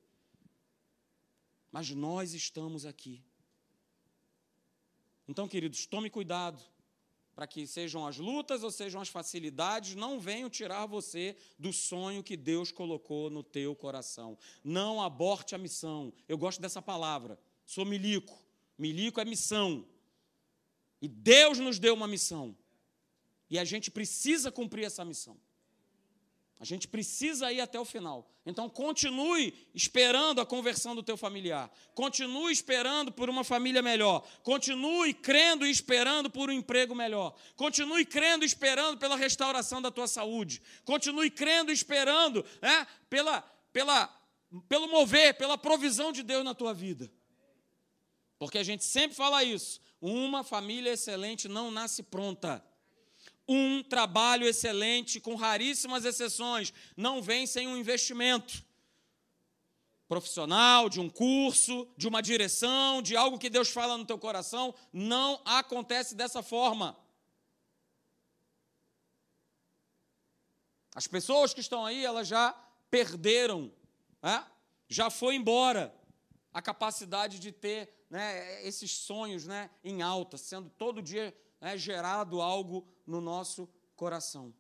Mas 1.71 1.91
nós 1.91 2.33
estamos 2.33 2.85
aqui. 2.85 3.23
Então, 5.27 5.47
queridos, 5.47 5.85
tome 5.85 6.09
cuidado 6.09 6.61
para 7.37 7.45
que 7.45 7.67
sejam 7.67 8.07
as 8.07 8.17
lutas 8.17 8.63
ou 8.63 8.71
sejam 8.71 8.99
as 8.99 9.09
facilidades, 9.09 9.93
não 9.93 10.19
venham 10.19 10.49
tirar 10.49 10.87
você 10.87 11.35
do 11.59 11.71
sonho 11.71 12.23
que 12.23 12.35
Deus 12.35 12.71
colocou 12.71 13.29
no 13.29 13.43
teu 13.43 13.75
coração. 13.75 14.35
Não 14.63 14.99
aborte 14.99 15.53
a 15.53 15.57
missão. 15.57 16.11
Eu 16.27 16.35
gosto 16.35 16.59
dessa 16.59 16.81
palavra. 16.81 17.39
Sou 17.63 17.85
milico. 17.85 18.41
Milico 18.75 19.21
é 19.21 19.25
missão. 19.25 19.85
E 20.99 21.07
Deus 21.07 21.59
nos 21.59 21.77
deu 21.77 21.93
uma 21.93 22.07
missão. 22.07 22.57
E 23.49 23.59
a 23.59 23.63
gente 23.63 23.91
precisa 23.91 24.51
cumprir 24.51 24.85
essa 24.85 25.05
missão. 25.05 25.39
A 26.59 26.65
gente 26.65 26.87
precisa 26.87 27.51
ir 27.51 27.61
até 27.61 27.79
o 27.79 27.85
final. 27.85 28.27
Então, 28.43 28.67
continue 28.67 29.53
esperando 29.75 30.41
a 30.41 30.45
conversão 30.45 30.95
do 30.95 31.03
teu 31.03 31.15
familiar. 31.15 31.71
Continue 31.93 32.51
esperando 32.51 33.11
por 33.11 33.29
uma 33.29 33.43
família 33.43 33.81
melhor. 33.81 34.27
Continue 34.41 35.13
crendo 35.13 35.67
e 35.67 35.69
esperando 35.69 36.31
por 36.31 36.49
um 36.49 36.53
emprego 36.53 36.95
melhor. 36.95 37.35
Continue 37.55 38.05
crendo 38.05 38.43
e 38.43 38.47
esperando 38.47 38.97
pela 38.97 39.15
restauração 39.15 39.81
da 39.81 39.91
tua 39.91 40.07
saúde. 40.07 40.61
Continue 40.83 41.29
crendo 41.29 41.69
e 41.69 41.75
esperando 41.75 42.43
é, 42.59 42.87
pela, 43.07 43.41
pela, 43.71 44.07
pelo 44.67 44.87
mover, 44.87 45.35
pela 45.35 45.59
provisão 45.59 46.11
de 46.11 46.23
Deus 46.23 46.43
na 46.43 46.55
tua 46.55 46.73
vida. 46.73 47.11
Porque 48.39 48.57
a 48.57 48.63
gente 48.63 48.83
sempre 48.83 49.15
fala 49.15 49.43
isso. 49.43 49.79
Uma 50.01 50.43
família 50.43 50.93
excelente 50.93 51.47
não 51.47 51.69
nasce 51.69 52.01
pronta. 52.01 52.63
Um 53.47 53.81
trabalho 53.81 54.45
excelente, 54.45 55.19
com 55.19 55.35
raríssimas 55.35 56.03
exceções, 56.03 56.73
não 56.95 57.21
vem 57.21 57.47
sem 57.47 57.67
um 57.67 57.77
investimento 57.77 58.65
profissional, 60.07 60.89
de 60.89 60.99
um 60.99 61.09
curso, 61.09 61.87
de 61.97 62.07
uma 62.07 62.21
direção, 62.21 63.01
de 63.01 63.15
algo 63.15 63.37
que 63.37 63.49
Deus 63.49 63.69
fala 63.69 63.97
no 63.97 64.05
teu 64.05 64.17
coração. 64.17 64.73
Não 64.91 65.41
acontece 65.45 66.15
dessa 66.15 66.41
forma. 66.41 66.97
As 70.95 71.07
pessoas 71.07 71.53
que 71.53 71.59
estão 71.59 71.85
aí, 71.85 72.03
elas 72.03 72.27
já 72.27 72.51
perderam, 72.89 73.71
né? 74.21 74.45
já 74.89 75.09
foi 75.09 75.35
embora 75.35 75.93
a 76.53 76.61
capacidade 76.61 77.39
de 77.39 77.51
ter 77.51 78.05
né, 78.09 78.65
esses 78.65 78.91
sonhos 78.91 79.45
né, 79.45 79.69
em 79.83 80.01
alta, 80.01 80.37
sendo 80.37 80.69
todo 80.71 81.01
dia 81.01 81.35
né, 81.59 81.77
gerado 81.77 82.41
algo 82.41 82.87
no 83.05 83.21
nosso 83.21 83.67
coração. 83.95 84.53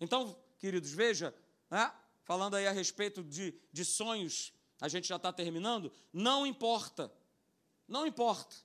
Então, 0.00 0.38
queridos, 0.58 0.92
veja, 0.92 1.34
né, 1.70 1.92
falando 2.22 2.54
aí 2.54 2.66
a 2.66 2.72
respeito 2.72 3.22
de, 3.22 3.54
de 3.72 3.84
sonhos, 3.84 4.52
a 4.80 4.88
gente 4.88 5.08
já 5.08 5.16
está 5.16 5.32
terminando, 5.32 5.92
não 6.12 6.46
importa, 6.46 7.12
não 7.86 8.06
importa. 8.06 8.56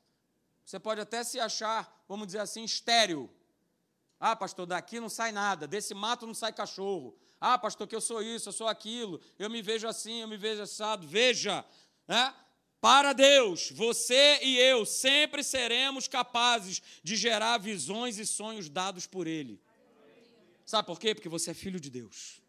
Você 0.65 0.79
pode 0.79 1.01
até 1.01 1.23
se 1.23 1.39
achar, 1.39 2.03
vamos 2.07 2.27
dizer 2.27 2.39
assim, 2.39 2.63
estéreo. 2.63 3.29
Ah, 4.19 4.35
pastor, 4.35 4.65
daqui 4.65 4.99
não 4.99 5.09
sai 5.09 5.31
nada, 5.31 5.67
desse 5.67 5.93
mato 5.93 6.27
não 6.27 6.33
sai 6.33 6.53
cachorro. 6.53 7.17
Ah, 7.39 7.57
pastor, 7.57 7.87
que 7.87 7.95
eu 7.95 8.01
sou 8.01 8.21
isso, 8.21 8.49
eu 8.49 8.53
sou 8.53 8.67
aquilo, 8.67 9.21
eu 9.37 9.49
me 9.49 9.61
vejo 9.61 9.87
assim, 9.87 10.21
eu 10.21 10.27
me 10.27 10.37
vejo 10.37 10.61
assado. 10.61 11.07
Veja, 11.07 11.65
né? 12.07 12.35
Para 12.81 13.11
Deus, 13.11 13.71
você 13.71 14.39
e 14.41 14.57
eu 14.57 14.85
sempre 14.85 15.43
seremos 15.43 16.07
capazes 16.07 16.81
de 17.03 17.17
gerar 17.17 17.57
visões 17.57 18.17
e 18.17 18.25
sonhos 18.25 18.69
dados 18.69 19.05
por 19.05 19.27
Ele. 19.27 19.61
Sabe 20.65 20.85
por 20.85 20.99
quê? 20.99 21.13
Porque 21.13 21.27
você 21.27 21.51
é 21.51 21.53
filho 21.53 21.79
de 21.79 21.89
Deus. 21.89 22.41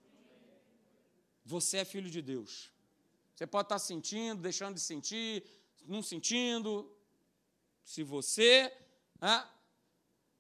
Você 1.45 1.79
é 1.79 1.85
filho 1.85 2.09
de 2.09 2.23
Deus. 2.23 2.71
Você 3.35 3.47
pode 3.47 3.67
estar 3.67 3.79
sentindo, 3.79 4.41
deixando 4.41 4.75
de 4.75 4.81
sentir, 4.81 5.43
não 5.85 6.03
sentindo. 6.03 6.95
Se 7.83 8.05
você, 8.05 8.73
né, 9.21 9.49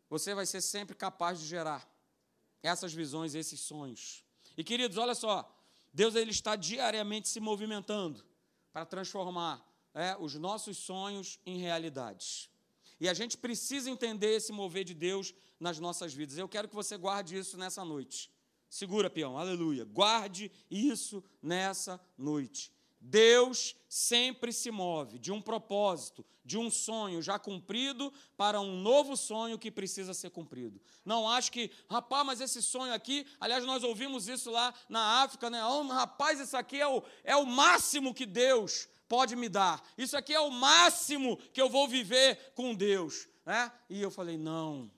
você 0.08 0.34
vai 0.34 0.46
ser 0.46 0.60
sempre 0.60 0.94
capaz 0.94 1.40
de 1.40 1.46
gerar 1.46 1.88
essas 2.62 2.92
visões, 2.92 3.34
esses 3.34 3.58
sonhos. 3.58 4.22
E 4.56 4.62
queridos, 4.62 4.98
olha 4.98 5.14
só, 5.14 5.50
Deus 5.92 6.14
ele 6.14 6.30
está 6.30 6.54
diariamente 6.54 7.28
se 7.28 7.40
movimentando 7.40 8.24
para 8.72 8.84
transformar 8.84 9.69
é, 9.94 10.16
os 10.18 10.34
nossos 10.34 10.78
sonhos 10.78 11.38
em 11.44 11.58
realidades. 11.58 12.50
E 13.00 13.08
a 13.08 13.14
gente 13.14 13.38
precisa 13.38 13.88
entender 13.90 14.34
esse 14.36 14.52
mover 14.52 14.84
de 14.84 14.94
Deus 14.94 15.34
nas 15.58 15.78
nossas 15.78 16.12
vidas. 16.12 16.36
Eu 16.36 16.48
quero 16.48 16.68
que 16.68 16.74
você 16.74 16.96
guarde 16.96 17.36
isso 17.36 17.56
nessa 17.56 17.84
noite. 17.84 18.30
Segura, 18.68 19.10
peão, 19.10 19.36
aleluia. 19.36 19.84
Guarde 19.84 20.52
isso 20.70 21.24
nessa 21.42 22.00
noite. 22.16 22.70
Deus 23.00 23.74
sempre 23.88 24.52
se 24.52 24.70
move 24.70 25.18
de 25.18 25.32
um 25.32 25.40
propósito, 25.40 26.24
de 26.44 26.58
um 26.58 26.70
sonho 26.70 27.22
já 27.22 27.38
cumprido 27.38 28.12
para 28.36 28.60
um 28.60 28.76
novo 28.76 29.16
sonho 29.16 29.58
que 29.58 29.70
precisa 29.70 30.12
ser 30.12 30.28
cumprido. 30.30 30.78
Não 31.02 31.26
acho 31.26 31.50
que, 31.50 31.70
rapaz, 31.88 32.26
mas 32.26 32.40
esse 32.42 32.62
sonho 32.62 32.92
aqui, 32.92 33.26
aliás, 33.40 33.64
nós 33.64 33.82
ouvimos 33.82 34.28
isso 34.28 34.50
lá 34.50 34.74
na 34.88 35.22
África, 35.22 35.48
né? 35.48 35.64
Oh, 35.64 35.82
rapaz, 35.84 36.38
isso 36.38 36.56
aqui 36.56 36.78
é 36.78 36.86
o, 36.86 37.02
é 37.24 37.34
o 37.34 37.46
máximo 37.46 38.12
que 38.12 38.26
Deus 38.26 38.86
pode 39.10 39.34
me 39.34 39.48
dar. 39.48 39.82
Isso 39.98 40.16
aqui 40.16 40.32
é 40.32 40.40
o 40.40 40.52
máximo 40.52 41.36
que 41.52 41.60
eu 41.60 41.68
vou 41.68 41.88
viver 41.88 42.52
com 42.54 42.72
Deus. 42.72 43.26
Né? 43.44 43.70
E 43.90 44.00
eu 44.00 44.10
falei: 44.10 44.38
não. 44.38 44.88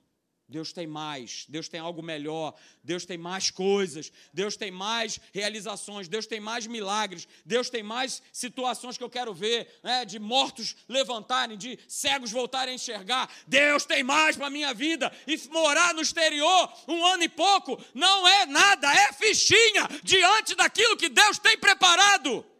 Deus 0.49 0.71
tem 0.71 0.87
mais, 0.87 1.47
Deus 1.49 1.67
tem 1.67 1.81
algo 1.81 2.03
melhor, 2.03 2.55
Deus 2.85 3.07
tem 3.07 3.17
mais 3.17 3.51
coisas, 3.51 4.13
Deus 4.35 4.55
tem 4.55 4.71
mais 4.71 5.19
realizações, 5.33 6.09
Deus 6.09 6.27
tem 6.27 6.41
mais 6.41 6.67
milagres, 6.67 7.27
Deus 7.43 7.71
tem 7.71 7.83
mais 7.83 8.23
situações 8.31 8.99
que 8.99 9.03
eu 9.03 9.09
quero 9.09 9.33
ver, 9.33 9.67
né, 9.83 10.05
de 10.05 10.19
mortos 10.19 10.77
levantarem, 10.87 11.57
de 11.57 11.79
cegos 11.89 12.31
voltarem 12.31 12.73
a 12.73 12.75
enxergar. 12.75 13.31
Deus 13.47 13.87
tem 13.87 14.03
mais 14.03 14.37
para 14.37 14.49
a 14.49 14.51
minha 14.51 14.75
vida. 14.75 15.11
E 15.27 15.39
morar 15.49 15.95
no 15.95 16.03
exterior 16.03 16.71
um 16.87 17.03
ano 17.07 17.23
e 17.23 17.31
pouco 17.31 17.83
não 17.95 18.29
é 18.29 18.45
nada, 18.45 18.93
é 18.93 19.11
fichinha 19.15 19.89
diante 20.03 20.55
daquilo 20.55 20.99
que 20.99 21.09
Deus 21.09 21.39
tem 21.39 21.57
preparado. 21.57 22.52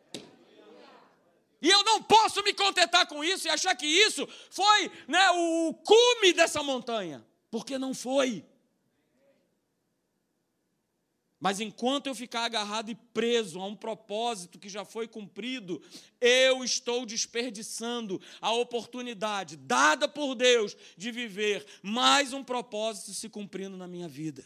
E 1.63 1.71
eu 1.71 1.85
não 1.85 2.03
posso 2.03 2.43
me 2.43 2.53
contentar 2.53 3.07
com 3.07 3.23
isso 3.23 3.47
e 3.47 3.51
achar 3.51 3.75
que 3.77 3.87
isso 3.87 4.29
foi 4.51 4.91
né, 5.07 5.31
o 5.31 5.73
cume 5.73 6.33
dessa 6.33 6.61
montanha, 6.63 7.25
porque 7.51 7.79
não 7.79 7.95
foi. 7.95 8.45
Mas 11.39 11.59
enquanto 11.61 12.07
eu 12.07 12.15
ficar 12.15 12.45
agarrado 12.45 12.91
e 12.91 12.95
preso 12.95 13.61
a 13.61 13.67
um 13.67 13.75
propósito 13.75 14.61
que 14.61 14.69
já 14.69 14.85
foi 14.85 15.09
cumprido, 15.09 15.83
eu 16.21 16.63
estou 16.63 17.05
desperdiçando 17.05 18.21
a 18.41 18.53
oportunidade 18.53 19.57
dada 19.57 20.09
por 20.09 20.37
Deus 20.37 20.77
de 20.97 21.11
viver 21.11 21.67
mais 21.83 22.33
um 22.33 22.45
propósito 22.45 23.13
se 23.13 23.29
cumprindo 23.29 23.77
na 23.77 23.89
minha 23.89 24.09
vida. 24.09 24.45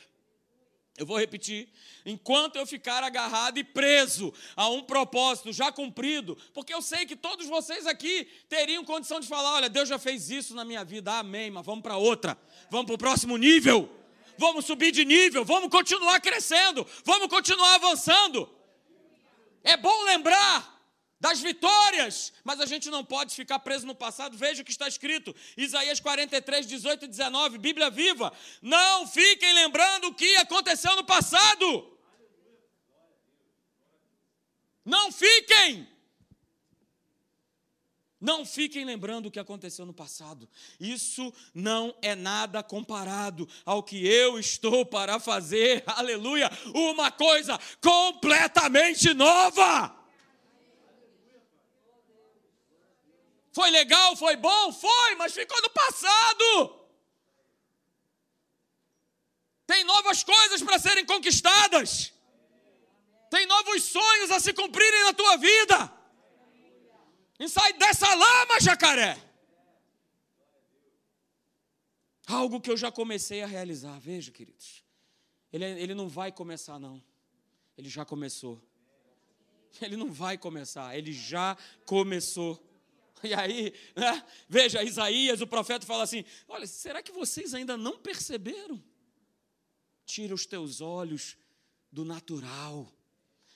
Eu 0.98 1.04
vou 1.04 1.18
repetir. 1.18 1.68
Enquanto 2.04 2.56
eu 2.56 2.66
ficar 2.66 3.02
agarrado 3.02 3.58
e 3.58 3.64
preso 3.64 4.32
a 4.54 4.68
um 4.68 4.82
propósito 4.82 5.52
já 5.52 5.70
cumprido, 5.70 6.36
porque 6.54 6.72
eu 6.72 6.80
sei 6.80 7.04
que 7.04 7.14
todos 7.14 7.46
vocês 7.46 7.86
aqui 7.86 8.26
teriam 8.48 8.84
condição 8.84 9.20
de 9.20 9.26
falar: 9.26 9.54
olha, 9.54 9.68
Deus 9.68 9.88
já 9.88 9.98
fez 9.98 10.30
isso 10.30 10.54
na 10.54 10.64
minha 10.64 10.84
vida, 10.84 11.12
amém, 11.18 11.50
mas 11.50 11.66
vamos 11.66 11.82
para 11.82 11.96
outra, 11.96 12.38
vamos 12.70 12.86
para 12.86 12.94
o 12.94 12.98
próximo 12.98 13.36
nível, 13.36 13.90
vamos 14.38 14.64
subir 14.64 14.90
de 14.90 15.04
nível, 15.04 15.44
vamos 15.44 15.68
continuar 15.68 16.20
crescendo, 16.20 16.86
vamos 17.04 17.28
continuar 17.28 17.74
avançando. 17.74 18.48
É 19.62 19.76
bom 19.76 20.04
lembrar 20.04 20.75
das 21.18 21.40
vitórias, 21.40 22.32
mas 22.44 22.60
a 22.60 22.66
gente 22.66 22.90
não 22.90 23.04
pode 23.04 23.34
ficar 23.34 23.58
preso 23.58 23.86
no 23.86 23.94
passado. 23.94 24.36
Veja 24.36 24.62
o 24.62 24.64
que 24.64 24.70
está 24.70 24.86
escrito, 24.86 25.34
Isaías 25.56 25.98
43, 26.00 26.66
18 26.66 27.04
e 27.06 27.08
19, 27.08 27.58
Bíblia 27.58 27.90
viva. 27.90 28.32
Não 28.60 29.06
fiquem 29.06 29.52
lembrando 29.54 30.08
o 30.08 30.14
que 30.14 30.36
aconteceu 30.36 30.94
no 30.94 31.04
passado. 31.04 31.96
Não 34.84 35.10
fiquem. 35.10 35.88
Não 38.20 38.46
fiquem 38.46 38.84
lembrando 38.84 39.26
o 39.26 39.30
que 39.30 39.38
aconteceu 39.38 39.84
no 39.84 39.92
passado. 39.92 40.48
Isso 40.80 41.32
não 41.54 41.94
é 42.00 42.14
nada 42.14 42.62
comparado 42.62 43.48
ao 43.64 43.82
que 43.82 44.06
eu 44.06 44.38
estou 44.38 44.86
para 44.86 45.20
fazer. 45.20 45.82
Aleluia! 45.86 46.50
Uma 46.74 47.10
coisa 47.10 47.58
completamente 47.80 49.12
nova. 49.12 49.95
Foi 53.56 53.70
legal, 53.70 54.14
foi 54.14 54.36
bom? 54.36 54.70
Foi, 54.70 55.14
mas 55.14 55.32
ficou 55.32 55.58
no 55.62 55.70
passado. 55.70 56.46
Tem 59.66 59.82
novas 59.82 60.22
coisas 60.22 60.62
para 60.62 60.78
serem 60.78 61.06
conquistadas. 61.06 62.12
Tem 63.30 63.46
novos 63.46 63.84
sonhos 63.84 64.30
a 64.30 64.38
se 64.40 64.52
cumprirem 64.52 65.04
na 65.04 65.14
tua 65.14 65.38
vida. 65.38 65.90
E 67.38 67.48
sai 67.48 67.72
dessa 67.72 68.12
lama, 68.14 68.60
jacaré. 68.60 69.16
Algo 72.26 72.60
que 72.60 72.70
eu 72.70 72.76
já 72.76 72.92
comecei 72.92 73.42
a 73.42 73.46
realizar. 73.46 73.98
Veja, 73.98 74.30
queridos. 74.30 74.84
Ele, 75.50 75.64
ele 75.64 75.94
não 75.94 76.10
vai 76.10 76.30
começar, 76.30 76.78
não. 76.78 77.02
Ele 77.78 77.88
já 77.88 78.04
começou. 78.04 78.62
Ele 79.80 79.96
não 79.96 80.12
vai 80.12 80.36
começar, 80.36 80.94
ele 80.96 81.12
já 81.12 81.56
começou. 81.86 82.65
E 83.24 83.34
aí, 83.34 83.72
né, 83.94 84.24
veja, 84.48 84.82
Isaías, 84.82 85.40
o 85.40 85.46
profeta, 85.46 85.86
fala 85.86 86.02
assim: 86.02 86.24
Olha, 86.46 86.66
será 86.66 87.02
que 87.02 87.12
vocês 87.12 87.54
ainda 87.54 87.76
não 87.76 87.98
perceberam? 87.98 88.82
Tira 90.04 90.34
os 90.34 90.46
teus 90.46 90.80
olhos 90.80 91.36
do 91.90 92.04
natural, 92.04 92.92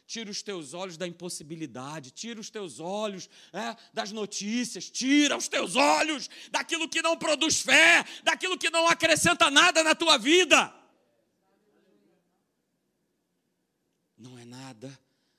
tira 0.07 0.31
os 0.31 0.43
teus 0.43 0.75
olhos 0.75 0.97
da 0.97 1.07
impossibilidade, 1.07 2.11
tira 2.11 2.41
os 2.41 2.51
teus 2.51 2.81
olhos 2.81 3.31
é, 3.53 3.77
das 3.93 4.11
notícias, 4.11 4.91
tira 4.91 5.37
os 5.37 5.47
teus 5.47 5.77
olhos 5.77 6.29
daquilo 6.51 6.89
que 6.89 7.01
não 7.01 7.17
produz 7.17 7.61
fé, 7.61 8.05
daquilo 8.25 8.59
que 8.59 8.71
não 8.71 8.89
acrescenta 8.89 9.51
nada 9.51 9.85
na 9.85 9.95
tua 9.95 10.19
vida. 10.19 10.75
Não 14.19 14.39
é 14.39 14.45
nada 14.45 14.99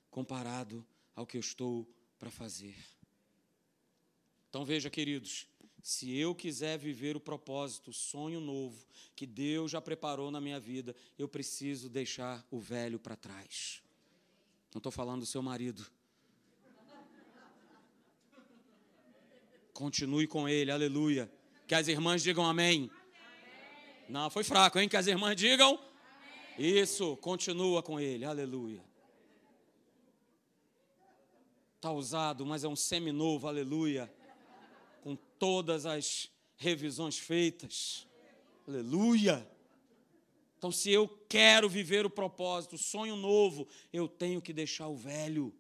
comparado 0.09 0.85
ao 1.15 1.25
que 1.25 1.37
eu 1.37 1.41
estou 1.41 1.85
para 2.17 2.31
fazer. 2.31 2.75
Então 4.51 4.65
veja, 4.65 4.89
queridos, 4.89 5.47
se 5.81 6.13
eu 6.13 6.35
quiser 6.35 6.77
viver 6.77 7.15
o 7.15 7.21
propósito, 7.21 7.89
o 7.89 7.93
sonho 7.93 8.41
novo 8.41 8.85
que 9.15 9.25
Deus 9.25 9.71
já 9.71 9.79
preparou 9.79 10.29
na 10.29 10.41
minha 10.41 10.59
vida, 10.59 10.93
eu 11.17 11.25
preciso 11.25 11.87
deixar 11.87 12.45
o 12.51 12.59
velho 12.59 12.99
para 12.99 13.15
trás. 13.15 13.81
Não 14.73 14.79
estou 14.79 14.91
falando 14.91 15.21
do 15.21 15.25
seu 15.25 15.41
marido. 15.41 15.85
Continue 19.73 20.27
com 20.27 20.49
ele, 20.49 20.69
aleluia. 20.69 21.31
Que 21.65 21.73
as 21.73 21.87
irmãs 21.87 22.21
digam 22.21 22.45
amém. 22.45 22.91
Não, 24.09 24.29
foi 24.29 24.43
fraco, 24.43 24.77
hein? 24.79 24.89
Que 24.89 24.97
as 24.97 25.07
irmãs 25.07 25.37
digam. 25.37 25.79
Isso, 26.59 27.15
continua 27.17 27.81
com 27.81 27.97
ele, 27.97 28.25
aleluia. 28.25 28.83
Está 31.77 31.89
usado, 31.93 32.45
mas 32.45 32.65
é 32.65 32.67
um 32.67 32.75
seminovo, 32.75 33.47
aleluia. 33.47 34.13
Todas 35.41 35.87
as 35.87 36.29
revisões 36.55 37.17
feitas, 37.17 38.07
aleluia. 38.67 39.49
Então, 40.55 40.71
se 40.71 40.91
eu 40.91 41.07
quero 41.27 41.67
viver 41.67 42.05
o 42.05 42.11
propósito, 42.11 42.75
o 42.75 42.77
sonho 42.77 43.15
novo, 43.15 43.67
eu 43.91 44.07
tenho 44.07 44.39
que 44.39 44.53
deixar 44.53 44.87
o 44.87 44.95
velho. 44.95 45.51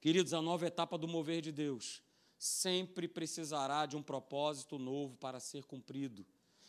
Queridos, 0.00 0.32
a 0.32 0.40
nova 0.40 0.64
etapa 0.64 0.96
do 0.96 1.08
mover 1.08 1.42
de 1.42 1.50
Deus 1.50 2.00
sempre 2.38 3.08
precisará 3.08 3.84
de 3.84 3.96
um 3.96 4.02
propósito 4.02 4.78
novo 4.78 5.16
para 5.16 5.40
ser 5.40 5.64
cumprido. 5.64 6.24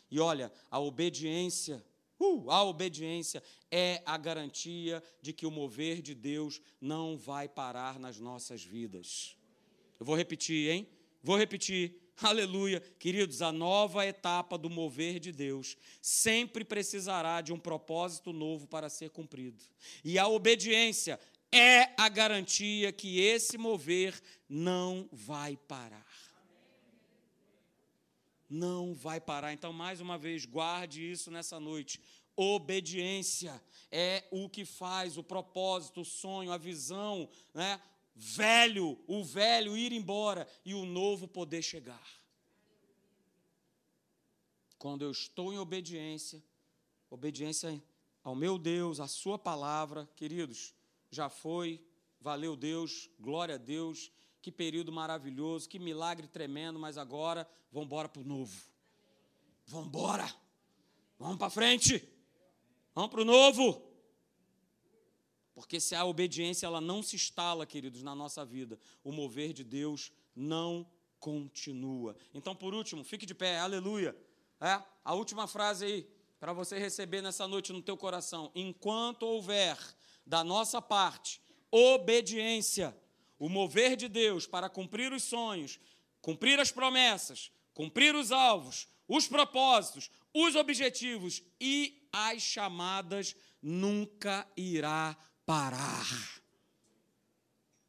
E 0.09 0.19
olha, 0.19 0.51
a 0.71 0.79
obediência, 0.79 1.85
uh, 2.19 2.49
a 2.49 2.63
obediência 2.63 3.43
é 3.69 4.01
a 4.03 4.17
garantia 4.17 5.03
de 5.21 5.31
que 5.31 5.45
o 5.45 5.51
mover 5.51 6.01
de 6.01 6.15
Deus 6.15 6.59
não 6.81 7.19
vai 7.19 7.47
parar 7.47 7.99
nas 7.99 8.17
nossas 8.17 8.63
vidas. 8.63 9.37
Eu 9.99 10.07
vou 10.07 10.15
repetir, 10.15 10.71
hein? 10.71 10.89
Vou 11.21 11.37
repetir. 11.37 11.95
Aleluia. 12.21 12.81
Queridos, 12.99 13.41
a 13.41 13.51
nova 13.51 14.05
etapa 14.05 14.57
do 14.57 14.69
mover 14.69 15.19
de 15.19 15.31
Deus 15.31 15.77
sempre 16.01 16.65
precisará 16.65 17.39
de 17.39 17.53
um 17.53 17.59
propósito 17.59 18.33
novo 18.33 18.67
para 18.67 18.89
ser 18.89 19.09
cumprido. 19.09 19.63
E 20.03 20.19
a 20.19 20.27
obediência 20.27 21.19
é 21.51 21.93
a 21.97 22.09
garantia 22.09 22.91
que 22.91 23.19
esse 23.19 23.57
mover 23.57 24.19
não 24.49 25.07
vai 25.11 25.55
parar. 25.55 26.05
Não 28.49 28.93
vai 28.93 29.21
parar. 29.21 29.53
Então, 29.53 29.71
mais 29.71 30.01
uma 30.01 30.17
vez, 30.17 30.45
guarde 30.45 31.09
isso 31.09 31.31
nessa 31.31 31.59
noite. 31.59 32.01
Obediência 32.35 33.61
é 33.91 34.23
o 34.31 34.49
que 34.49 34.65
faz 34.65 35.17
o 35.17 35.23
propósito, 35.23 36.01
o 36.01 36.05
sonho, 36.05 36.51
a 36.51 36.57
visão, 36.57 37.29
né? 37.53 37.81
Velho, 38.15 38.97
o 39.07 39.23
velho 39.23 39.77
ir 39.77 39.91
embora 39.91 40.47
e 40.65 40.73
o 40.73 40.85
novo 40.85 41.27
poder 41.27 41.61
chegar. 41.61 42.07
Quando 44.77 45.03
eu 45.03 45.11
estou 45.11 45.53
em 45.53 45.57
obediência, 45.57 46.43
obediência 47.09 47.81
ao 48.23 48.35
meu 48.35 48.57
Deus, 48.57 48.99
à 48.99 49.07
Sua 49.07 49.37
palavra, 49.37 50.09
queridos, 50.15 50.73
já 51.11 51.29
foi, 51.29 51.83
valeu 52.19 52.55
Deus, 52.55 53.09
glória 53.19 53.55
a 53.55 53.57
Deus, 53.57 54.11
que 54.41 54.51
período 54.51 54.91
maravilhoso, 54.91 55.67
que 55.67 55.79
milagre 55.79 56.27
tremendo, 56.27 56.79
mas 56.79 56.97
agora 56.97 57.49
vamos 57.71 57.87
embora 57.87 58.07
para 58.07 58.21
o 58.21 58.25
novo. 58.25 58.61
Vamos 59.67 59.87
embora, 59.87 60.33
vamos 61.17 61.37
para 61.37 61.49
frente, 61.49 62.07
vamos 62.93 63.11
para 63.11 63.21
o 63.21 63.25
novo. 63.25 63.88
Porque 65.59 65.77
se 65.77 65.93
a 65.93 66.05
obediência 66.05 66.65
ela 66.65 66.79
não 66.79 67.03
se 67.03 67.17
instala, 67.17 67.65
queridos, 67.65 68.01
na 68.01 68.15
nossa 68.15 68.45
vida, 68.45 68.79
o 69.03 69.11
mover 69.11 69.51
de 69.51 69.61
Deus 69.61 70.09
não 70.33 70.89
continua. 71.19 72.15
Então, 72.33 72.55
por 72.55 72.73
último, 72.73 73.03
fique 73.03 73.25
de 73.25 73.35
pé, 73.35 73.59
aleluia. 73.59 74.15
É, 74.61 74.81
a 75.03 75.13
última 75.13 75.47
frase 75.47 75.83
aí, 75.83 76.09
para 76.39 76.53
você 76.53 76.79
receber 76.79 77.21
nessa 77.21 77.45
noite 77.45 77.73
no 77.73 77.81
teu 77.81 77.97
coração. 77.97 78.49
Enquanto 78.55 79.23
houver 79.23 79.77
da 80.25 80.45
nossa 80.45 80.81
parte 80.81 81.41
obediência, 81.69 82.97
o 83.37 83.49
mover 83.49 83.97
de 83.97 84.07
Deus 84.07 84.47
para 84.47 84.69
cumprir 84.69 85.11
os 85.11 85.23
sonhos, 85.23 85.77
cumprir 86.21 86.57
as 86.57 86.71
promessas, 86.71 87.51
cumprir 87.73 88.15
os 88.15 88.31
alvos, 88.31 88.87
os 89.09 89.27
propósitos, 89.27 90.09
os 90.33 90.55
objetivos 90.55 91.43
e 91.59 92.07
as 92.13 92.41
chamadas 92.41 93.35
nunca 93.61 94.47
irá 94.55 95.17
parar. 95.49 96.05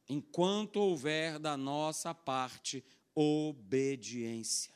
Enquanto 0.09 0.77
houver 0.77 1.39
da 1.39 1.59
nossa 1.59 2.15
parte 2.15 2.83
obediência. 3.15 4.73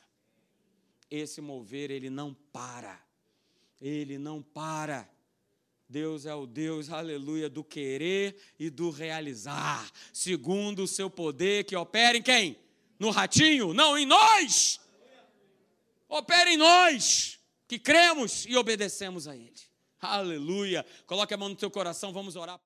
Esse 1.09 1.41
mover 1.41 1.89
ele 1.89 2.11
não 2.11 2.31
para. 2.53 3.03
Ele 3.81 4.19
não 4.19 4.39
para. 4.39 5.09
Deus 5.89 6.27
é 6.27 6.35
o 6.35 6.45
Deus, 6.45 6.91
aleluia, 6.91 7.49
do 7.49 7.63
querer 7.63 8.39
e 8.59 8.69
do 8.69 8.91
realizar, 8.91 9.91
segundo 10.13 10.83
o 10.83 10.87
seu 10.87 11.09
poder 11.09 11.63
que 11.63 11.75
opera 11.75 12.19
em 12.19 12.21
quem? 12.21 12.59
No 12.99 13.09
ratinho? 13.09 13.73
Não, 13.73 13.97
em 13.97 14.05
nós! 14.05 14.79
Opera 16.07 16.51
em 16.51 16.57
nós, 16.57 17.39
que 17.67 17.79
cremos 17.79 18.45
e 18.45 18.55
obedecemos 18.55 19.27
a 19.27 19.35
Ele. 19.35 19.75
Aleluia. 20.05 20.85
Coloque 21.05 21.33
a 21.33 21.37
mão 21.37 21.49
no 21.49 21.55
teu 21.55 21.71
coração, 21.71 22.13
vamos 22.13 22.35
orar. 22.35 22.53